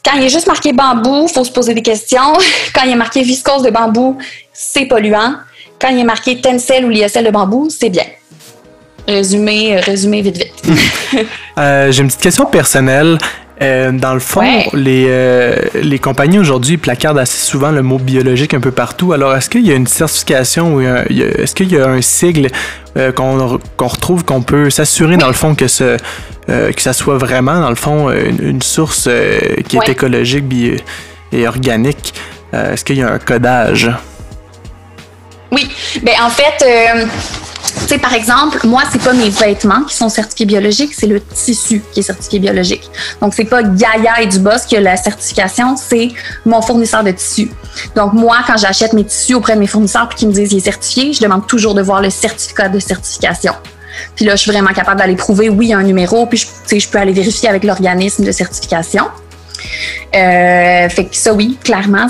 quand 0.04 0.18
il 0.18 0.24
est 0.24 0.30
juste 0.30 0.48
marqué 0.48 0.74
bambou, 0.74 1.28
il 1.30 1.34
faut 1.34 1.44
se 1.44 1.52
poser 1.52 1.74
des 1.74 1.82
questions. 1.82 2.34
Quand 2.74 2.82
il 2.86 2.92
est 2.92 2.96
marqué 2.96 3.22
viscose 3.22 3.64
de 3.64 3.70
bambou, 3.70 4.18
c'est 4.54 4.86
polluant. 4.86 5.36
Quand 5.80 5.90
il 5.90 6.00
est 6.00 6.04
marqué 6.04 6.40
tencel 6.40 6.86
ou 6.86 6.90
lyocell 6.90 7.26
de 7.26 7.32
bambou, 7.32 7.70
c'est 7.70 7.90
bien. 7.90 8.06
Résumé, 9.08 9.78
euh, 9.78 9.82
résumé 9.82 10.22
vite, 10.22 10.38
vite. 10.38 10.64
euh, 11.58 11.92
J'ai 11.92 12.02
une 12.02 12.08
petite 12.08 12.22
question 12.22 12.46
personnelle. 12.46 13.18
Euh, 13.62 13.92
dans 13.92 14.14
le 14.14 14.22
fond, 14.22 14.42
les, 14.74 15.08
euh, 15.10 15.56
les 15.82 16.00
compagnies 16.00 16.40
aujourd'hui 16.40 16.78
placardent 16.78 17.20
assez 17.20 17.46
souvent 17.46 17.72
le 17.72 17.82
mot 17.82 17.98
biologique 17.98 18.54
un 18.54 18.62
peu 18.62 18.72
partout. 18.72 19.12
Alors, 19.12 19.36
est-ce 19.36 19.50
qu'il 19.50 19.68
y 19.68 19.72
a 19.72 19.76
une 19.76 19.88
certification 19.88 20.76
ou 20.76 20.82
est-ce 20.82 21.54
qu'il 21.56 21.72
y 21.72 21.78
a 21.78 21.86
un 21.86 22.02
sigle 22.02 22.50
euh, 22.96 23.12
qu'on 23.12 23.60
retrouve 23.78 24.24
qu'on 24.24 24.42
peut 24.42 24.70
s'assurer 24.70 25.18
dans 25.18 25.28
le 25.28 25.34
fond 25.34 25.56
que 25.56 25.68
ce 25.68 25.98
que 26.50 26.82
ça 26.82 26.94
soit 26.94 27.18
vraiment 27.18 27.60
dans 27.60 27.70
le 27.70 27.76
fond 27.76 28.10
une, 28.12 28.62
source 28.62 29.10
qui 29.68 29.78
est 29.78 29.90
écologique 29.90 30.46
et 31.32 31.48
organique? 31.48 32.14
est-ce 32.54 32.84
qu'il 32.84 32.98
y 32.98 33.04
a 33.04 33.12
un 33.12 33.20
codage? 33.20 33.92
Oui, 35.52 35.68
ben 36.04 36.14
en 36.22 36.30
fait, 36.30 36.64
euh, 36.64 37.06
tu 37.82 37.88
sais, 37.88 37.98
par 37.98 38.14
exemple, 38.14 38.60
moi, 38.68 38.84
c'est 38.92 39.02
pas 39.02 39.14
mes 39.14 39.30
vêtements 39.30 39.84
qui 39.84 39.96
sont 39.96 40.10
certifiés 40.10 40.46
biologiques, 40.46 40.94
c'est 40.94 41.08
le 41.08 41.20
tissu 41.22 41.82
qui 41.92 42.02
est 42.02 42.04
certifié 42.04 42.40
biologique. 42.40 42.90
Donc, 43.20 43.34
c'est 43.34 43.46
pas 43.46 43.64
Gaia 43.64 44.22
et 44.22 44.28
Dubos 44.28 44.66
qui 44.68 44.78
a 44.78 44.82
la 44.82 44.96
certification, 44.96 45.76
c'est 45.76 46.10
mon 46.46 46.62
fournisseur 46.62 47.04
de 47.04 47.12
tissu. 47.12 47.52
Donc, 47.96 48.14
moi, 48.14 48.38
quand 48.46 48.58
j'achète 48.58 48.94
mes 48.94 49.04
tissus 49.04 49.34
auprès 49.34 49.56
de 49.56 49.60
mes 49.60 49.68
fournisseurs 49.68 50.08
puis 50.08 50.20
qu'ils 50.20 50.28
me 50.28 50.34
disent 50.34 50.50
qu'il 50.50 50.60
est 50.60 50.62
certifié, 50.62 51.14
je 51.14 51.22
demande 51.22 51.48
toujours 51.48 51.74
de 51.74 51.82
voir 51.82 52.02
le 52.02 52.10
certificat 52.10 52.70
de 52.70 52.80
certification. 52.80 53.54
Puis 54.16 54.26
là, 54.26 54.36
je 54.36 54.42
suis 54.42 54.52
vraiment 54.52 54.74
capable 54.74 55.00
d'aller 55.00 55.16
prouver, 55.16 55.50
oui, 55.50 55.68
il 55.68 55.70
y 55.70 55.74
a 55.74 55.78
un 55.78 55.84
numéro, 55.84 56.26
puis 56.26 56.38
je, 56.38 56.80
je 56.80 56.88
peux 56.88 56.98
aller 56.98 57.14
vérifier 57.14 57.50
avec 57.50 57.64
l'organisme 57.64 58.24
de 58.24 58.32
certification. 58.32 59.06
Euh, 60.16 60.90
fait 60.90 61.06
que 61.06 61.16
ça, 61.16 61.34
oui, 61.34 61.58
clairement, 61.64 62.08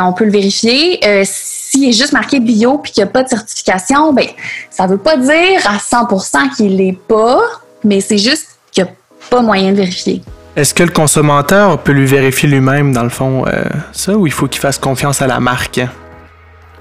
on 0.00 0.12
peut 0.12 0.24
le 0.24 0.30
vérifier. 0.30 1.00
Euh, 1.06 1.22
s'il 1.24 1.88
est 1.88 1.92
juste 1.92 2.12
marqué 2.12 2.40
bio 2.40 2.78
puis 2.78 2.92
qu'il 2.92 3.04
n'y 3.04 3.08
a 3.08 3.12
pas 3.12 3.22
de 3.22 3.28
certification, 3.28 4.12
ben 4.12 4.26
ça 4.70 4.86
veut 4.86 4.98
pas 4.98 5.16
dire 5.16 5.60
à 5.66 5.76
100% 5.76 6.56
qu'il 6.56 6.76
l'est 6.76 6.98
pas, 7.06 7.40
mais 7.84 8.00
c'est 8.00 8.18
juste 8.18 8.58
qu'il 8.72 8.84
n'y 8.84 8.90
a 8.90 8.92
pas 9.30 9.42
moyen 9.42 9.72
de 9.72 9.76
vérifier. 9.76 10.22
Est-ce 10.56 10.74
que 10.74 10.82
le 10.82 10.90
consommateur 10.90 11.78
peut 11.78 11.92
lui 11.92 12.06
vérifier 12.06 12.48
lui-même, 12.48 12.92
dans 12.92 13.04
le 13.04 13.10
fond, 13.10 13.44
euh, 13.46 13.62
ça, 13.92 14.16
ou 14.16 14.26
il 14.26 14.32
faut 14.32 14.48
qu'il 14.48 14.60
fasse 14.60 14.78
confiance 14.78 15.22
à 15.22 15.28
la 15.28 15.38
marque? 15.38 15.80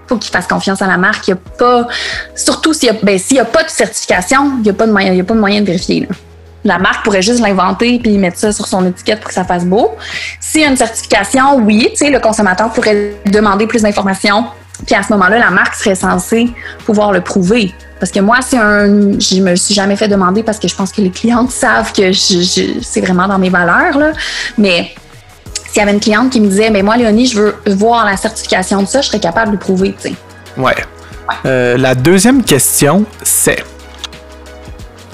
Faut 0.08 0.18
qu'il 0.18 0.32
fasse 0.32 0.48
confiance 0.48 0.82
à 0.82 0.88
la 0.88 0.98
marque. 0.98 1.28
Il 1.28 1.32
y 1.32 1.34
a 1.34 1.38
pas, 1.58 1.88
surtout 2.36 2.74
s'il 2.74 2.92
n'y 2.92 3.00
ben, 3.04 3.20
a, 3.40 3.46
pas 3.46 3.64
de 3.64 3.70
certification, 3.70 4.54
il 4.58 4.64
n'y 4.64 4.70
a, 4.70 4.74
pas 4.74 4.88
de 4.88 4.92
moyen, 4.92 5.20
a 5.20 5.24
pas 5.24 5.34
de 5.34 5.40
moyen 5.40 5.62
de 5.62 5.66
vérifier. 5.66 6.08
La 6.64 6.80
marque 6.80 7.04
pourrait 7.04 7.22
juste 7.22 7.40
l'inventer 7.40 8.00
puis 8.00 8.18
mettre 8.18 8.38
ça 8.38 8.52
sur 8.52 8.68
son 8.68 8.86
étiquette 8.86 9.20
pour 9.20 9.30
que 9.30 9.34
ça 9.34 9.46
fasse 9.46 9.66
beau. 9.66 9.96
S'il 10.40 10.62
y 10.62 10.66
a 10.66 10.68
une 10.68 10.78
certification, 10.78 11.58
oui, 11.58 11.94
le 12.02 12.20
consommateur 12.20 12.72
pourrait 12.72 13.16
demander 13.26 13.68
plus 13.68 13.84
d'informations 13.84 14.46
puis 14.86 14.96
à 14.96 15.04
ce 15.04 15.12
moment-là, 15.14 15.40
la 15.40 15.50
marque 15.50 15.76
serait 15.76 15.96
censée 15.96 16.50
pouvoir 16.86 17.12
le 17.12 17.22
prouver. 17.22 17.74
Parce 18.00 18.12
que 18.12 18.20
moi, 18.20 18.38
c'est 18.42 18.58
un. 18.58 19.20
Je 19.20 19.42
me 19.42 19.56
suis 19.56 19.74
jamais 19.74 19.96
fait 19.96 20.08
demander 20.08 20.44
parce 20.44 20.60
que 20.60 20.68
je 20.68 20.76
pense 20.76 20.92
que 20.92 21.02
les 21.02 21.10
clientes 21.10 21.52
savent 21.52 21.92
que 21.94 22.12
c'est 22.14 23.02
vraiment 23.02 23.28
dans 23.28 23.40
mes 23.40 23.50
valeurs. 23.50 23.98
Là. 23.98 24.12
Mais 24.58 24.94
s'il 25.72 25.80
y 25.80 25.82
avait 25.82 25.94
une 25.94 26.00
cliente 26.00 26.32
qui 26.32 26.42
me 26.42 26.48
disait, 26.48 26.70
mais 26.70 26.82
moi, 26.82 26.98
Léonie, 26.98 27.28
je 27.28 27.40
veux 27.40 27.56
voir 27.68 28.06
la 28.06 28.18
certification 28.18 28.82
de 28.82 28.88
ça, 28.88 29.02
je 29.02 29.08
serais 29.08 29.20
capable 29.20 29.52
de 29.52 29.58
prouver. 29.58 29.96
Ouais. 30.04 30.64
ouais. 30.64 30.76
Euh, 31.46 31.78
la 31.78 31.96
deuxième 31.96 32.44
question, 32.44 33.06
c'est 33.22 33.64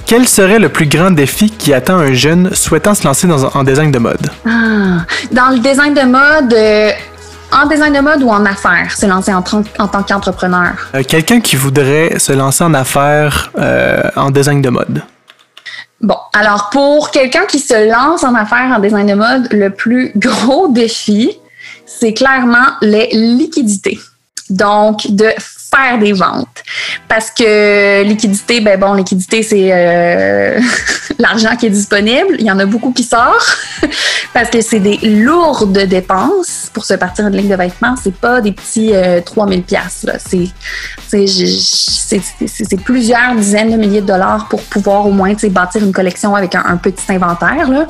quel 0.06 0.28
serait 0.28 0.60
le 0.60 0.70
plus 0.70 0.86
grand 0.86 1.12
défi 1.12 1.50
qui 1.50 1.74
attend 1.74 1.98
un 1.98 2.14
jeune 2.14 2.54
souhaitant 2.54 2.94
se 2.94 3.04
lancer 3.06 3.26
dans, 3.26 3.46
en 3.46 3.64
design 3.64 3.92
de 3.92 4.00
mode? 4.00 4.30
Ah, 4.46 5.06
dans 5.32 5.50
le 5.50 5.60
design 5.60 5.94
de 5.94 6.02
mode, 6.02 6.54
euh, 6.54 6.92
en 7.52 7.68
design 7.68 7.94
de 7.94 8.00
mode 8.00 8.22
ou 8.22 8.30
en 8.30 8.46
affaires, 8.46 8.96
se 8.96 9.06
lancer 9.06 9.34
en, 9.34 9.44
en 9.80 9.88
tant 9.88 10.04
qu'entrepreneur? 10.04 10.74
Euh, 10.94 11.04
quelqu'un 11.08 11.40
qui 11.40 11.56
voudrait 11.56 12.20
se 12.20 12.34
lancer 12.34 12.64
en 12.64 12.74
affaires 12.74 13.52
euh, 13.58 14.02
en 14.16 14.30
design 14.30 14.62
de 14.62 14.70
mode. 14.70 15.02
Bon, 16.04 16.18
alors 16.34 16.70
pour 16.70 17.12
quelqu'un 17.12 17.46
qui 17.46 17.60
se 17.60 17.90
lance 17.90 18.26
en 18.26 18.36
affaires 18.36 18.76
en 18.76 18.80
design 18.80 19.08
de 19.08 19.14
mode, 19.14 19.48
le 19.52 19.70
plus 19.70 20.12
gros 20.16 20.68
défi, 20.68 21.32
c'est 21.86 22.14
clairement 22.14 22.68
les 22.82 23.08
liquidités. 23.14 24.00
Donc, 24.50 25.08
de 25.10 25.30
faire 25.38 25.98
des 25.98 26.12
ventes. 26.12 26.62
Parce 27.08 27.32
que 27.32 28.04
liquidité, 28.04 28.60
ben 28.60 28.78
bon, 28.78 28.94
liquidité, 28.94 29.42
c'est 29.42 29.70
euh, 29.72 30.60
l'argent 31.18 31.56
qui 31.56 31.68
est 31.68 31.72
disponible. 31.72 32.36
Il 32.38 32.46
y 32.46 32.52
en 32.52 32.60
a 32.60 32.66
beaucoup 32.66 32.92
qui 32.92 33.04
sort 33.04 33.42
parce 34.34 34.50
que 34.50 34.62
c'est 34.62 34.80
des 34.80 34.98
lourdes 34.98 35.78
dépenses 35.86 36.70
pour 36.74 36.86
se 36.86 36.96
partir 36.96 37.30
d'une 37.30 37.40
ligne 37.40 37.50
de 37.50 37.56
vêtements. 37.56 37.96
C'est 38.02 38.16
pas 38.16 38.42
des 38.42 38.52
petits 38.52 38.92
3000 39.26 39.60
euh, 39.60 39.62
pièces. 39.62 40.06
C'est 40.18 40.50
c'est 42.48 42.82
plusieurs 42.84 43.36
dizaines 43.36 43.72
de 43.72 43.78
milliers 43.78 44.02
de 44.02 44.08
dollars 44.08 44.48
pour 44.50 44.62
pouvoir 44.64 45.06
au 45.06 45.12
moins 45.12 45.34
bâtir 45.50 45.84
une 45.84 45.92
collection 45.92 46.36
avec 46.36 46.56
un, 46.56 46.78
petit 46.78 47.12
inventaire. 47.12 47.70
Là. 47.70 47.88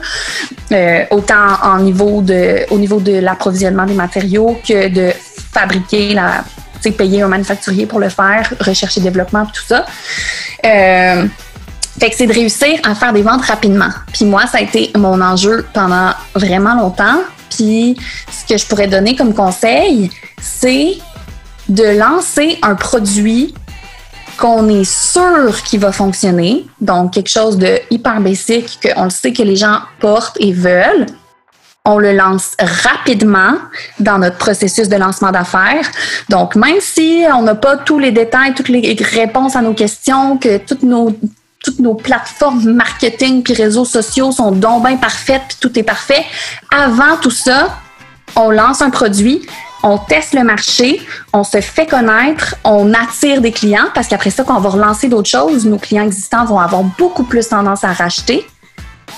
Euh, 0.72 1.06
autant 1.12 1.62
en 1.64 1.80
niveau 1.80 2.22
de, 2.22 2.66
au 2.70 2.78
niveau 2.78 3.00
de 3.00 3.14
l'approvisionnement 3.14 3.86
des 3.86 3.94
matériaux 3.94 4.60
que 4.68 4.90
de 4.90 5.12
fabriquer 5.54 6.14
la 6.14 6.44
payer 6.92 7.22
un 7.22 7.28
manufacturier 7.28 7.86
pour 7.86 8.00
le 8.00 8.10
faire, 8.10 8.54
recherche 8.60 8.98
et 8.98 9.02
développement, 9.02 9.46
tout 9.46 9.64
ça. 9.66 9.86
Euh, 10.66 11.26
c'est 12.12 12.28
de 12.28 12.34
réussir 12.34 12.80
à 12.84 12.96
faire 12.96 13.14
des 13.14 13.22
ventes 13.22 13.46
rapidement. 13.46 13.90
Puis 14.12 14.26
moi, 14.26 14.46
ça 14.48 14.58
a 14.58 14.62
été 14.62 14.92
mon 14.98 15.22
enjeu 15.22 15.66
pendant 15.74 16.12
vraiment 16.36 16.76
longtemps. 16.76 17.22
Puis 17.50 17.96
ce 18.32 18.52
que 18.52 18.58
je 18.58 18.66
pourrais 18.66 18.88
donner 18.88 19.16
comme 19.16 19.34
conseil, 19.34 20.10
c'est 20.42 20.98
de 21.70 21.98
lancer 21.98 22.58
un 22.62 22.76
produit 22.76 23.54
qu'on 24.38 24.68
est 24.68 24.84
sûr 24.84 25.62
qu'il 25.64 25.80
va 25.80 25.92
fonctionner, 25.92 26.66
donc 26.82 27.14
quelque 27.14 27.30
chose 27.30 27.58
de 27.58 27.80
hyper 27.92 28.20
basique, 28.20 28.80
qu'on 28.82 29.06
le 29.06 29.10
sait 29.10 29.32
que 29.32 29.44
les 29.44 29.56
gens 29.56 29.80
portent 30.00 30.38
et 30.40 30.52
veulent, 30.52 31.06
on 31.86 32.00
le 32.00 32.14
lance 32.14 32.54
rapidement 32.60 33.56
dans 34.00 34.18
notre 34.18 34.38
processus 34.38 34.90
de 34.90 34.96
lancement 34.96 35.32
d'affaires. 35.32 35.86
Donc, 36.30 36.56
même 36.56 36.80
si 36.80 37.24
on 37.34 37.44
n'a 37.44 37.56
pas 37.56 37.78
tous 37.78 38.00
les 38.00 38.12
détails, 38.12 38.54
toutes 38.54 38.70
les 38.70 38.98
réponses 39.00 39.56
à 39.56 39.62
nos 39.62 39.74
questions, 39.74 40.38
que 40.38 40.58
toutes 40.58 40.84
nos 40.84 41.16
toutes 41.64 41.80
nos 41.80 41.96
plateformes 41.96 42.72
marketing 42.74 43.42
puis 43.42 43.54
réseaux 43.54 43.86
sociaux 43.86 44.32
sont 44.32 44.52
donc 44.52 44.86
bien 44.86 44.98
parfaites 44.98 45.44
puis 45.48 45.58
tout 45.60 45.80
est 45.80 45.84
parfait. 45.84 46.24
Avant 46.72 47.18
tout 47.22 47.32
ça, 47.32 47.80
on 48.36 48.52
lance 48.52 48.82
un 48.82 48.90
produit, 48.90 49.42
on 49.82 49.98
teste 49.98 50.34
le 50.34 50.44
marché, 50.44 51.02
on 51.32 51.44
se 51.44 51.62
fait 51.62 51.86
connaître, 51.86 52.56
on 52.64 52.94
attire 52.94 53.42
des 53.42 53.52
clients 53.52 53.88
parce 53.96 54.08
qu'après 54.08 54.30
ça, 54.30 54.44
quand 54.44 54.58
on 54.58 54.62
va 54.62 54.70
relancer 54.70 55.08
d'autres 55.08 55.30
choses, 55.30 55.66
nos 55.66 55.78
clients 55.78 56.04
existants 56.04 56.46
vont 56.46 56.60
avoir 56.60 56.84
beaucoup 56.84 57.24
plus 57.24 57.48
tendance 57.48 57.84
à 57.84 57.94
racheter. 57.94 58.46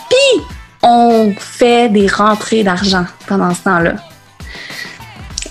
Puis, 0.10 0.44
on 0.82 1.34
fait 1.38 1.90
des 1.90 2.08
rentrées 2.08 2.64
d'argent 2.64 3.06
pendant 3.28 3.54
ce 3.54 3.62
temps-là. 3.64 3.94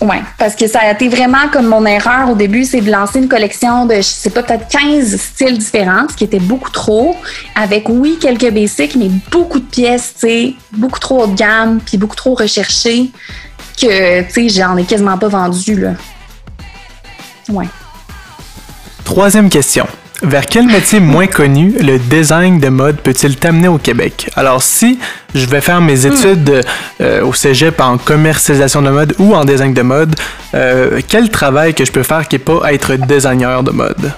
Oui, 0.01 0.17
parce 0.39 0.57
que 0.57 0.67
ça 0.67 0.81
a 0.81 0.93
été 0.93 1.09
vraiment 1.09 1.49
comme 1.53 1.67
mon 1.67 1.87
erreur 1.87 2.31
au 2.31 2.35
début, 2.35 2.65
c'est 2.65 2.81
de 2.81 2.91
lancer 2.91 3.21
une 3.21 3.29
collection 3.29 3.87
de, 3.87 3.97
je 3.97 4.03
sais 4.03 4.31
pas, 4.31 4.43
peut-être 4.43 4.69
15 4.69 5.17
styles 5.17 5.59
différents, 5.59 6.09
ce 6.11 6.17
qui 6.17 6.25
était 6.25 6.41
beaucoup 6.41 6.71
trop, 6.71 7.17
avec 7.55 7.89
oui, 7.89 8.19
quelques 8.21 8.51
basics, 8.51 8.97
mais 8.97 9.09
beaucoup 9.31 9.61
de 9.61 9.65
pièces, 9.65 10.15
tu 10.15 10.21
sais, 10.29 10.55
beaucoup 10.73 10.99
trop 10.99 11.23
haut 11.23 11.27
de 11.29 11.35
gamme, 11.35 11.81
puis 11.81 11.97
beaucoup 11.97 12.17
trop 12.17 12.35
recherché, 12.35 13.11
que, 13.81 14.23
tu 14.23 14.33
sais, 14.33 14.49
j'en 14.49 14.77
ai 14.77 14.85
quasiment 14.85 15.17
pas 15.17 15.29
vendu, 15.29 15.77
là. 15.77 15.93
Ouais. 17.49 17.69
Troisième 19.05 19.49
question. 19.49 19.87
Vers 20.23 20.47
quel 20.47 20.67
métier 20.67 21.01
moins 21.01 21.27
connu 21.27 21.75
le 21.81 21.99
design 21.99 22.61
de 22.61 22.69
mode 22.69 22.97
peut-il 22.97 23.37
t'amener 23.37 23.69
au 23.69 23.79
Québec? 23.79 24.31
Alors, 24.37 24.63
si 24.63 24.99
je 25.35 25.47
vais 25.47 25.61
faire 25.61 25.81
mes 25.81 26.07
hmm. 26.07 26.13
études 26.13 26.65
euh, 27.01 27.25
au 27.25 27.33
cégep 27.33 27.81
en 27.81 27.99
commercialisation 27.99 28.83
de 28.83 28.91
mode 28.91 29.15
ou 29.19 29.35
en 29.35 29.45
design 29.45 29.75
de 29.75 29.83
mode, 29.83 30.15
euh, 30.55 31.01
quel 31.09 31.31
travail 31.31 31.75
que 31.75 31.85
je 31.85 31.93
peux 31.93 32.03
faire 32.03 32.27
qui 32.29 32.37
n'est 32.37 32.41
pas 32.41 32.73
être 32.73 32.95
designer 32.97 33.63
de 33.63 33.71
mode? 33.71 34.13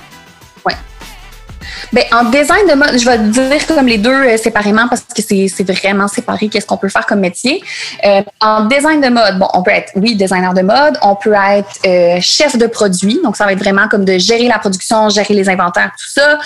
Ben, 1.92 2.04
en 2.12 2.24
design 2.24 2.66
de 2.68 2.74
mode, 2.74 2.98
je 2.98 3.08
vais 3.08 3.18
dire 3.18 3.66
comme 3.68 3.86
les 3.86 3.98
deux 3.98 4.10
euh, 4.10 4.36
séparément 4.36 4.88
parce 4.88 5.02
que 5.02 5.22
c'est 5.22 5.70
vraiment 5.70 6.08
séparé 6.08 6.48
qu'est-ce 6.48 6.66
qu'on 6.66 6.76
peut 6.76 6.88
faire 6.88 7.06
comme 7.06 7.20
métier. 7.20 7.62
Euh, 8.04 8.22
en 8.40 8.64
design 8.64 9.00
de 9.00 9.08
mode, 9.08 9.38
bon, 9.38 9.46
on 9.54 9.62
peut 9.62 9.70
être, 9.70 9.92
oui, 9.94 10.16
designer 10.16 10.52
de 10.52 10.62
mode, 10.62 10.98
on 11.02 11.14
peut 11.14 11.34
être 11.34 11.68
euh, 11.86 12.18
chef 12.20 12.56
de 12.58 12.66
produit, 12.66 13.20
donc 13.22 13.36
ça 13.36 13.44
va 13.44 13.52
être 13.52 13.60
vraiment 13.60 13.86
comme 13.88 14.04
de 14.04 14.18
gérer 14.18 14.48
la 14.48 14.58
production, 14.58 15.08
gérer 15.10 15.34
les 15.34 15.48
inventaires, 15.48 15.92
tout 15.98 16.20
ça. 16.20 16.38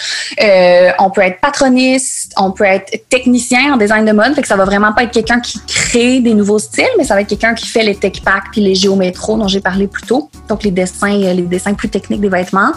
on 0.98 1.10
peut 1.10 1.22
être 1.22 1.40
patroniste, 1.40 2.32
on 2.36 2.50
peut 2.50 2.64
être 2.64 3.08
technicien 3.08 3.74
en 3.74 3.76
design 3.76 4.04
de 4.04 4.12
mode, 4.12 4.34
fait 4.34 4.42
que 4.42 4.48
ça 4.48 4.56
va 4.56 4.64
vraiment 4.64 4.92
pas 4.92 5.04
être 5.04 5.12
quelqu'un 5.12 5.40
qui 5.40 5.58
crée 5.66 6.20
des 6.20 6.34
nouveaux 6.34 6.58
styles, 6.58 6.84
mais 6.98 7.04
ça 7.04 7.14
va 7.14 7.22
être 7.22 7.28
quelqu'un 7.28 7.54
qui 7.54 7.66
fait 7.66 7.82
les 7.82 7.94
tech 7.94 8.20
packs 8.22 8.50
puis 8.52 8.60
les 8.60 8.74
géométros 8.74 9.38
dont 9.38 9.48
j'ai 9.48 9.60
parlé 9.60 9.86
plus 9.86 10.02
tôt, 10.02 10.30
donc 10.48 10.64
les 10.64 10.70
dessins, 10.70 11.16
les 11.16 11.42
dessins 11.42 11.74
plus 11.74 11.88
techniques 11.88 12.20
des 12.20 12.28
vêtements. 12.28 12.72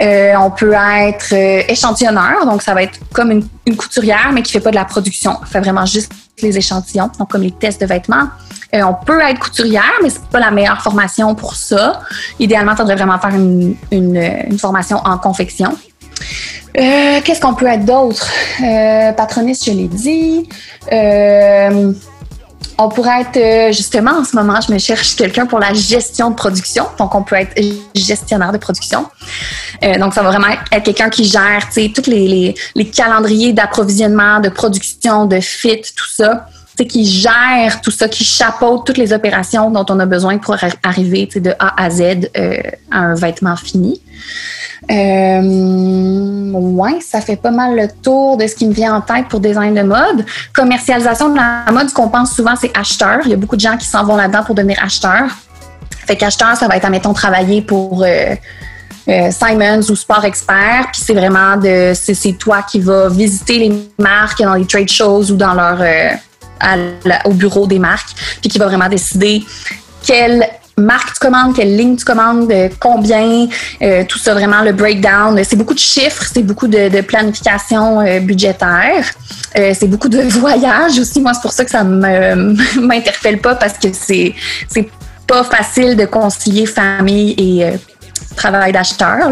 on 0.00 0.50
peut 0.50 0.74
être 0.74 1.34
échantillonneur, 1.78 2.44
donc 2.44 2.62
ça 2.62 2.74
va 2.74 2.82
être 2.82 2.98
comme 3.12 3.30
une, 3.30 3.76
couturière, 3.76 4.30
mais 4.32 4.42
qui 4.42 4.52
fait 4.52 4.60
pas 4.60 4.70
de 4.70 4.76
la 4.76 4.84
production, 4.84 5.38
fait 5.44 5.60
vraiment 5.60 5.86
juste 5.86 6.12
les 6.42 6.56
échantillons, 6.56 7.10
donc 7.18 7.30
comme 7.30 7.42
les 7.42 7.50
tests 7.50 7.80
de 7.80 7.86
vêtements. 7.86 8.28
Euh, 8.74 8.82
on 8.82 8.94
peut 8.94 9.20
être 9.20 9.38
couturière, 9.38 9.92
mais 10.02 10.10
c'est 10.10 10.24
pas 10.26 10.40
la 10.40 10.50
meilleure 10.50 10.82
formation 10.82 11.34
pour 11.34 11.54
ça. 11.54 12.00
Idéalement, 12.38 12.74
tu 12.74 12.82
devrais 12.82 12.96
vraiment 12.96 13.18
faire 13.18 13.34
une, 13.34 14.58
formation 14.58 14.98
en 14.98 15.18
confection. 15.18 15.76
Euh, 16.78 17.20
qu'est-ce 17.24 17.40
qu'on 17.40 17.54
peut 17.54 17.66
être 17.66 17.84
d'autre? 17.84 18.28
Euh, 18.62 19.12
patroniste, 19.12 19.64
je 19.64 19.70
l'ai 19.72 19.88
dit. 19.88 20.48
On 22.80 22.88
pourrait 22.88 23.22
être, 23.22 23.36
euh, 23.36 23.72
justement, 23.72 24.12
en 24.12 24.24
ce 24.24 24.36
moment, 24.36 24.60
je 24.60 24.72
me 24.72 24.78
cherche 24.78 25.16
quelqu'un 25.16 25.46
pour 25.46 25.58
la 25.58 25.74
gestion 25.74 26.30
de 26.30 26.36
production. 26.36 26.86
Donc, 26.96 27.12
on 27.14 27.22
peut 27.22 27.34
être 27.34 27.60
gestionnaire 27.94 28.52
de 28.52 28.58
production. 28.58 29.06
Euh, 29.82 29.98
donc, 29.98 30.14
ça 30.14 30.22
va 30.22 30.30
vraiment 30.30 30.54
être 30.70 30.84
quelqu'un 30.84 31.10
qui 31.10 31.24
gère, 31.24 31.66
tu 31.66 31.82
sais, 31.82 31.92
tous 31.94 32.08
les, 32.08 32.54
les, 32.76 32.90
calendriers 32.90 33.52
d'approvisionnement, 33.52 34.38
de 34.38 34.48
production, 34.48 35.26
de 35.26 35.40
fit, 35.40 35.82
tout 35.96 36.08
ça. 36.08 36.46
Sais, 36.78 36.86
qui 36.86 37.04
gère 37.04 37.80
tout 37.80 37.90
ça, 37.90 38.06
qui 38.06 38.22
chapeaute 38.22 38.86
toutes 38.86 38.98
les 38.98 39.12
opérations 39.12 39.68
dont 39.68 39.84
on 39.88 39.98
a 39.98 40.06
besoin 40.06 40.38
pour 40.38 40.56
arriver, 40.84 41.28
de 41.34 41.52
A 41.58 41.82
à 41.82 41.90
Z 41.90 42.30
euh, 42.36 42.56
à 42.92 42.98
un 43.00 43.14
vêtement 43.16 43.56
fini. 43.56 44.00
Euh, 44.88 46.52
ouais, 46.52 47.00
ça 47.00 47.20
fait 47.20 47.34
pas 47.34 47.50
mal 47.50 47.74
le 47.74 47.88
tour 48.00 48.36
de 48.36 48.46
ce 48.46 48.54
qui 48.54 48.64
me 48.64 48.72
vient 48.72 48.94
en 48.94 49.00
tête 49.00 49.26
pour 49.26 49.40
design 49.40 49.74
de 49.74 49.82
mode. 49.82 50.24
Commercialisation 50.54 51.30
de 51.30 51.36
la 51.36 51.64
mode, 51.72 51.88
ce 51.88 51.94
qu'on 51.94 52.10
pense 52.10 52.36
souvent, 52.36 52.54
c'est 52.54 52.70
acheteur. 52.78 53.22
Il 53.24 53.30
y 53.30 53.34
a 53.34 53.36
beaucoup 53.36 53.56
de 53.56 53.60
gens 53.60 53.76
qui 53.76 53.86
s'en 53.86 54.04
vont 54.04 54.14
là-dedans 54.14 54.44
pour 54.44 54.54
devenir 54.54 54.78
acheteur. 54.80 55.24
Fait 56.06 56.14
qu'acheteur, 56.14 56.54
ça 56.54 56.68
va 56.68 56.76
être, 56.76 56.84
admettons, 56.84 57.12
travailler 57.12 57.60
pour 57.60 58.04
euh, 58.04 58.36
euh, 59.08 59.30
Simons 59.32 59.90
ou 59.90 59.96
Sport 59.96 60.24
Expert. 60.24 60.90
Puis 60.92 61.02
c'est 61.04 61.14
vraiment 61.14 61.56
de, 61.56 61.92
c'est, 61.94 62.38
toi 62.38 62.62
qui 62.62 62.78
vas 62.78 63.08
visiter 63.08 63.58
les 63.58 63.72
marques 63.98 64.40
dans 64.40 64.54
les 64.54 64.64
trade 64.64 64.88
shows 64.88 65.32
ou 65.32 65.34
dans 65.34 65.54
au 67.24 67.32
bureau 67.32 67.66
des 67.66 67.78
marques, 67.78 68.10
puis 68.40 68.50
qui 68.50 68.58
va 68.58 68.66
vraiment 68.66 68.88
décider 68.88 69.44
quelle 70.04 70.46
marque 70.78 71.14
tu 71.14 71.20
commandes, 71.20 71.54
quelle 71.54 71.76
ligne 71.76 71.96
tu 71.96 72.04
commandes, 72.04 72.52
combien, 72.80 73.46
euh, 73.82 74.04
tout 74.08 74.18
ça 74.18 74.34
vraiment 74.34 74.62
le 74.62 74.72
breakdown. 74.72 75.38
C'est 75.44 75.56
beaucoup 75.56 75.74
de 75.74 75.78
chiffres, 75.78 76.24
c'est 76.32 76.42
beaucoup 76.42 76.68
de, 76.68 77.00
planification 77.00 78.00
euh, 78.00 78.20
budgétaire, 78.20 79.04
euh, 79.56 79.72
c'est 79.78 79.88
beaucoup 79.88 80.08
de 80.08 80.20
voyages 80.38 80.98
aussi. 80.98 81.20
Moi, 81.20 81.34
c'est 81.34 81.42
pour 81.42 81.52
ça 81.52 81.64
que 81.64 81.70
ça 81.70 81.84
ne 81.84 82.80
m'interpelle 82.80 83.40
pas 83.40 83.54
parce 83.54 83.74
que 83.74 83.88
c'est 83.92 84.34
pas 85.26 85.44
facile 85.44 85.96
de 85.96 86.06
concilier 86.06 86.64
famille 86.64 87.34
et 87.36 87.72
travail 88.34 88.72
d'acheteur. 88.72 89.30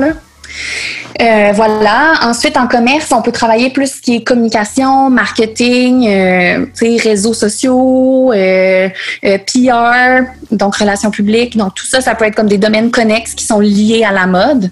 Euh, 1.21 1.53
voilà. 1.55 2.15
Ensuite, 2.23 2.57
en 2.57 2.67
commerce, 2.67 3.11
on 3.13 3.23
peut 3.23 3.33
travailler 3.33 3.71
plus 3.71 3.95
ce 3.95 4.01
qui 4.01 4.17
est 4.17 4.25
communication, 4.25 5.11
marketing, 5.11 6.07
euh, 6.09 6.67
réseaux 7.03 7.35
sociaux, 7.35 8.33
euh, 8.33 8.89
PR, 9.23 10.27
donc 10.51 10.77
relations 10.77 11.11
publiques. 11.11 11.57
Donc 11.57 11.75
tout 11.75 11.87
ça, 11.87 12.01
ça 12.01 12.15
peut 12.15 12.27
être 12.27 12.35
comme 12.35 12.49
des 12.49 12.59
domaines 12.59 12.91
connexes 12.91 13.35
qui 13.35 13.45
sont 13.45 13.61
liés 13.61 14.05
à 14.05 14.13
la 14.13 14.27
mode. 14.27 14.71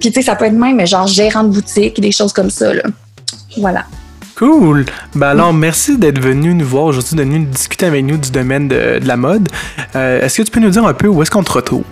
Puis 0.00 0.10
tu 0.10 0.20
sais, 0.20 0.22
ça 0.22 0.36
peut 0.36 0.46
être 0.46 0.52
même 0.52 0.84
genre 0.86 1.06
gérant 1.06 1.44
de 1.44 1.50
boutique, 1.50 2.00
des 2.00 2.12
choses 2.12 2.32
comme 2.32 2.50
ça. 2.50 2.74
Là. 2.74 2.82
Voilà. 3.56 3.84
Cool. 4.36 4.86
Ben 5.14 5.28
alors, 5.28 5.52
merci 5.52 5.98
d'être 5.98 6.18
venu 6.18 6.54
nous 6.54 6.66
voir 6.66 6.84
aujourd'hui, 6.84 7.16
de 7.16 7.22
venir 7.22 7.46
discuter 7.48 7.86
avec 7.86 8.04
nous 8.04 8.16
du 8.16 8.30
domaine 8.30 8.66
de 8.66 8.98
la 9.02 9.16
mode. 9.16 9.48
est-ce 9.94 10.38
que 10.38 10.42
tu 10.42 10.50
peux 10.50 10.60
nous 10.60 10.70
dire 10.70 10.84
un 10.84 10.94
peu 10.94 11.06
où 11.06 11.22
est-ce 11.22 11.30
qu'on 11.30 11.44
te 11.44 11.52
retrouve? 11.52 11.84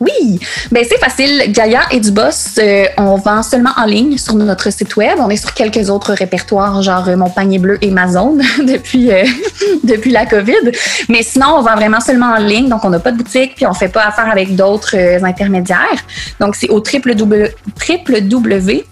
Oui, 0.00 0.38
ben 0.70 0.84
c'est 0.88 0.98
facile. 0.98 1.50
Gaia 1.52 1.80
et 1.90 2.00
du 2.00 2.10
Boss, 2.10 2.58
euh, 2.58 2.84
on 2.98 3.16
vend 3.16 3.42
seulement 3.42 3.70
en 3.76 3.86
ligne 3.86 4.18
sur 4.18 4.34
notre 4.34 4.70
site 4.70 4.94
web. 4.96 5.18
On 5.18 5.30
est 5.30 5.36
sur 5.36 5.54
quelques 5.54 5.88
autres 5.88 6.12
répertoires, 6.12 6.82
genre 6.82 7.08
euh, 7.08 7.16
Mon 7.16 7.30
panier 7.30 7.58
bleu 7.58 7.78
et 7.80 7.88
Amazon 7.88 8.36
depuis 8.58 9.10
euh, 9.10 9.24
depuis 9.84 10.10
la 10.10 10.26
COVID. 10.26 10.72
Mais 11.08 11.22
sinon, 11.22 11.56
on 11.56 11.62
vend 11.62 11.76
vraiment 11.76 12.00
seulement 12.00 12.34
en 12.34 12.38
ligne. 12.38 12.68
Donc, 12.68 12.84
on 12.84 12.90
n'a 12.90 12.98
pas 12.98 13.12
de 13.12 13.16
boutique, 13.16 13.54
puis 13.56 13.66
on 13.66 13.72
fait 13.72 13.88
pas 13.88 14.04
affaire 14.04 14.30
avec 14.30 14.54
d'autres 14.54 14.96
intermédiaires. 15.24 16.04
Donc, 16.40 16.56
c'est 16.56 16.68
au 16.68 16.82
www 16.82 18.84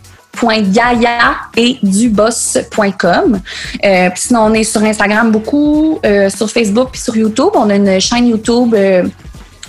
et 1.57 1.79
duboss.com. 1.83 3.41
Euh, 3.85 4.11
puis 4.11 4.21
sinon, 4.21 4.41
on 4.41 4.53
est 4.53 4.65
sur 4.65 4.83
Instagram 4.83 5.31
beaucoup, 5.31 6.01
sur 6.29 6.51
Facebook 6.51 6.89
puis 6.93 7.01
sur 7.01 7.17
YouTube. 7.17 7.51
On 7.55 7.71
a 7.71 7.77
une 7.77 8.01
chaîne 8.01 8.27
YouTube 8.27 8.75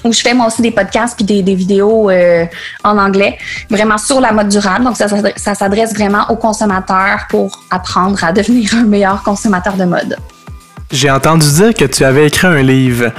où 0.05 0.13
je 0.13 0.21
fais 0.21 0.33
moi 0.33 0.47
aussi 0.47 0.61
des 0.61 0.71
podcasts 0.71 1.15
puis 1.15 1.25
des, 1.25 1.55
vidéos 1.55 2.09
euh, 2.09 2.45
en 2.83 2.97
anglais, 2.97 3.37
vraiment 3.69 3.97
sur 3.97 4.21
la 4.21 4.31
mode 4.31 4.49
durable. 4.49 4.85
Donc, 4.85 4.95
ça, 4.95 5.07
ça, 5.35 5.55
s'adresse 5.55 5.93
vraiment 5.93 6.25
aux 6.29 6.35
consommateurs 6.35 7.25
pour 7.29 7.59
apprendre 7.71 8.23
à 8.23 8.31
devenir 8.31 8.73
un 8.75 8.83
meilleur 8.83 9.23
consommateur 9.23 9.73
de 9.73 9.85
mode. 9.85 10.15
J'ai 10.91 11.09
entendu 11.09 11.51
dire 11.51 11.73
que 11.73 11.85
tu 11.85 12.05
avais 12.05 12.27
écrit 12.27 12.47
un 12.47 12.61
livre. 12.61 13.11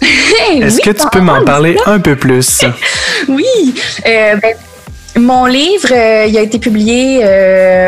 Est-ce 0.52 0.80
que 0.80 0.90
tu 0.90 1.06
peux 1.10 1.20
m'en 1.20 1.44
parler 1.44 1.76
un 1.86 1.98
peu 1.98 2.16
plus? 2.16 2.60
oui. 3.28 3.74
Euh, 4.06 4.36
ben, 4.36 4.54
mon 5.16 5.46
livre, 5.46 5.88
euh, 5.92 6.26
il 6.26 6.36
a 6.36 6.40
été 6.40 6.58
publié 6.58 7.24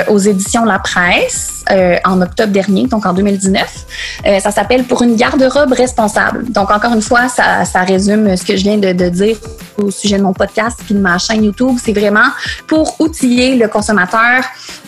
aux 0.09 0.19
éditions 0.19 0.65
La 0.65 0.79
Presse. 0.79 1.55
Euh, 1.71 1.97
en 2.05 2.21
octobre 2.21 2.53
dernier, 2.53 2.87
donc 2.87 3.07
en 3.07 3.15
2019. 3.15 3.87
Euh, 4.27 4.39
ça 4.39 4.51
s'appelle 4.51 4.85
Pour 4.85 5.01
une 5.01 5.17
garde-robe 5.17 5.73
responsable. 5.73 6.45
Donc, 6.53 6.71
encore 6.71 6.93
une 6.93 7.01
fois, 7.01 7.29
ça, 7.29 7.81
résume 7.87 8.37
ce 8.37 8.45
que 8.45 8.55
je 8.55 8.65
viens 8.65 8.77
de, 8.77 8.93
de, 8.93 9.09
dire 9.09 9.39
au 9.79 9.91
sujet 9.91 10.19
de 10.19 10.23
mon 10.23 10.35
podcast 10.35 10.79
puis 10.85 10.95
de 10.95 11.01
ma 11.01 11.17
chaîne 11.17 11.43
YouTube. 11.43 11.79
C'est 11.83 11.95
vraiment 11.95 12.29
pour 12.67 13.01
outiller 13.01 13.57
le 13.57 13.69
consommateur 13.69 14.45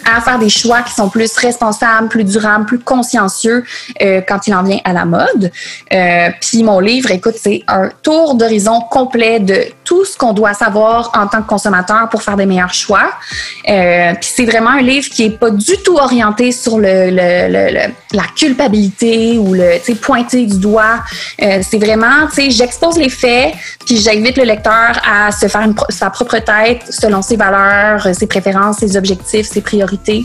à 0.07 0.21
faire 0.21 0.39
des 0.39 0.49
choix 0.49 0.83
qui 0.83 0.93
sont 0.93 1.09
plus 1.09 1.37
responsables, 1.37 2.09
plus 2.09 2.25
durables, 2.25 2.65
plus 2.65 2.79
consciencieux 2.79 3.65
euh, 4.03 4.21
quand 4.27 4.47
il 4.47 4.55
en 4.55 4.63
vient 4.63 4.79
à 4.85 4.93
la 4.93 5.05
mode. 5.05 5.51
Euh, 5.93 6.29
puis 6.41 6.63
mon 6.63 6.79
livre, 6.79 7.11
écoute, 7.11 7.35
c'est 7.41 7.63
un 7.67 7.89
tour 8.03 8.35
d'horizon 8.35 8.81
complet 8.91 9.41
de 9.41 9.65
tout 9.85 10.05
ce 10.05 10.17
qu'on 10.17 10.33
doit 10.33 10.55
savoir 10.55 11.11
en 11.15 11.27
tant 11.27 11.43
que 11.43 11.49
consommateur 11.49 12.09
pour 12.09 12.23
faire 12.27 12.37
des 12.37 12.47
meilleurs 12.47 12.75
choix. 12.75 13.11
Euh, 13.69 14.13
puis 14.21 14.31
c'est 14.35 14.45
vraiment 14.45 14.71
un 14.71 14.83
livre 14.83 15.09
qui 15.09 15.25
est 15.25 15.39
pas 15.39 15.51
du 15.51 15.77
tout 15.85 15.97
orienté 15.97 16.53
sur 16.53 16.79
le, 16.79 17.11
la 17.11 18.23
culpabilité 18.37 19.39
ou 19.39 19.55
le 19.55 19.95
pointer 19.95 20.45
du 20.47 20.59
doigt. 20.59 20.99
Euh, 21.43 21.61
c'est 21.69 21.79
vraiment, 21.79 22.27
tu 22.29 22.43
sais, 22.43 22.51
j'expose 22.51 22.99
les 22.99 23.09
faits, 23.09 23.55
puis 23.87 23.97
j'invite 23.97 24.37
le 24.37 24.45
lecteur 24.45 25.01
à 25.09 25.31
se 25.33 25.47
faire 25.47 25.67
sa 25.89 26.11
propre 26.11 26.39
tête 26.39 26.83
selon 26.91 27.23
ses 27.23 27.37
valeurs, 27.37 28.07
ses 28.15 28.27
préférences, 28.27 28.79
ses 28.79 28.97
objectifs, 28.97 29.47
ses 29.47 29.61
priorités. 29.61 30.25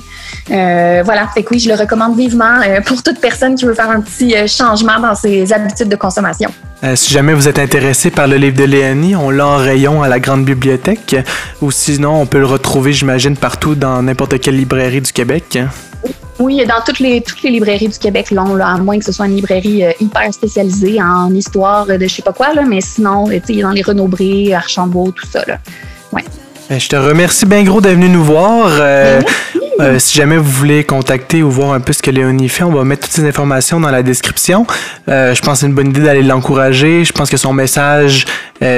Euh, 0.49 1.02
voilà, 1.06 1.28
fait 1.34 1.43
que 1.43 1.49
oui, 1.52 1.60
je 1.60 1.70
le 1.70 1.76
recommande 1.76 2.18
vivement 2.18 2.60
pour 2.86 3.04
toute 3.04 3.20
personne 3.20 3.56
qui 3.56 3.66
veut 3.66 3.76
faire 3.76 3.89
un 3.89 4.02
petit 4.02 4.36
changement 4.47 4.99
dans 4.99 5.16
ses 5.16 5.54
habitudes 5.54 5.89
de 5.89 5.95
consommation. 5.95 6.49
si 6.95 7.14
jamais 7.14 7.34
vous 7.34 7.47
êtes 7.47 7.60
intéressé 7.60 8.10
par 8.10 8.28
le 8.28 8.38
livre 8.38 8.58
de 8.58 8.64
Léonie, 8.64 9.16
on 9.16 9.30
l'a 9.30 9.47
en 9.47 9.58
rayon 9.58 10.02
à 10.02 10.10
la 10.10 10.20
grande 10.20 10.45
bibliothèque, 10.45 11.16
ou 11.62 11.70
sinon 11.96 12.22
on 12.22 12.26
peut 12.26 12.39
le 12.39 12.46
retrouver, 12.46 12.94
j'imagine, 12.94 13.36
partout 13.36 13.76
dans 13.76 14.02
n'importe 14.02 14.39
quelle 14.39 14.58
librairie 14.58 15.02
du 15.02 15.12
Québec. 15.12 15.60
Oui, 16.39 16.66
dans 16.66 16.82
toutes 16.84 17.00
les, 17.00 17.24
librairies 17.44 17.89
du 17.89 18.00
Québec, 18.00 18.32
là, 18.32 18.44
à 18.66 18.78
moins 18.78 18.98
que 18.98 19.06
ce 19.06 19.12
soit 19.12 19.28
une 19.28 19.36
librairie 19.36 19.84
euh, 19.84 19.92
hyper 20.00 20.34
spécialisée 20.34 21.00
en 21.00 21.34
histoire 21.36 21.86
de 21.86 22.00
je 22.02 22.08
sais 22.08 22.22
pas 22.24 22.34
quoi, 22.34 22.54
là, 22.54 22.64
mais 22.64 22.82
sinon, 22.82 23.28
tu 23.28 23.39
sais, 23.46 23.62
dans 23.62 23.70
les 23.70 23.84
Renaud-Bré, 23.84 24.54
Archambault, 24.54 25.12
tout 25.12 25.28
ça. 25.28 25.44
Là. 25.46 25.60
Ouais. 26.12 26.24
Ben, 26.70 26.80
je 26.80 26.88
te 26.88 26.95
remercie 26.95 27.45
bien 27.45 27.64
gros 27.64 27.82
d'être 27.82 27.93
venu 27.95 28.09
nous 28.09 28.24
voir. 28.24 28.70
Euh, 28.80 29.22
Euh, 29.80 29.97
si 29.97 30.16
jamais 30.16 30.38
vous 30.38 30.43
voulez 30.51 30.84
contacter 30.84 31.41
ou 31.41 31.49
voir 31.49 31.74
un 31.74 31.80
peu 31.80 31.91
ce 31.91 32.03
que 32.03 32.12
Léonie 32.12 32.49
fait, 32.49 32.64
on 32.64 32.70
va 32.72 32.84
mettre 32.84 33.07
toutes 33.07 33.14
ces 33.16 33.28
informations 33.28 33.80
dans 33.80 33.89
la 33.89 34.03
description. 34.03 34.68
Euh, 35.09 35.34
je 35.34 35.41
pense 35.41 35.53
que 35.53 35.59
c'est 35.62 35.66
une 35.66 35.74
bonne 35.74 35.88
idée 35.89 36.01
d'aller 36.01 36.22
l'encourager. 36.22 37.03
Je 37.03 37.12
pense 37.12 37.32
que 37.32 37.38
son 37.38 37.51
message 37.51 38.26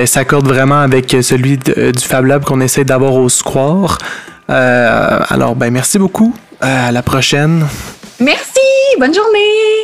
s'accorde 0.06 0.48
vraiment 0.48 0.80
avec 0.80 1.14
celui 1.22 1.58
de- 1.58 1.92
du 1.92 2.04
Fab 2.06 2.26
Lab 2.26 2.46
qu'on 2.46 2.62
essaie 2.62 2.86
d'avoir 2.86 3.16
au 3.16 3.28
Square. 3.28 3.98
Alors, 4.48 5.56
ben 5.58 5.72
merci 5.74 6.00
beaucoup. 6.00 6.34
À 6.62 6.90
la 6.94 7.02
prochaine. 7.02 7.66
Merci! 8.22 8.62
Bonne 8.98 9.14
journée! 9.14 9.83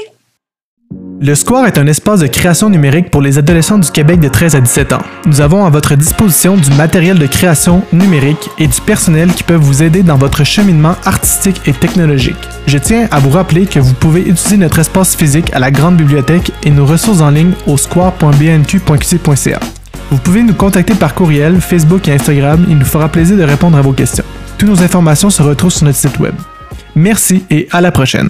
Le 1.21 1.35
Square 1.35 1.67
est 1.67 1.77
un 1.77 1.85
espace 1.85 2.21
de 2.21 2.27
création 2.27 2.69
numérique 2.69 3.11
pour 3.11 3.21
les 3.21 3.37
adolescents 3.37 3.77
du 3.77 3.91
Québec 3.91 4.21
de 4.21 4.29
13 4.29 4.55
à 4.55 4.61
17 4.61 4.93
ans. 4.93 5.01
Nous 5.25 5.41
avons 5.41 5.65
à 5.65 5.69
votre 5.69 5.95
disposition 5.95 6.55
du 6.55 6.71
matériel 6.71 7.19
de 7.19 7.25
création 7.25 7.83
numérique 7.91 8.49
et 8.57 8.67
du 8.67 8.79
personnel 8.79 9.33
qui 9.33 9.43
peuvent 9.43 9.59
vous 9.59 9.83
aider 9.83 10.01
dans 10.01 10.15
votre 10.15 10.45
cheminement 10.45 10.95
artistique 11.03 11.61
et 11.65 11.73
technologique. 11.73 12.37
Je 12.67 12.77
tiens 12.77 13.09
à 13.11 13.19
vous 13.19 13.31
rappeler 13.31 13.65
que 13.65 13.79
vous 13.79 13.93
pouvez 13.95 14.21
utiliser 14.21 14.55
notre 14.55 14.79
espace 14.79 15.13
physique 15.13 15.53
à 15.53 15.59
la 15.59 15.71
grande 15.71 15.97
bibliothèque 15.97 16.53
et 16.63 16.71
nos 16.71 16.85
ressources 16.85 17.19
en 17.19 17.31
ligne 17.31 17.51
au 17.67 17.75
square.bnq.qc.ca. 17.75 19.59
Vous 20.11 20.17
pouvez 20.19 20.43
nous 20.43 20.53
contacter 20.53 20.93
par 20.95 21.15
courriel, 21.15 21.59
Facebook 21.59 22.07
et 22.07 22.13
Instagram, 22.13 22.65
il 22.69 22.77
nous 22.77 22.85
fera 22.85 23.09
plaisir 23.09 23.35
de 23.35 23.43
répondre 23.43 23.77
à 23.77 23.81
vos 23.81 23.93
questions. 23.93 24.25
Toutes 24.57 24.69
nos 24.69 24.81
informations 24.81 25.29
se 25.29 25.41
retrouvent 25.41 25.71
sur 25.71 25.85
notre 25.85 25.97
site 25.97 26.17
web. 26.19 26.33
Merci 26.95 27.43
et 27.49 27.67
à 27.71 27.81
la 27.81 27.91
prochaine. 27.91 28.27